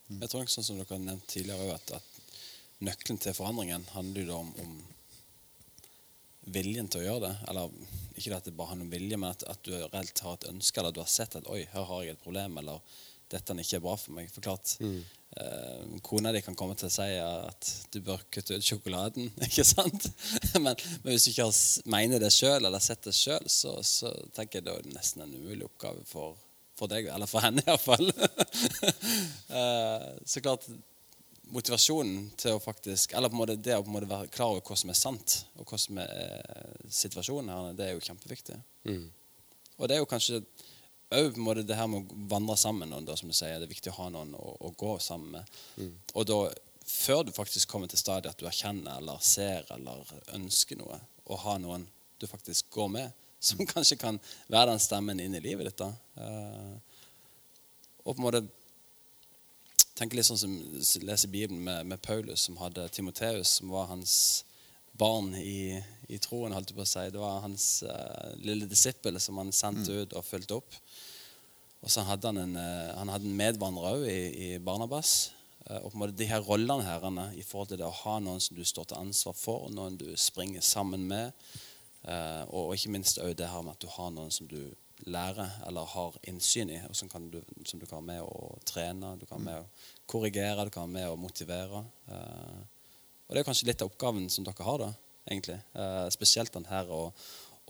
Jeg 0.07 0.29
tror 0.31 0.43
ikke 0.45 0.55
sånn 0.55 0.69
som 0.69 0.79
dere 0.79 0.93
har 0.93 1.03
nevnt 1.03 1.27
tidligere, 1.27 1.75
at, 1.75 1.97
at 1.99 2.83
nøkkelen 2.87 3.19
til 3.19 3.35
forandringen 3.35 3.83
handler 3.91 4.29
jo 4.29 4.39
om, 4.39 4.53
om 4.63 4.77
viljen 6.53 6.87
til 6.91 7.03
å 7.03 7.07
gjøre 7.07 7.27
det. 7.27 7.35
Eller 7.51 7.75
ikke 8.17 8.37
at 8.37 8.47
det 8.47 8.55
bare 8.57 8.73
handler 8.73 8.87
om 8.87 8.95
vilje, 8.95 9.19
men 9.19 9.33
at, 9.33 9.45
at 9.51 9.61
du 9.65 9.75
reelt 9.75 10.23
har 10.25 10.39
et 10.39 10.49
ønske, 10.51 10.81
eller 10.81 10.95
du 10.95 11.03
har 11.03 11.11
sett 11.11 11.37
at 11.39 11.49
oi, 11.51 11.61
her 11.73 11.85
har 11.91 12.03
jeg 12.03 12.17
et 12.17 12.23
problem, 12.23 12.57
eller 12.61 12.81
dette 13.31 13.53
er 13.53 13.61
ikke 13.63 13.83
bra 13.83 13.95
for 13.99 14.15
meg. 14.15 14.29
For 14.31 14.45
klart, 14.45 14.73
mm. 14.79 14.97
eh, 15.41 15.95
kona 16.05 16.31
di 16.35 16.41
kan 16.45 16.55
komme 16.57 16.77
til 16.79 16.89
å 16.89 16.93
si 16.93 17.07
at 17.21 17.71
du 17.93 17.99
bør 18.05 18.23
kutte 18.33 18.57
ut 18.57 18.65
sjokoladen, 18.65 19.29
ikke 19.49 19.67
sant? 19.67 20.09
men, 20.55 20.73
men, 20.73 21.11
hvis 21.11 21.27
du 21.27 21.31
ikke 21.33 21.49
har, 21.49 21.61
mener 21.97 22.23
det 22.23 22.33
sjøl, 22.35 22.63
eller 22.63 22.83
sett 22.83 23.05
det 23.07 23.15
sjøl, 23.17 23.47
så, 23.51 23.77
så, 23.83 24.13
tenker 24.37 24.61
jeg 24.61 24.69
det 24.69 24.75
er 24.77 24.91
nesten 24.95 25.25
en 25.25 25.35
umulig 25.35 25.67
oppgave 25.67 26.05
for, 26.07 26.37
for 26.79 26.91
deg, 26.91 27.11
eller 27.13 27.29
for 27.29 27.43
henne 27.43 27.65
iallfall. 27.67 28.07
eh, 29.59 30.13
så 30.25 30.43
klart 30.45 30.69
motivasjonen 31.53 32.29
til 32.39 32.55
å 32.55 32.61
faktisk 32.61 33.13
Eller 33.15 33.31
på 33.31 33.37
en 33.37 33.41
måte 33.41 33.57
det 33.59 33.75
å 33.77 33.83
på 33.83 33.91
en 33.91 33.95
måte 33.97 34.09
være 34.09 34.31
klar 34.33 34.53
over 34.53 34.63
hva 34.67 34.77
som 34.79 34.91
er 34.91 34.99
sant, 34.99 35.37
og 35.57 35.69
hva 35.69 35.79
som 35.81 35.99
er 36.01 36.11
eh, 36.13 36.87
situasjonen 36.91 37.53
her, 37.53 37.77
det 37.77 37.87
er 37.87 37.95
jo 37.95 38.03
kjempeviktig. 38.07 38.57
Mm. 38.89 39.05
Og 39.77 39.87
det 39.87 39.97
er 39.97 40.01
jo 40.01 40.09
kanskje 40.09 40.41
òg 41.15 41.37
det 41.63 41.77
her 41.77 41.87
med 41.87 42.03
å 42.03 42.21
vandre 42.27 42.57
sammen. 42.57 42.89
med 42.89 43.05
noen, 43.05 43.17
som 43.17 43.29
du 43.29 43.33
sier, 43.33 43.59
Det 43.59 43.67
er 43.67 43.75
viktig 43.75 43.91
å 43.91 44.03
ha 44.03 44.09
noen 44.09 44.33
å, 44.35 44.57
å 44.59 44.73
gå 44.75 44.97
sammen 44.99 45.37
med. 45.37 45.53
Mm. 45.77 45.93
Og 46.13 46.25
da, 46.27 46.39
før 46.85 47.23
du 47.23 47.31
faktisk 47.31 47.69
kommer 47.69 47.87
til 47.87 47.99
stadiet 47.99 48.33
at 48.33 48.39
du 48.39 48.47
erkjenner 48.47 48.97
eller 48.97 49.19
ser 49.21 49.65
eller 49.71 50.03
ønsker 50.35 50.77
noe, 50.77 50.99
å 51.25 51.35
ha 51.35 51.57
noen 51.57 51.87
du 52.19 52.27
faktisk 52.27 52.69
går 52.73 52.89
med, 52.89 53.11
som 53.39 53.65
kanskje 53.73 53.99
kan 53.99 54.19
være 54.47 54.71
den 54.71 54.83
stemmen 54.83 55.19
inn 55.19 55.35
i 55.35 55.43
livet 55.43 55.69
ditt. 55.69 55.83
da. 55.83 55.93
Uh, 56.17 56.75
og 58.07 58.15
på 58.15 58.21
en 58.21 58.25
måte 58.25 58.45
tenker 59.97 60.19
litt 60.19 60.27
sånn 60.27 60.39
som 60.39 60.53
leser 61.07 61.31
Bibelen 61.31 61.63
med, 61.65 61.85
med, 61.89 62.01
Paulus, 62.05 62.45
som 62.45 62.57
hadde 62.61 62.87
Timoteus, 62.93 63.57
som 63.59 63.71
var 63.73 63.89
hans 63.91 64.45
barn 64.97 65.33
i, 65.37 65.77
i 66.09 66.19
troen. 66.21 66.53
holdt 66.53 66.71
jeg 66.71 66.77
på 66.77 66.85
å 66.85 66.89
si. 66.89 67.05
Det 67.13 67.21
var 67.21 67.43
hans 67.43 67.67
uh, 67.85 68.33
lille 68.41 68.69
disippel 68.69 69.19
som 69.21 69.39
han 69.41 69.53
sendte 69.53 69.93
mm. 69.93 70.01
ut 70.01 70.17
og 70.17 70.25
fulgte 70.25 70.59
opp. 70.59 70.77
Og 71.85 71.93
så 71.93 72.05
hadde 72.05 72.31
han 72.31 72.41
en, 72.41 72.55
uh, 72.57 72.93
han 72.97 73.13
hadde 73.13 73.29
en 73.29 73.39
medvandrer 73.41 73.97
òg 73.97 74.07
i, 74.09 74.21
i, 74.47 74.49
Barnabas. 74.61 75.31
Uh, 75.67 75.79
og 75.83 75.91
på 75.91 75.95
en 75.95 76.03
måte 76.05 76.17
de 76.17 76.29
her 76.29 76.45
rollene 76.45 76.85
her, 76.85 77.07
i 77.37 77.45
forhold 77.45 77.73
til 77.73 77.81
det 77.81 77.89
å 77.89 78.01
ha 78.03 78.17
noen 78.23 78.41
som 78.43 78.57
du 78.57 78.65
står 78.65 78.89
til 78.89 79.01
ansvar 79.01 79.37
for, 79.37 79.69
noen 79.73 79.99
du 80.01 80.09
springer 80.17 80.65
sammen 80.65 81.07
med, 81.09 81.33
og, 82.07 82.69
og, 82.69 82.73
ikke 82.77 82.91
minst 82.93 83.17
òg 83.19 83.33
det 83.35 83.49
her 83.51 83.63
med 83.65 83.73
at 83.73 83.81
du 83.83 83.89
har 83.91 84.13
noen 84.15 84.29
som 84.31 84.47
du 84.47 84.61
lærer 85.05 85.59
eller 85.67 85.85
har 85.93 86.15
innsyn 86.27 86.71
i, 86.73 86.79
og 86.87 86.95
som, 86.95 87.09
du, 87.31 87.39
som 87.65 87.79
du 87.79 87.85
kan 87.85 87.99
være 88.01 88.07
med 88.07 88.23
å 88.25 88.57
trene, 88.67 89.13
du 89.19 89.25
kan 89.25 89.37
være 89.37 89.45
med 89.45 89.65
å 89.65 90.07
korrigere, 90.09 90.65
du 90.65 90.73
kan 90.73 90.87
være 90.87 90.95
med 90.95 91.11
å 91.11 91.19
motivere. 91.19 91.83
Eh, 92.09 92.61
og 93.27 93.35
Det 93.35 93.41
er 93.41 93.47
kanskje 93.47 93.69
litt 93.69 93.83
av 93.83 93.91
oppgaven 93.91 94.29
som 94.31 94.47
dere 94.47 94.67
har, 94.67 94.83
da, 94.83 94.89
egentlig. 95.29 95.59
Eh, 95.77 96.07
spesielt 96.15 96.53
den 96.55 96.67
her 96.69 96.89
å, 96.93 97.01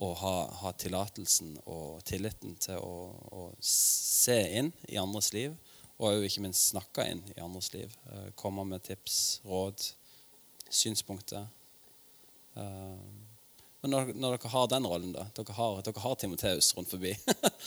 å 0.05 0.11
ha, 0.21 0.36
ha, 0.61 0.73
tillatelsen 0.78 1.55
og 1.65 2.03
tilliten 2.07 2.55
til 2.61 2.80
å, 2.80 2.97
å, 3.34 3.45
se 3.59 4.38
inn 4.59 4.71
i 4.88 4.99
andres 5.01 5.34
liv, 5.34 5.55
og 5.97 6.28
ikke 6.28 6.43
minst 6.45 6.69
snakke 6.75 7.07
inn 7.09 7.23
i 7.34 7.41
andres 7.41 7.71
liv. 7.73 7.93
Eh, 8.13 8.30
komme 8.38 8.65
med 8.69 8.86
tips, 8.86 9.39
råd, 9.49 9.89
synspunkter. 10.69 11.47
Eh, 12.57 13.26
men 13.88 13.93
når, 13.95 14.09
når, 14.19 14.35
dere 14.35 14.49
har 14.51 14.67
den 14.67 14.85
rollen, 14.85 15.11
da, 15.15 15.23
dere 15.38 15.53
har, 15.55 15.77
dere 15.85 16.01
har 16.03 16.15
Timoteus 16.19 16.73
rundt 16.75 16.91
forbi, 16.91 17.13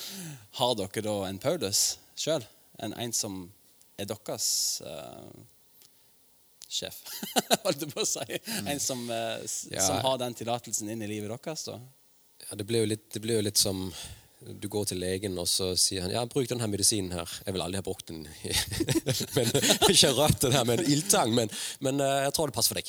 har 0.59 0.75
dere 0.77 1.05
da 1.07 1.14
en 1.31 1.39
Paulus 1.41 1.85
sjøl? 2.12 2.45
En, 2.85 2.93
en 2.93 3.14
som 3.16 3.39
er 4.01 4.09
deres 4.11 4.49
uh, 4.85 5.31
sjef, 6.68 7.01
holdt 7.64 7.87
jeg 7.87 7.93
på 7.95 8.05
å 8.05 8.09
si? 8.09 8.27
Mm. 8.37 8.68
En 8.75 8.83
som, 8.85 9.07
uh, 9.09 9.41
ja. 9.73 9.81
som, 9.87 9.97
har 10.05 10.21
den 10.21 10.37
tillatelsen 10.37 10.93
inn 10.93 11.07
i 11.07 11.09
livet 11.09 11.33
deres? 11.33 11.64
da? 11.71 11.79
Ja, 12.45 12.61
det 12.61 12.68
blir 12.68 12.85
jo 12.85 12.93
litt, 12.93 13.09
det 13.16 13.25
blir 13.25 13.41
jo 13.41 13.47
litt 13.49 13.61
som 13.61 13.87
du 14.41 14.68
går 14.72 14.86
til 14.88 15.01
legen, 15.03 15.36
og 15.38 15.45
så 15.49 15.74
sier 15.76 16.07
han 16.07 16.12
ja, 16.14 16.22
bruk 16.28 16.49
denne 16.49 16.68
medisinen 16.72 17.12
her. 17.12 17.28
Jeg 17.45 17.55
vil 17.55 17.64
aldri 17.64 17.80
ha 17.80 17.84
brukt 17.84 18.09
den. 18.09 18.22
men, 19.36 19.51
ikke 19.93 20.12
rødt 20.16 20.47
den 20.47 20.55
her 20.57 20.64
med 20.64 20.80
en 20.80 20.93
ildtang, 20.95 21.34
men, 21.36 21.53
men 21.84 22.01
uh, 22.01 22.22
jeg 22.24 22.32
tror 22.36 22.49
det 22.49 22.57
passer 22.57 22.72
for 22.72 22.80
deg. 22.80 22.88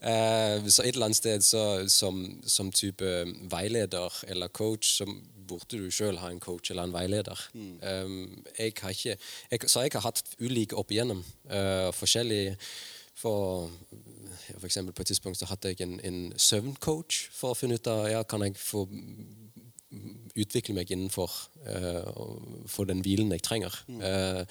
uh, 0.00 0.68
så 0.74 0.86
et 0.86 0.94
eller 0.94 1.10
annet 1.10 1.20
sted 1.20 1.44
så, 1.44 1.64
som, 1.92 2.22
som, 2.48 2.72
type 2.72 3.12
veileder 3.52 4.22
eller 4.28 4.48
coach, 4.48 4.94
så 4.96 5.08
burde 5.48 5.80
du 5.80 5.90
sjøl 5.92 6.20
ha 6.22 6.30
en 6.32 6.40
coach 6.40 6.72
eller 6.72 6.88
en 6.88 6.96
veileder. 6.96 7.44
Mm. 7.52 7.74
Um, 7.84 8.44
jeg 8.56 8.72
har 8.80 8.96
ikke, 8.96 9.18
jeg, 9.50 9.68
så 9.68 9.84
jeg 9.84 9.96
har 9.98 10.06
hatt 10.08 10.24
ulike 10.40 10.76
opp 10.80 10.92
igjennom. 10.96 11.20
Uh, 11.50 11.90
forskjellige 11.96 12.56
for 13.18 13.68
for 14.48 14.64
eksempel 14.64 14.94
På 14.94 15.02
et 15.02 15.06
tidspunkt 15.10 15.38
så 15.38 15.48
hadde 15.50 15.72
jeg 15.72 15.82
en, 15.84 15.98
en 16.04 16.32
søvncoach 16.38 17.26
for 17.34 17.52
å 17.52 17.58
finne 17.58 17.76
ut 17.76 17.90
av 17.90 18.06
ja, 18.08 18.22
kan 18.24 18.44
jeg 18.46 18.54
få 18.56 18.86
utvikle 20.42 20.74
meg 20.76 20.90
innenfor 20.92 21.32
uh, 21.66 22.66
for 22.70 22.88
den 22.88 23.02
hvilen 23.04 23.32
jeg 23.34 23.44
trenger. 23.46 23.74
Mm. 23.88 24.02
Uh, 24.02 24.42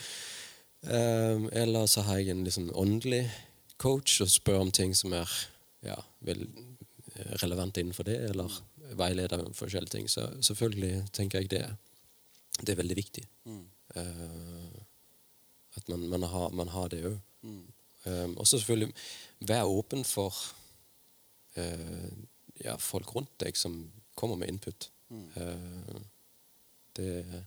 uh, 0.89 1.47
eller 1.51 1.87
så 1.89 2.05
har 2.07 2.21
jeg 2.21 2.35
en 2.35 2.43
liksom 2.47 2.69
åndelig 2.75 3.25
coach 3.81 4.19
og 4.25 4.31
spør 4.33 4.63
om 4.65 4.71
ting 4.73 4.95
som 4.97 5.13
er 5.13 5.29
ja, 5.85 5.97
relevante 7.43 7.81
innenfor 7.81 8.07
det, 8.07 8.17
eller 8.29 8.51
veileder 8.97 9.43
om 9.45 9.53
forskjellige 9.53 9.93
ting. 9.93 10.09
Så 10.09 10.25
selvfølgelig 10.41 11.05
tenker 11.13 11.43
jeg 11.43 11.51
det, 11.51 11.63
det 12.61 12.73
er 12.73 12.79
veldig 12.79 12.97
viktig. 12.97 13.23
Mm. 13.45 13.65
at 15.77 15.89
man, 15.89 16.07
man, 16.09 16.23
har, 16.23 16.49
man, 16.49 16.67
har, 16.67 16.87
det 16.87 17.05
òg. 17.05 17.19
Mm. 17.41 17.65
Um, 18.05 18.37
og 18.37 18.47
så 18.47 18.57
selvfølgelig 18.57 18.93
være 19.39 19.65
åpen 19.65 20.03
for 20.05 20.33
ja, 22.63 22.75
folk 22.77 23.15
rundt 23.15 23.31
deg 23.41 23.57
som 23.57 23.77
kommer 24.17 24.35
med 24.35 24.49
input. 24.49 24.89
Mm. 25.09 26.03
Det, 26.97 27.43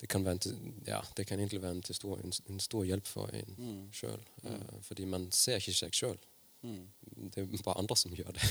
det, 0.00 0.08
kan 0.10 0.24
være 0.24 0.38
en, 0.38 0.74
ja, 0.86 1.00
det 1.16 1.26
kan 1.26 1.38
egentlig 1.38 1.62
være 1.62 1.78
en 1.78 1.94
stor, 1.94 2.18
en, 2.18 2.32
en 2.50 2.60
stor 2.60 2.84
hjelp 2.84 3.06
for 3.06 3.30
en 3.34 3.54
mm. 3.58 3.80
sjøl. 3.94 4.28
Uh, 4.42 4.50
mm. 4.50 4.82
fordi 4.82 5.04
man 5.04 5.30
ser 5.32 5.62
ikke 5.62 5.76
seg 5.78 5.96
sjøl. 5.96 6.18
Mm. 6.62 6.86
Det 7.34 7.42
er 7.42 7.64
bare 7.64 7.78
andre 7.78 7.96
som 7.96 8.14
gjør 8.14 8.30
det. 8.36 8.48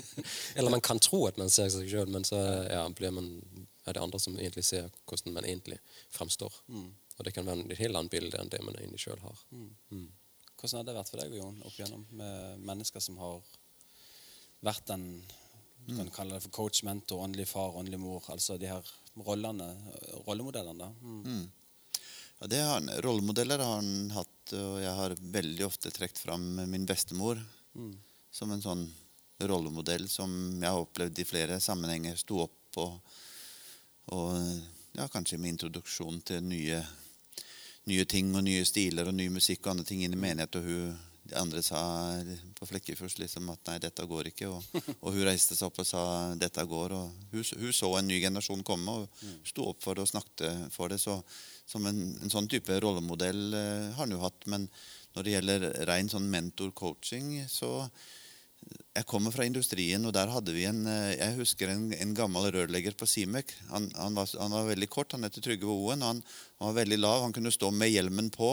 Eller 0.56 0.70
man 0.70 0.84
kan 0.84 1.00
tro 1.00 1.24
at 1.26 1.38
man 1.40 1.50
ser 1.52 1.70
seg 1.72 1.88
sjøl, 1.88 2.08
men 2.12 2.24
så 2.24 2.40
ja, 2.68 2.84
man, 3.10 3.30
er 3.86 3.96
det 3.96 4.02
andre 4.02 4.20
som 4.20 4.36
egentlig 4.36 4.64
ser 4.64 4.90
hvordan 5.08 5.36
man 5.36 5.44
egentlig 5.44 5.78
framstår. 6.12 6.52
Mm. 6.68 6.90
Og 7.16 7.24
det 7.24 7.32
kan 7.32 7.46
være 7.46 7.64
et 7.72 7.80
helt 7.80 7.96
annet 7.96 8.12
bilde 8.12 8.40
enn 8.40 8.52
det 8.52 8.60
man 8.64 8.76
egentlig 8.76 9.00
sjøl 9.06 9.20
har. 9.24 9.44
Mm. 9.50 9.70
Mm. 9.90 10.08
Hvordan 10.56 10.80
har 10.80 10.88
det 10.88 10.96
vært 10.96 11.12
for 11.12 11.22
deg 11.22 11.36
Jon, 11.36 11.62
opp 11.64 11.76
igjennom 11.76 12.04
med 12.16 12.66
mennesker 12.68 13.04
som 13.04 13.18
har 13.20 13.40
vært 14.64 14.86
den 14.88 15.06
du 15.86 15.96
kan 15.96 16.10
kalle 16.10 16.34
det 16.34 16.42
for 16.42 16.50
coach, 16.50 16.82
mentor, 16.82 17.22
åndelig 17.22 17.48
far, 17.48 17.76
åndelig 17.78 18.00
mor. 18.02 18.24
Altså 18.32 18.56
de 18.58 18.66
her 18.66 18.88
rollene, 19.26 19.68
rollemodellene. 20.26 20.88
Mm. 21.02 21.22
Mm. 21.24 21.46
Ja, 22.38 22.46
det 22.46 22.60
har 22.60 22.72
han, 22.74 22.90
Rollemodeller 23.06 23.62
har 23.62 23.78
han 23.78 24.10
hatt, 24.10 24.52
og 24.52 24.80
jeg 24.82 24.92
har 24.98 25.14
veldig 25.20 25.66
ofte 25.66 25.90
trukket 25.94 26.18
fram 26.18 26.44
min 26.68 26.86
bestemor 26.86 27.38
mm. 27.74 27.94
som 28.30 28.52
en 28.52 28.64
sånn 28.64 28.84
rollemodell 29.46 30.08
som 30.08 30.30
jeg 30.60 30.68
har 30.68 30.82
opplevd 30.82 31.22
i 31.22 31.28
flere 31.28 31.60
sammenhenger. 31.60 32.18
Sto 32.18 32.42
opp 32.44 32.80
og, 32.82 33.16
og 34.12 34.36
ja, 34.96 35.08
kanskje 35.12 35.38
med 35.38 35.54
introduksjon 35.54 36.20
til 36.26 36.44
nye, 36.44 36.82
nye 37.88 38.06
ting 38.10 38.34
og 38.34 38.44
nye 38.44 38.64
stiler 38.68 39.08
og 39.08 39.16
ny 39.16 39.30
musikk 39.32 39.64
og 39.64 39.76
andre 39.76 39.88
ting 39.88 40.04
inn 40.04 40.16
i 40.16 40.20
menighet. 40.20 40.58
og 40.58 40.66
hun 40.66 40.96
de 41.26 41.36
andre 41.38 41.62
sa 41.64 41.80
på 42.56 42.68
Flekkefjord 42.70 43.18
liksom 43.20 43.50
at 43.52 43.70
nei, 43.70 43.78
dette 43.82 44.06
går 44.06 44.30
ikke. 44.30 44.50
Og, 44.50 44.82
og, 45.00 45.08
hun 45.12 45.24
reiste 45.26 45.56
seg 45.56 45.68
opp 45.68 45.80
og 45.82 45.88
sa 45.88 46.02
dette 46.38 46.64
går. 46.70 46.94
og 46.96 47.32
Hun, 47.32 47.46
hun 47.62 47.74
så 47.74 47.92
en 47.98 48.08
ny 48.08 48.20
generasjon 48.22 48.64
komme 48.66 49.00
og 49.02 49.24
sto 49.46 49.68
opp 49.72 49.82
for 49.84 49.98
det 49.98 50.06
og 50.06 50.12
snakket 50.12 50.68
for 50.74 50.92
det. 50.92 51.00
Så 51.02 51.18
som 51.66 51.86
en, 51.88 52.02
en 52.22 52.32
sånn 52.32 52.48
type 52.50 52.78
rollemodell 52.82 53.48
eh, 53.58 53.88
har 53.96 54.04
han 54.04 54.14
jo 54.14 54.22
hatt. 54.22 54.46
Men 54.50 54.68
når 55.16 55.26
det 55.26 55.34
gjelder 55.34 55.66
ren 55.88 56.12
sånn 56.12 56.30
mentor-coaching, 56.30 57.40
så 57.50 57.88
jeg 58.96 59.06
kommer 59.06 59.34
fra 59.34 59.44
industrien, 59.46 60.02
og 60.08 60.14
der 60.16 60.30
hadde 60.32 60.54
vi 60.54 60.64
en 60.66 60.86
eh, 60.90 61.14
Jeg 61.18 61.38
husker 61.40 61.70
en, 61.70 61.88
en 61.92 62.14
gammel 62.16 62.48
rørlegger 62.54 62.96
på 62.98 63.08
Simek. 63.08 63.52
Han, 63.70 63.90
han, 63.98 64.16
var, 64.16 64.30
han, 64.40 64.54
var, 64.54 64.70
veldig 64.70 64.90
kort. 64.92 65.14
Han 65.14 65.26
het 65.26 65.38
Trygve 65.42 65.72
Oen. 65.72 66.04
Han, 66.06 66.22
han 66.60 66.70
var 66.70 66.78
veldig 66.80 67.00
lav. 67.02 67.22
Han 67.26 67.34
kunne 67.36 67.54
stå 67.54 67.70
med 67.74 67.92
hjelmen 67.92 68.30
på 68.34 68.50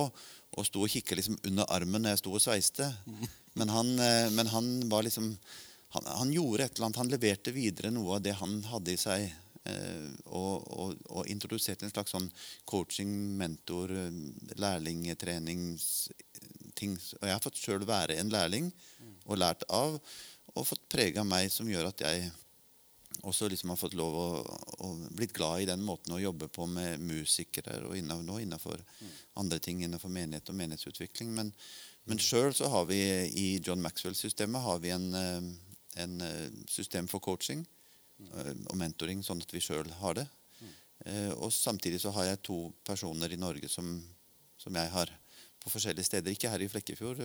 og 0.54 0.66
sto 0.68 0.80
og 0.86 0.92
kikka 0.92 1.16
liksom 1.18 1.38
under 1.50 1.66
armen 1.74 2.02
når 2.04 2.12
jeg 2.14 2.22
sto 2.24 2.32
og 2.36 2.44
sveiste. 2.44 2.86
Men 3.60 3.70
han, 3.70 3.88
eh, 4.00 4.30
men 4.34 4.48
han 4.50 4.90
var 4.90 5.04
liksom 5.06 5.38
han, 5.94 6.04
han, 6.10 6.34
gjorde 6.34 6.64
et 6.66 6.74
eller 6.76 6.86
annet. 6.88 7.02
Han 7.04 7.14
leverte 7.14 7.52
videre 7.54 7.92
noe 7.94 8.16
av 8.18 8.24
det 8.26 8.34
han 8.40 8.54
hadde 8.66 8.92
i 8.96 8.98
seg. 8.98 9.22
Eh, 9.70 10.08
og, 10.26 10.66
og, 10.74 10.98
og, 11.14 11.28
introduserte 11.32 11.86
en 11.86 11.94
slags 11.94 12.12
sånn 12.16 12.32
coaching, 12.68 13.12
mentor, 13.38 13.94
eh, 13.94 14.12
lærlingtreningsting. 14.60 16.98
Og 17.22 17.26
jeg 17.30 17.36
har 17.36 17.46
fått 17.46 17.62
sjøl 17.62 17.86
være 17.88 18.18
en 18.20 18.34
lærling 18.34 18.66
og 19.24 19.40
lært 19.40 19.64
av, 19.72 19.96
og 20.54 20.68
fått 20.68 20.90
prega 20.92 21.24
meg, 21.26 21.52
som 21.54 21.70
gjør 21.70 21.88
at 21.94 22.02
jeg 22.04 22.32
også 23.22 23.48
liksom 23.52 23.70
har 23.70 23.80
fått 23.80 23.96
lov 23.98 24.16
å, 24.18 24.28
å 24.86 24.90
blitt 25.16 25.34
glad 25.36 25.64
i 25.64 25.68
den 25.70 25.84
måten 25.86 26.16
å 26.16 26.22
jobbe 26.22 26.50
på 26.52 26.66
med 26.70 27.02
musikere 27.04 27.80
og 27.88 27.98
innafor, 27.98 28.26
nå 28.28 28.40
innenfor 28.44 28.82
mm. 28.82 29.12
andre 29.42 29.60
ting 29.64 29.84
innenfor 29.84 30.12
menighet 30.14 30.50
og 30.50 30.58
menighetsutvikling. 30.60 31.34
Men, 31.36 31.54
Men 32.10 32.20
sjøl 32.20 32.52
så 32.56 32.68
har 32.74 32.88
vi 32.90 33.00
i 33.40 33.48
John 33.64 33.82
Maxwell-systemet 33.84 34.66
har 34.66 34.80
vi 34.84 34.92
en, 34.92 35.10
eh, 35.16 35.50
en 36.04 36.22
eh, 36.22 36.50
system 36.68 37.08
for 37.08 37.24
coaching 37.24 37.64
mm. 38.20 38.66
og 38.72 38.78
mentoring, 38.80 39.24
sånn 39.24 39.44
at 39.44 39.54
vi 39.54 39.64
sjøl 39.64 39.92
har 40.02 40.20
det. 40.20 40.28
Mm. 40.60 40.74
Og 41.38 41.52
samtidig 41.54 42.02
så 42.04 42.12
har 42.16 42.30
jeg 42.30 42.44
to 42.48 42.58
personer 42.86 43.32
i 43.32 43.40
Norge 43.40 43.70
som, 43.72 43.98
som 44.60 44.76
jeg 44.76 44.92
har 44.94 45.12
på 45.64 45.72
forskjellige 45.72 46.10
steder. 46.10 46.32
Ikke 46.32 46.52
her 46.52 46.64
i 46.64 46.70
Flekkefjord 46.72 47.20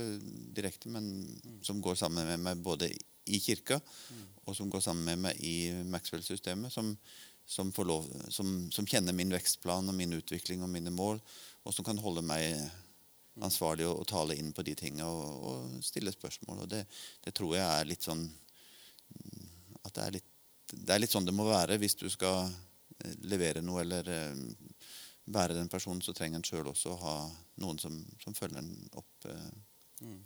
direkte, 0.54 0.90
men 0.94 1.26
som 1.66 1.82
går 1.82 1.98
sammen 1.98 2.26
med 2.26 2.42
meg 2.44 2.62
både 2.62 2.90
i 3.28 3.40
kirka 3.42 3.80
og 4.48 4.56
som 4.56 4.70
går 4.72 4.80
sammen 4.80 5.04
med 5.04 5.24
meg 5.26 5.40
i 5.44 5.70
Maxwell-systemet. 5.92 6.72
Som, 6.72 6.94
som, 7.44 7.72
som, 8.32 8.52
som 8.72 8.88
kjenner 8.88 9.16
min 9.16 9.32
vekstplan 9.32 9.88
og 9.88 9.96
min 9.96 10.16
utvikling 10.16 10.64
og 10.64 10.72
mine 10.72 10.92
mål, 10.92 11.20
og 11.64 11.74
som 11.74 11.84
kan 11.84 12.00
holde 12.00 12.24
meg 12.24 12.48
ansvarlig 13.44 13.86
og, 13.86 14.00
og 14.02 14.08
tale 14.08 14.38
inn 14.38 14.54
på 14.56 14.64
de 14.66 14.74
tingene 14.78 15.06
og, 15.06 15.44
og 15.50 15.84
stille 15.84 16.12
spørsmål. 16.14 16.64
Og 16.64 16.72
det, 16.72 16.82
det 17.24 17.34
tror 17.36 17.54
jeg 17.58 17.66
er 17.66 17.88
litt 17.88 18.08
sånn 18.08 18.24
At 19.84 19.94
det 19.94 20.06
er 20.06 20.16
litt, 20.16 20.32
det 20.72 20.94
er 20.94 21.04
litt 21.04 21.12
sånn 21.12 21.28
det 21.28 21.36
må 21.36 21.46
være 21.48 21.78
hvis 21.80 21.96
du 22.00 22.08
skal 22.12 22.48
eh, 22.48 23.14
levere 23.30 23.62
noe 23.64 23.84
eller 23.84 24.10
eh, 24.12 24.42
være 25.28 25.56
den 25.56 25.68
personen, 25.68 26.00
så 26.02 26.16
trenger 26.16 26.40
en 26.40 26.48
sjøl 26.48 26.72
også 26.72 26.94
å 26.94 27.00
ha 27.04 27.16
noen 27.60 27.78
som, 27.80 28.00
som 28.22 28.36
følger 28.36 28.62
en 28.62 28.72
opp. 28.96 29.28
Mm. 30.00 30.20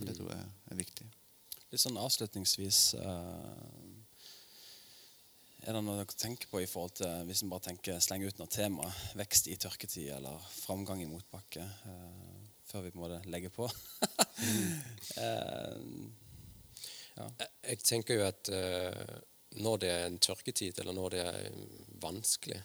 Det 0.00 0.14
tror 0.16 0.32
jeg 0.32 0.46
er 0.72 0.78
viktig. 0.80 1.10
Litt 1.70 1.82
sånn 1.84 1.98
avslutningsvis 2.02 2.78
eh, 2.98 3.90
Er 5.66 5.76
det 5.76 5.82
noe 5.84 6.00
dere 6.00 6.18
tenker 6.18 6.50
på 6.50 6.62
i 6.64 6.68
forhold 6.70 6.96
til 6.98 7.28
hvis 7.28 7.44
en 7.44 7.52
bare 7.52 7.68
tenker 7.68 8.00
slenge 8.02 8.26
ut 8.26 8.40
noe 8.40 8.50
tema? 8.50 8.86
Vekst 9.18 9.46
i 9.52 9.58
tørketid 9.60 10.10
eller 10.16 10.50
framgang 10.64 11.02
i 11.04 11.10
motbakke? 11.10 11.62
eh, 11.62 12.30
før 12.70 12.80
vi 12.80 12.90
på 12.90 12.98
en 12.98 13.02
måte 13.02 13.30
legger 13.30 13.50
på. 13.54 13.66
ja. 17.18 17.26
Jeg, 17.66 17.78
tenker 17.82 18.14
jo 18.14 18.26
at 18.28 18.50
eh, 18.54 19.16
når 19.64 19.80
det 19.82 19.90
er 19.90 20.06
en 20.06 20.18
tørketid, 20.22 20.78
eller 20.78 20.94
når 20.96 21.08
det 21.14 21.22
er 21.26 21.48
vanskelig 22.00 22.60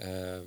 eh, 0.00 0.42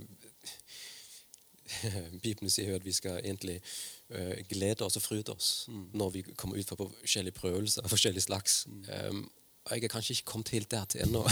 Bibelen 2.23 2.49
sier 2.49 2.71
jo 2.71 2.79
at 2.79 2.85
vi 2.87 2.95
skal 2.95 3.19
egentlig 3.21 3.61
eh, 4.10 4.43
glede 4.49 4.86
oss 4.86 4.97
og 4.99 5.03
fryder 5.03 5.36
oss 5.36 5.49
når 5.68 6.10
vi 6.16 6.24
kommer 6.36 6.58
ut 6.58 6.70
for 6.70 6.91
forskjellige 7.01 7.38
prøvelser 7.38 7.86
av 7.86 7.91
forskjellig 7.91 8.24
slags. 8.24 8.66
Um, 8.68 9.26
og 9.68 9.76
jeg 9.76 9.84
er 9.84 9.91
kanskje 9.91 10.16
ikke 10.16 10.32
kommet 10.32 10.53
helt 10.55 10.72
der 10.72 10.86
til 10.86 11.03
ennå. 11.03 11.24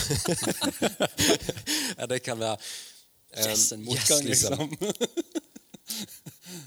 ja, 1.99 2.05
det 2.11 2.21
kan 2.23 2.39
være 2.39 2.57
um, 2.57 3.49
yes, 3.49 3.71
en 3.71 3.85
motgang, 3.85 4.27
yes, 4.27 4.43
liksom. 4.43 4.77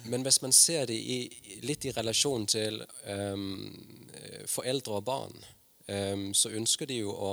Men 0.08 0.22
hvis 0.24 0.42
man 0.42 0.52
ser 0.52 0.86
det 0.88 0.96
i, 0.96 1.18
litt 1.62 1.84
i 1.84 1.92
relasjon 1.92 2.46
til 2.48 2.80
um, 3.04 3.66
foreldre 4.48 5.00
og 5.00 5.04
barn, 5.04 5.44
så 6.36 6.50
ønsker 6.52 6.84
de 6.84 6.98
jo 6.98 7.12
å, 7.16 7.30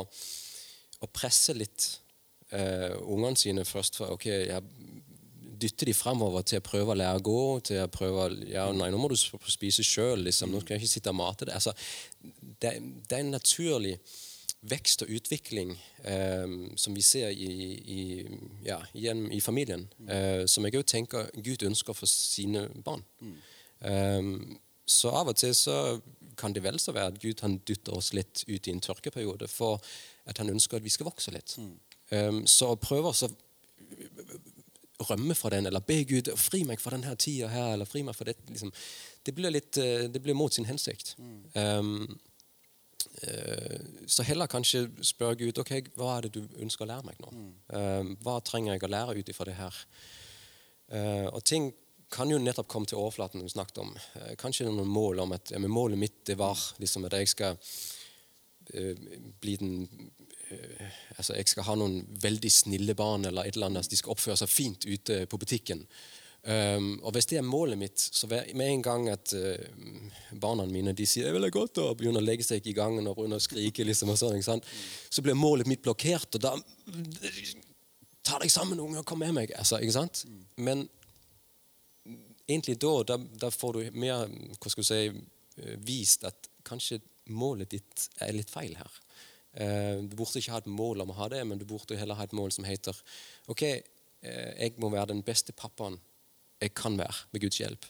å 1.03 1.07
presse 1.11 1.51
litt 1.51 1.89
uh, 2.53 2.95
ungene 3.01 3.37
sine 3.37 3.65
først. 3.67 3.99
For 3.99 4.15
ok, 4.15 4.27
jeg 4.29 4.61
dytter 5.65 5.89
de 5.89 5.95
fremover 5.97 6.45
til 6.47 6.61
å 6.61 6.65
prøve 6.65 6.93
å 6.93 6.99
lære 6.99 7.19
å 7.19 7.25
gå, 7.25 7.41
til 7.71 7.81
å 7.83 7.89
prøve 7.91 8.29
ja, 8.49 8.67
nei, 8.75 8.91
nå 8.93 9.01
må 9.01 9.09
du 9.11 9.17
spise 9.17 9.85
sjøl, 9.85 10.23
liksom. 10.27 10.53
Nå 10.53 10.61
skal 10.63 10.77
jeg 10.77 10.85
ikke 10.85 10.93
sitte 10.93 11.13
og 11.13 11.19
mate 11.19 11.49
deg. 11.49 11.57
Altså, 11.57 11.73
det, 12.61 12.77
det 13.09 13.17
er 13.17 13.23
en 13.23 13.35
naturlig 13.35 13.97
vekst 14.65 15.03
og 15.05 15.11
utvikling 15.13 15.75
eh, 16.09 16.53
som 16.79 16.95
vi 16.97 17.03
ser 17.05 17.29
i, 17.29 17.49
i, 17.95 18.01
ja, 18.65 18.79
igjen 18.97 19.27
i 19.33 19.41
familien, 19.43 19.87
eh, 20.09 20.45
som 20.49 20.65
jeg 20.65 20.79
òg 20.79 20.87
tenker 20.89 21.29
Gud 21.45 21.65
ønsker 21.67 21.97
for 21.97 22.09
sine 22.09 22.67
barn. 22.85 23.05
Eh, 23.85 24.31
så 24.85 25.13
av 25.17 25.33
og 25.33 25.37
til 25.41 25.53
så 25.57 25.99
kan 26.37 26.53
det 26.53 26.65
vel 26.65 26.77
så 26.81 26.93
være 26.95 27.13
at 27.13 27.21
Gud 27.21 27.41
han 27.45 27.59
dytter 27.67 27.95
oss 27.97 28.11
litt 28.13 28.43
ut 28.47 28.67
i 28.67 28.73
en 28.73 28.83
tørkeperiode 28.83 29.47
for 29.49 29.81
at 30.29 30.41
han 30.41 30.51
ønsker 30.51 30.77
at 30.77 30.85
vi 30.85 30.93
skal 30.93 31.07
vokse 31.09 31.33
litt. 31.33 31.57
Eh, 32.13 32.41
så 32.49 32.73
å 32.73 32.81
prøve 32.81 33.11
å 33.11 33.31
rømme 34.99 35.35
fra 35.35 35.49
den, 35.49 35.65
eller 35.65 35.83
be 35.83 36.03
Gud 36.07 36.29
fri 36.39 36.63
meg 36.67 36.79
fra 36.81 36.95
denne 36.95 37.15
tida 37.19 37.49
her, 37.51 37.73
eller 37.75 37.89
fri 37.89 38.03
meg 38.05 38.15
fra 38.15 38.29
det 38.29 38.37
liksom, 38.49 38.71
Det 39.25 39.33
blir 39.35 39.51
litt, 39.51 39.77
eh, 39.77 40.05
det 40.07 40.21
blir 40.21 40.37
mot 40.37 40.53
sin 40.53 40.65
hensikt. 40.65 41.15
Um, 41.53 42.19
eh, 43.21 43.79
så 44.07 44.23
heller 44.23 44.47
kanskje 44.47 44.85
spørre 45.01 45.39
Gud 45.39 45.57
ok, 45.57 45.71
hva 45.95 46.17
er 46.17 46.27
det 46.27 46.35
du 46.37 46.61
ønsker 46.61 46.85
å 46.85 46.91
lære 46.91 47.07
meg 47.07 47.17
nå. 47.23 47.31
Um, 47.73 48.13
hva 48.21 48.37
trenger 48.45 48.75
jeg 48.75 48.85
å 48.85 48.91
lære 48.93 49.17
ut 49.17 49.33
ifra 49.33 49.49
det 49.49 49.57
her? 49.57 49.81
Eh, 50.93 51.27
og 51.27 51.41
ting 51.43 51.71
kan 52.13 52.29
jo 52.29 52.37
nettopp 52.37 52.69
komme 52.69 52.85
til 52.85 53.01
overflaten. 53.01 53.41
vi 53.41 53.49
snakket 53.49 53.81
om. 53.81 53.95
Kanskje 54.37 54.69
noen 54.69 54.87
mål 54.87 55.25
om 55.25 55.33
at 55.33 55.51
ja, 55.51 55.59
målet 55.59 55.99
mitt 55.99 56.25
det 56.25 56.37
var 56.37 56.59
liksom 56.77 57.05
at 57.05 57.17
jeg 57.17 57.27
skal 57.27 57.57
bli 59.41 59.55
den 59.57 59.87
altså 61.17 61.35
Jeg 61.35 61.47
skal 61.49 61.65
ha 61.67 61.75
noen 61.79 62.03
veldig 62.21 62.51
snille 62.51 62.95
barn, 62.95 63.25
eller 63.25 63.47
et 63.47 63.55
eller 63.55 63.71
annet, 63.71 63.89
de 63.89 63.97
skal 63.97 64.13
oppføre 64.13 64.37
seg 64.37 64.51
fint 64.51 64.85
ute 64.85 65.25
på 65.29 65.39
butikken. 65.41 65.85
Um, 66.45 66.99
og 67.01 67.15
Hvis 67.15 67.25
det 67.31 67.39
er 67.39 67.45
målet 67.47 67.77
mitt, 67.81 67.97
så 67.97 68.27
med 68.29 68.67
en 68.67 68.83
gang 68.85 69.07
at 69.09 69.33
uh, 69.33 69.55
barna 70.37 70.67
mine 70.69 70.93
de 70.93 71.05
sier 71.05 71.25
'jeg 71.25 71.33
vil 71.33 71.43
ha 71.43 71.49
godt', 71.49 71.81
og 71.81 71.97
begynner 71.97 72.21
å 72.21 72.25
legge 72.25 72.43
seg 72.43 72.67
i 72.67 72.73
gangen 72.73 73.07
og 73.07 73.15
begynner 73.17 73.41
å 73.41 73.47
skrike, 73.47 73.83
liksom, 73.83 74.09
og 74.09 74.17
sånn, 74.17 74.61
så 75.09 75.21
blir 75.21 75.33
målet 75.33 75.67
mitt 75.67 75.81
blokkert. 75.81 76.35
Og 76.35 76.41
da 76.41 76.55
Ta 78.25 78.39
deg 78.41 78.49
sammen, 78.49 78.79
unge, 78.79 78.97
og 78.97 79.05
kom 79.05 79.19
med 79.21 79.33
meg. 79.33 79.51
Altså, 79.53 79.77
ikke 79.77 79.93
sant? 79.93 80.25
Men 80.57 80.87
egentlig 82.47 82.79
da, 82.81 82.93
da, 83.03 83.17
da 83.17 83.51
får 83.53 83.73
du 83.73 83.99
mer 84.01 84.25
hva 84.57 84.71
skal 84.71 84.81
du 84.81 84.87
si, 84.87 85.01
eh, 85.61 85.75
vist 85.85 86.25
at 86.25 86.49
kanskje 86.65 87.01
målet 87.29 87.69
ditt 87.75 88.07
er 88.21 88.33
litt 88.33 88.49
feil 88.49 88.73
her. 88.79 88.97
Eh, 89.55 90.01
du 90.03 90.15
burde 90.19 90.41
ikke 90.41 90.51
ha 90.51 90.59
et 90.59 90.71
mål 90.71 91.05
om 91.05 91.13
å 91.13 91.19
ha 91.21 91.29
det, 91.31 91.41
men 91.47 91.59
du 91.59 91.65
burde 91.67 91.95
heller 91.95 92.17
ha 92.19 92.25
et 92.27 92.35
mål 92.35 92.51
som 92.51 92.67
heter 92.67 92.97
Ok, 93.51 93.63
eh, 93.63 94.51
jeg 94.59 94.75
må 94.83 94.89
være 94.91 95.13
den 95.13 95.23
beste 95.23 95.55
pappaen 95.55 95.95
jeg 96.59 96.73
kan 96.75 96.97
være 96.97 97.15
med 97.31 97.43
Guds 97.43 97.59
hjelp, 97.59 97.85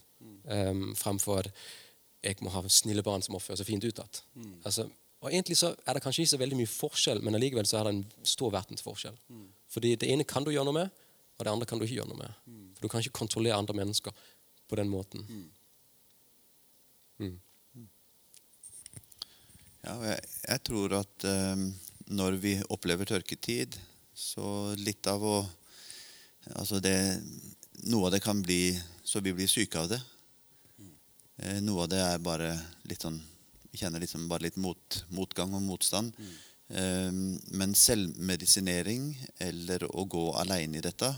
um, 0.49 0.87
fremfor 0.97 1.43
at 1.45 1.51
jeg 2.25 2.39
må 2.41 2.49
ha 2.49 2.63
snille 2.65 3.03
barn 3.05 3.21
som 3.21 3.37
oppfører 3.37 3.59
seg 3.61 3.67
fint 3.69 3.85
utad. 3.85 4.21
Altså, 4.65 4.87
og 5.21 5.29
egentlig 5.29 5.57
så 5.59 5.69
er 5.85 5.93
det 5.93 6.01
kanskje 6.01 6.23
ikke 6.23 6.31
så 6.31 6.39
veldig 6.41 6.57
mye 6.57 6.71
forskjell, 6.71 7.21
men 7.21 7.37
allikevel 7.37 7.69
så 7.69 7.77
er 7.79 7.87
det 7.87 7.93
en 7.93 8.25
stor 8.25 8.49
verdensforskjell. 8.55 9.19
Fordi 9.69 9.93
det 10.01 10.09
ene 10.09 10.25
kan 10.27 10.43
du 10.43 10.49
gjøre 10.49 10.65
noe 10.65 10.79
med, 10.79 11.05
og 11.37 11.45
det 11.45 11.53
andre 11.53 11.69
kan 11.69 11.77
du 11.77 11.85
ikke 11.85 11.99
gjøre 11.99 12.09
noe 12.09 12.23
med. 12.23 12.41
For 12.73 12.87
du 12.87 12.91
kan 12.91 13.05
ikke 13.05 13.19
kontrollere 13.21 13.61
andre 13.61 13.77
mennesker 13.77 14.25
på 14.65 14.79
den 14.81 14.89
måten. 14.89 15.27
Mm. 17.21 17.37
Ja, 19.85 19.95
jeg, 20.01 20.61
tror 20.65 20.95
at 20.97 21.25
eh, 21.29 21.59
når 22.17 22.39
vi 22.41 22.55
opplever 22.73 23.05
tørketid, 23.05 23.75
så 24.15 24.73
litt 24.79 25.05
av 25.11 25.23
å 25.25 25.37
Altså 26.55 26.77
det 26.77 26.93
Noe 27.89 28.05
av 28.05 28.11
det 28.13 28.19
kan 28.21 28.37
bli 28.45 28.69
så 29.01 29.17
vi 29.25 29.31
blir 29.33 29.49
syke 29.49 29.79
av 29.81 29.87
det. 29.89 29.97
Eh, 31.41 31.57
noe 31.65 31.83
av 31.83 31.89
det 31.89 32.01
er 32.01 32.21
bare 32.21 32.51
litt 32.85 33.01
sånn 33.01 33.17
Vi 33.71 33.81
kjenner 33.81 34.01
liksom 34.01 34.27
bare 34.29 34.45
litt 34.45 34.59
mot, 34.61 34.99
motgang 35.09 35.53
og 35.57 35.65
motstand. 35.65 36.13
Eh, 36.69 37.09
men 37.57 37.73
selvmedisinering 37.77 39.09
eller 39.41 39.87
å 39.89 40.05
gå 40.05 40.27
aleine 40.41 40.79
i 40.79 40.85
dette 40.85 41.11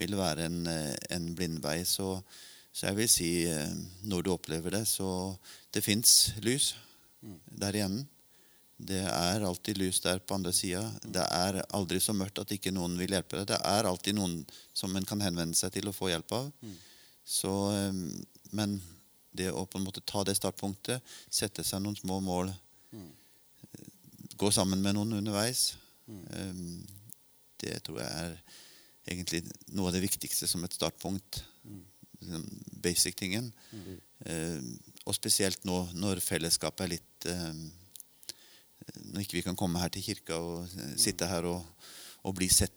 vil 0.00 0.16
være 0.20 0.48
en, 0.48 0.60
en 0.68 1.30
blindvei. 1.36 1.80
Så, 1.88 2.14
så 2.72 2.90
jeg 2.90 3.00
vil 3.00 3.12
si, 3.12 3.30
når 4.04 4.24
du 4.24 4.34
opplever 4.36 4.78
det, 4.78 4.84
så 4.88 5.08
Det 5.72 5.84
fins 5.84 6.34
lys 6.44 6.74
der 7.20 7.76
i 7.76 7.82
enden. 7.84 8.06
Det 8.78 9.00
er 9.02 9.42
alltid 9.42 9.78
lys 9.80 9.98
der 10.04 10.20
på 10.22 10.36
andre 10.36 10.52
sida. 10.54 10.84
Det 11.02 11.24
er 11.24 11.56
aldri 11.74 11.98
så 12.00 12.14
mørkt 12.14 12.38
at 12.38 12.52
ikke 12.54 12.70
noen 12.70 12.94
vil 13.00 13.10
hjelpe 13.10 13.40
deg. 13.40 13.48
Det 13.50 13.58
er 13.66 13.88
alltid 13.90 14.14
noen 14.14 14.36
som 14.76 14.94
en 14.94 15.08
kan 15.08 15.22
henvende 15.24 15.58
seg 15.58 15.72
til 15.74 15.90
og 15.90 15.96
få 15.96 16.12
hjelp 16.12 16.34
av. 16.36 16.52
Så, 17.26 17.52
eh, 17.74 17.98
men 18.54 18.78
det 19.34 19.50
å 19.50 19.66
på 19.66 19.80
en 19.80 19.84
måte 19.84 20.04
ta 20.06 20.22
det 20.24 20.36
startpunktet, 20.38 21.02
sette 21.30 21.64
seg 21.66 21.82
noen 21.82 21.98
små 21.98 22.20
mål, 22.22 22.54
eh, 22.94 23.90
gå 24.38 24.50
sammen 24.54 24.80
med 24.82 24.94
noen 24.94 25.18
underveis, 25.18 25.74
eh, 26.08 26.62
det 27.58 27.82
tror 27.82 27.98
jeg 27.98 28.10
er 28.14 28.38
egentlig 29.10 29.42
noe 29.74 29.88
av 29.88 29.92
det 29.96 30.04
viktigste 30.06 30.46
som 30.46 30.62
et 30.64 30.72
startpunkt. 30.72 31.42
Basic-tingen. 32.82 33.52
Og 35.08 35.16
spesielt 35.16 35.64
nå 35.64 35.80
når 35.96 36.20
fellesskapet 36.20 36.84
er 36.84 36.92
litt 36.92 37.28
eh, 37.32 37.62
Når 39.08 39.24
ikke 39.24 39.38
vi 39.38 39.46
kan 39.46 39.56
komme 39.58 39.80
her 39.80 39.92
til 39.92 40.04
kirka 40.04 40.36
og 40.36 40.68
eh, 40.68 40.94
sitte 41.00 41.28
her 41.30 41.48
og, 41.48 41.64
og 42.28 42.36
bli 42.36 42.50
sett 42.52 42.74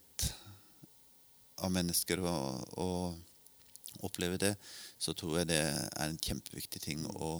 av 1.61 1.69
mennesker 1.73 2.23
og, 2.25 2.77
og 2.81 4.05
oppleve 4.07 4.39
det, 4.41 4.55
så 4.97 5.13
tror 5.13 5.41
jeg 5.41 5.51
det 5.51 5.59
er 5.61 6.07
en 6.07 6.17
kjempeviktig 6.17 6.81
ting 6.81 7.03
å, 7.11 7.35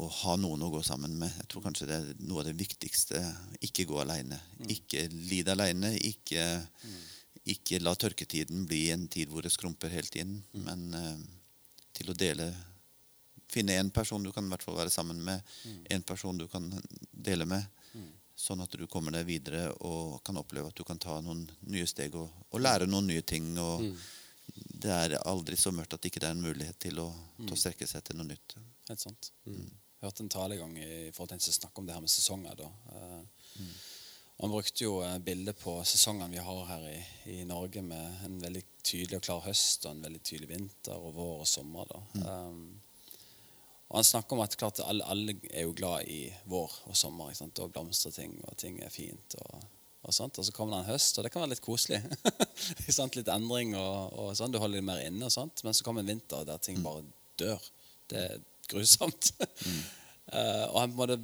å 0.00 0.06
ha 0.22 0.36
noen 0.40 0.64
å 0.64 0.70
gå 0.72 0.80
sammen 0.86 1.16
med. 1.20 1.32
Jeg 1.42 1.50
tror 1.52 1.66
kanskje 1.66 1.88
det 1.90 1.98
er 1.98 2.22
noe 2.24 2.40
av 2.40 2.48
det 2.48 2.56
viktigste. 2.56 3.20
Ikke 3.66 3.84
gå 3.90 3.98
alene. 4.00 4.38
Ikke 4.72 5.04
lide 5.12 5.52
alene. 5.52 5.92
Ikke, 6.08 6.46
ikke 7.52 7.82
la 7.82 7.92
tørketiden 8.00 8.64
bli 8.70 8.86
en 8.94 9.04
tid 9.12 9.32
hvor 9.32 9.44
det 9.44 9.52
skrumper 9.52 9.92
helt 9.92 10.16
inn, 10.22 10.38
men 10.64 10.88
eh, 10.96 11.20
til 11.96 12.12
å 12.12 12.16
dele 12.16 12.48
finne 13.48 13.76
én 13.80 13.90
person 13.94 14.22
du 14.22 14.32
kan 14.32 14.44
i 14.44 14.48
hvert 14.52 14.62
fall 14.66 14.76
være 14.76 14.90
sammen 14.90 15.22
med. 15.24 15.42
En 15.90 16.02
person 16.02 16.38
du 16.38 16.46
kan 16.48 16.68
dele 17.12 17.46
med. 17.46 17.64
Sånn 18.36 18.60
at 18.60 18.70
du 18.76 18.86
kommer 18.86 19.14
deg 19.16 19.24
videre 19.24 19.70
og 19.88 20.18
kan 20.22 20.36
oppleve 20.36 20.68
at 20.68 20.76
du 20.76 20.84
kan 20.84 20.98
ta 21.00 21.20
noen 21.24 21.46
nye 21.72 21.86
steg 21.88 22.14
og, 22.20 22.28
og 22.52 22.60
lære 22.60 22.86
noen 22.86 23.06
nye 23.08 23.22
ting. 23.24 23.54
og 23.58 23.80
Det 24.54 24.90
er 24.92 25.14
aldri 25.24 25.56
så 25.56 25.72
mørkt 25.72 25.94
at 25.96 26.04
ikke 26.04 26.20
det 26.20 26.28
er 26.28 26.36
en 26.36 26.44
mulighet 26.44 26.78
til 26.78 27.00
å, 27.00 27.06
til 27.38 27.54
å 27.54 27.56
strekke 27.56 27.86
seg 27.88 28.04
til 28.04 28.16
noe 28.20 28.28
nytt. 28.28 28.56
Helt 28.90 29.00
sant. 29.00 29.30
Jeg 29.96 30.04
hørte 30.04 30.22
en 30.26 30.28
tale 30.28 30.54
i 30.54 30.58
gang 30.60 30.76
i 30.76 31.10
forhold 31.16 31.30
til 31.32 31.38
en 31.38 31.46
som 31.46 31.56
snakket 31.56 31.78
om 31.80 31.86
det 31.88 31.94
her 31.96 32.04
med 32.04 32.12
sesonger. 32.12 32.54
da. 32.60 32.68
Eh, 32.92 33.64
Han 34.42 34.52
brukte 34.52 34.84
jo 34.84 34.98
eh, 35.02 35.16
bildet 35.24 35.56
på 35.58 35.78
sesongene 35.88 36.28
vi 36.36 36.42
har 36.44 36.66
her 36.68 36.82
i, 36.92 36.98
i 37.38 37.44
Norge, 37.48 37.80
med 37.82 38.18
en 38.26 38.36
veldig 38.42 38.62
tydelig 38.84 39.16
og 39.16 39.22
klar 39.24 39.40
høst 39.46 39.86
og 39.88 39.94
en 39.96 40.02
veldig 40.04 40.20
tydelig 40.20 40.50
vinter 40.52 40.92
og 41.00 41.14
vår 41.16 41.40
og 41.40 41.48
sommer. 41.48 41.88
da. 41.88 42.02
Um, 42.44 42.82
og 43.88 44.00
Han 44.00 44.04
snakker 44.04 44.34
om 44.34 44.42
at 44.42 44.56
klart 44.58 44.80
alle, 44.82 45.06
alle 45.06 45.36
er 45.52 45.66
jo 45.68 45.74
glad 45.76 46.08
i 46.10 46.26
vår 46.50 46.72
og 46.90 46.96
sommer. 46.98 47.30
ikke 47.30 47.44
sant? 47.44 47.60
Og 47.62 47.72
blomstrer 47.72 48.14
ting, 48.16 48.34
og 48.48 48.56
ting 48.58 48.80
er 48.82 48.90
fint. 48.90 49.36
og, 49.44 49.62
og 50.06 50.14
sånt. 50.14 50.38
Og 50.38 50.46
så 50.46 50.54
kommer 50.54 50.76
det 50.76 50.84
en 50.84 50.92
høst, 50.92 51.18
og 51.18 51.26
det 51.26 51.32
kan 51.34 51.42
være 51.42 51.54
litt 51.54 51.64
koselig. 51.64 52.00
Litt 53.16 53.30
endring 53.30 53.74
og, 53.78 54.12
og 54.18 54.34
sånn. 54.38 54.52
Du 54.54 54.58
holder 54.62 54.80
litt 54.80 54.88
mer 54.88 55.02
inne, 55.06 55.26
og 55.26 55.34
sånt. 55.34 55.62
men 55.64 55.74
så 55.74 55.86
kommer 55.86 56.02
en 56.02 56.10
vinter 56.10 56.46
der 56.46 56.62
ting 56.62 56.82
bare 56.84 57.04
dør. 57.38 57.62
Det 58.10 58.22
er 58.22 58.44
grusomt. 58.70 59.32
uh, 60.32 60.66
og 60.72 60.78
han 60.82 60.94
måte 60.98 61.18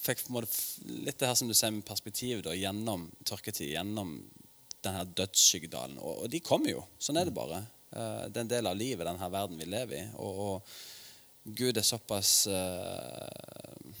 fikk 0.00 0.24
på 0.24 0.32
en 0.32 0.38
måte 0.38 1.00
litt 1.04 1.18
det 1.20 1.28
her 1.28 1.36
som 1.36 1.50
du 1.50 1.54
ser 1.54 1.74
med 1.74 1.84
perspektiv 1.86 2.40
da, 2.46 2.54
gjennom 2.56 3.10
tørketid, 3.28 3.74
gjennom 3.74 4.14
den 4.80 4.96
her 4.96 5.10
dødsskyggedalen. 5.18 5.98
Og, 6.00 6.24
og 6.24 6.30
de 6.32 6.40
kommer 6.42 6.72
jo. 6.72 6.86
Sånn 7.02 7.20
er 7.20 7.28
det 7.28 7.36
bare. 7.36 7.64
Uh, 7.90 8.26
det 8.30 8.38
er 8.38 8.46
en 8.46 8.54
del 8.54 8.70
av 8.70 8.78
livet, 8.78 9.06
den 9.06 9.20
her 9.20 9.34
verden 9.34 9.60
vi 9.60 9.68
lever 9.68 10.00
i. 10.00 10.06
Og, 10.22 10.40
og 10.46 10.72
Gud 11.44 11.76
er 11.76 11.86
såpass 11.86 12.46
uh, 12.50 13.94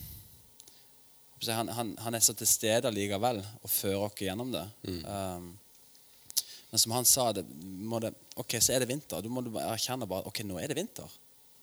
han, 1.48 1.68
han, 1.72 1.94
han 1.98 2.14
er 2.14 2.20
så 2.20 2.34
til 2.36 2.48
stede 2.48 2.90
likevel 2.92 3.40
og 3.40 3.70
fører 3.70 4.04
oss 4.04 4.20
gjennom 4.20 4.52
det. 4.52 4.66
Um, 5.08 5.50
men 6.70 6.82
som 6.82 6.92
han 6.94 7.08
sa, 7.08 7.30
det, 7.32 7.46
det, 7.48 8.12
ok, 8.38 8.58
så 8.60 8.74
er 8.74 8.82
det 8.82 8.90
vinter. 8.90 9.22
Du 9.24 9.30
må 9.32 9.42
erkjenne 9.62 10.06
bare 10.10 10.28
ok, 10.28 10.42
nå 10.46 10.60
er 10.60 10.70
det 10.70 10.78
vinter. 10.78 11.16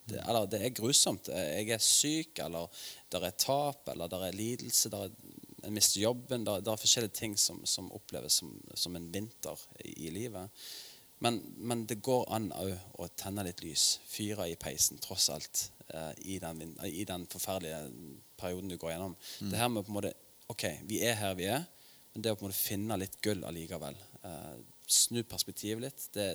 Det, 0.07 0.19
eller 0.23 0.47
det 0.49 0.59
er 0.63 0.75
grusomt. 0.75 1.29
Jeg 1.31 1.69
er 1.75 1.83
syk, 1.83 2.41
eller 2.43 2.67
det 3.11 3.21
er 3.23 3.37
tap, 3.39 3.87
eller 3.91 4.11
det 4.11 4.19
er 4.27 4.35
lidelse. 4.35 4.91
Der 4.91 5.07
er, 5.07 5.15
jeg 5.63 5.75
mister 5.75 6.01
jobben. 6.01 6.43
Det 6.47 6.59
er 6.59 6.83
forskjellige 6.83 7.15
ting 7.15 7.37
som, 7.39 7.61
som 7.67 7.91
oppleves 7.95 8.41
som, 8.41 8.51
som 8.75 8.95
en 8.99 9.07
vinter 9.13 9.63
i, 9.83 9.93
i 10.07 10.13
livet. 10.15 10.67
Men, 11.19 11.39
men 11.57 11.85
det 11.89 12.01
går 12.05 12.27
an 12.35 12.51
òg 12.53 12.73
å 13.01 13.07
tenne 13.17 13.45
litt 13.47 13.63
lys. 13.65 13.97
Fyre 14.05 14.45
i 14.51 14.57
peisen, 14.59 14.99
tross 15.01 15.29
alt, 15.33 15.63
eh, 15.89 16.13
i, 16.33 16.39
den, 16.43 16.61
i 16.85 17.05
den 17.09 17.25
forferdelige 17.31 17.79
perioden 18.37 18.69
du 18.69 18.77
går 18.77 18.93
gjennom. 18.93 19.15
Det 19.39 19.57
her 19.57 19.71
med 19.73 19.85
på 19.85 19.93
en 19.93 19.99
måte 20.01 20.15
Ok, 20.47 20.63
vi 20.87 21.01
er 21.03 21.17
her 21.19 21.33
vi 21.35 21.43
er, 21.51 21.65
men 22.13 22.23
det 22.23 22.31
å 22.31 22.37
på 22.39 22.45
en 22.45 22.47
måte 22.47 22.55
finne 22.55 22.95
litt 23.01 23.17
gull 23.19 23.41
allikevel. 23.43 23.97
Eh, 24.23 24.53
snu 24.87 25.19
perspektivet 25.27 25.83
litt. 25.83 26.05
Det, 26.15 26.27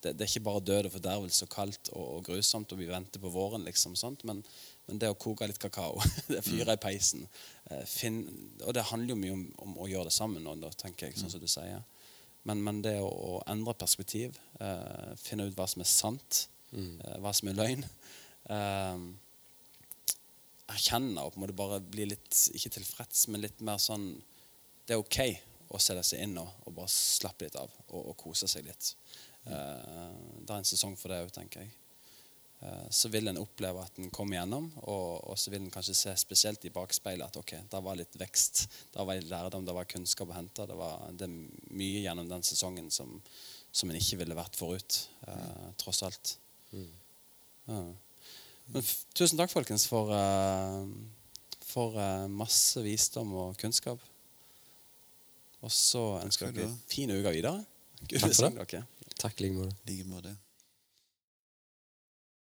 det, 0.00 0.14
det 0.14 0.24
er 0.24 0.30
ikke 0.30 0.46
bare 0.46 0.62
død 0.64 0.88
og 0.88 0.94
fordervelse 0.94 1.44
og 1.44 1.52
kaldt 1.52 1.90
og, 1.92 2.06
og 2.06 2.24
grusomt, 2.30 2.72
og 2.72 2.80
vi 2.80 2.88
venter 2.88 3.20
på 3.20 3.32
våren, 3.34 3.66
liksom, 3.68 3.98
sånt, 4.00 4.24
men, 4.28 4.40
men 4.88 5.02
det 5.02 5.10
å 5.12 5.18
koke 5.20 5.48
litt 5.50 5.60
kakao, 5.60 6.00
det 6.32 6.40
fyre 6.46 6.78
i 6.78 6.80
peisen 6.80 7.26
eh, 7.26 7.84
finn, 7.84 8.22
Og 8.64 8.72
det 8.78 8.86
handler 8.88 9.12
jo 9.12 9.20
mye 9.20 9.36
om, 9.36 9.44
om 9.66 9.76
å 9.84 9.90
gjøre 9.90 10.08
det 10.08 10.16
sammen, 10.16 10.44
nå, 10.46 10.56
da, 10.62 10.72
tenker 10.78 11.10
jeg, 11.10 11.18
sånn 11.20 11.34
som 11.34 11.42
du 11.42 11.50
sier. 11.50 11.84
Men, 12.48 12.62
men 12.64 12.82
det 12.84 12.96
å, 13.02 13.08
å 13.08 13.40
endre 13.50 13.76
perspektiv, 13.78 14.38
eh, 14.64 15.14
finne 15.20 15.48
ut 15.48 15.56
hva 15.58 15.66
som 15.68 15.84
er 15.84 15.90
sant, 15.90 16.46
eh, 16.72 17.16
hva 17.22 17.32
som 17.36 17.50
er 17.50 17.58
løgn 17.58 17.84
eh, 17.84 19.02
Erkjenne 20.68 21.24
og 21.24 21.32
på 21.32 21.38
en 21.38 21.44
måte 21.46 21.56
bare 21.56 21.80
bli 21.80 22.04
litt 22.10 22.42
ikke 22.56 22.74
tilfreds, 22.76 23.26
men 23.32 23.40
litt 23.44 23.62
mer 23.64 23.80
sånn 23.80 24.10
Det 24.84 24.96
er 24.96 25.00
ok 25.00 25.20
å 25.72 25.80
se 25.80 25.96
seg 26.04 26.24
inn 26.24 26.36
og, 26.40 26.48
og 26.64 26.76
bare 26.76 26.92
slappe 26.92 27.44
litt 27.44 27.56
av 27.60 27.72
og, 27.88 28.00
og 28.00 28.14
kose 28.20 28.48
seg 28.48 28.64
litt. 28.64 28.94
Eh, 29.48 30.14
det 30.40 30.48
er 30.48 30.56
en 30.58 30.68
sesong 30.68 30.96
for 30.96 31.12
det 31.12 31.20
òg, 31.26 31.32
tenker 31.34 31.64
jeg. 31.64 31.72
Eh, 32.60 32.86
så 32.90 33.08
vil 33.08 33.30
en 33.30 33.38
oppleve 33.38 33.84
at 33.84 34.00
en 34.02 34.10
kommer 34.10 34.40
gjennom, 34.40 34.66
og, 34.82 35.28
og 35.30 35.38
så 35.38 35.52
vil 35.52 35.62
en 35.62 35.70
kanskje 35.74 35.94
se 35.94 36.14
spesielt 36.18 36.64
i 36.66 36.72
bakspeilet 36.74 37.28
at 37.28 37.38
ok, 37.38 37.54
det 37.70 37.82
var 37.84 37.98
litt 38.00 38.18
vekst, 38.18 38.64
det 38.94 39.04
var 39.06 39.18
litt 39.18 39.30
lærdom, 39.30 39.66
det 39.68 39.76
var 39.76 39.86
kunnskap 39.90 40.32
å 40.32 40.38
hente. 40.38 40.66
Det, 40.66 40.78
var, 40.78 41.06
det 41.14 41.28
er 41.28 41.36
mye 41.78 42.02
gjennom 42.02 42.30
den 42.30 42.42
sesongen 42.46 42.90
som, 42.94 43.14
som 43.70 43.90
en 43.90 44.00
ikke 44.00 44.18
ville 44.24 44.38
vært 44.38 44.58
forut, 44.58 44.98
eh, 45.30 45.70
tross 45.78 46.02
alt. 46.08 46.34
Ja. 47.68 47.84
Men 48.68 48.84
tusen 49.16 49.38
takk, 49.38 49.52
folkens, 49.52 49.86
for, 49.88 50.10
uh, 50.12 50.84
for 51.64 51.96
uh, 51.96 52.26
masse 52.28 52.82
visdom 52.84 53.32
og 53.38 53.56
kunnskap. 53.60 54.02
Og 55.64 55.72
så 55.74 56.02
ønsker 56.20 56.52
dere 56.54 56.68
fin 56.90 57.10
uke 57.10 57.32
videre. 57.32 57.64
Gud 58.04 58.20
Takk 58.20 58.34
for 58.34 58.44
det. 58.50 58.68
dere. 58.74 58.84
Takk. 59.18 59.40
I 59.40 59.50
like 59.88 60.04
måte. 60.10 60.36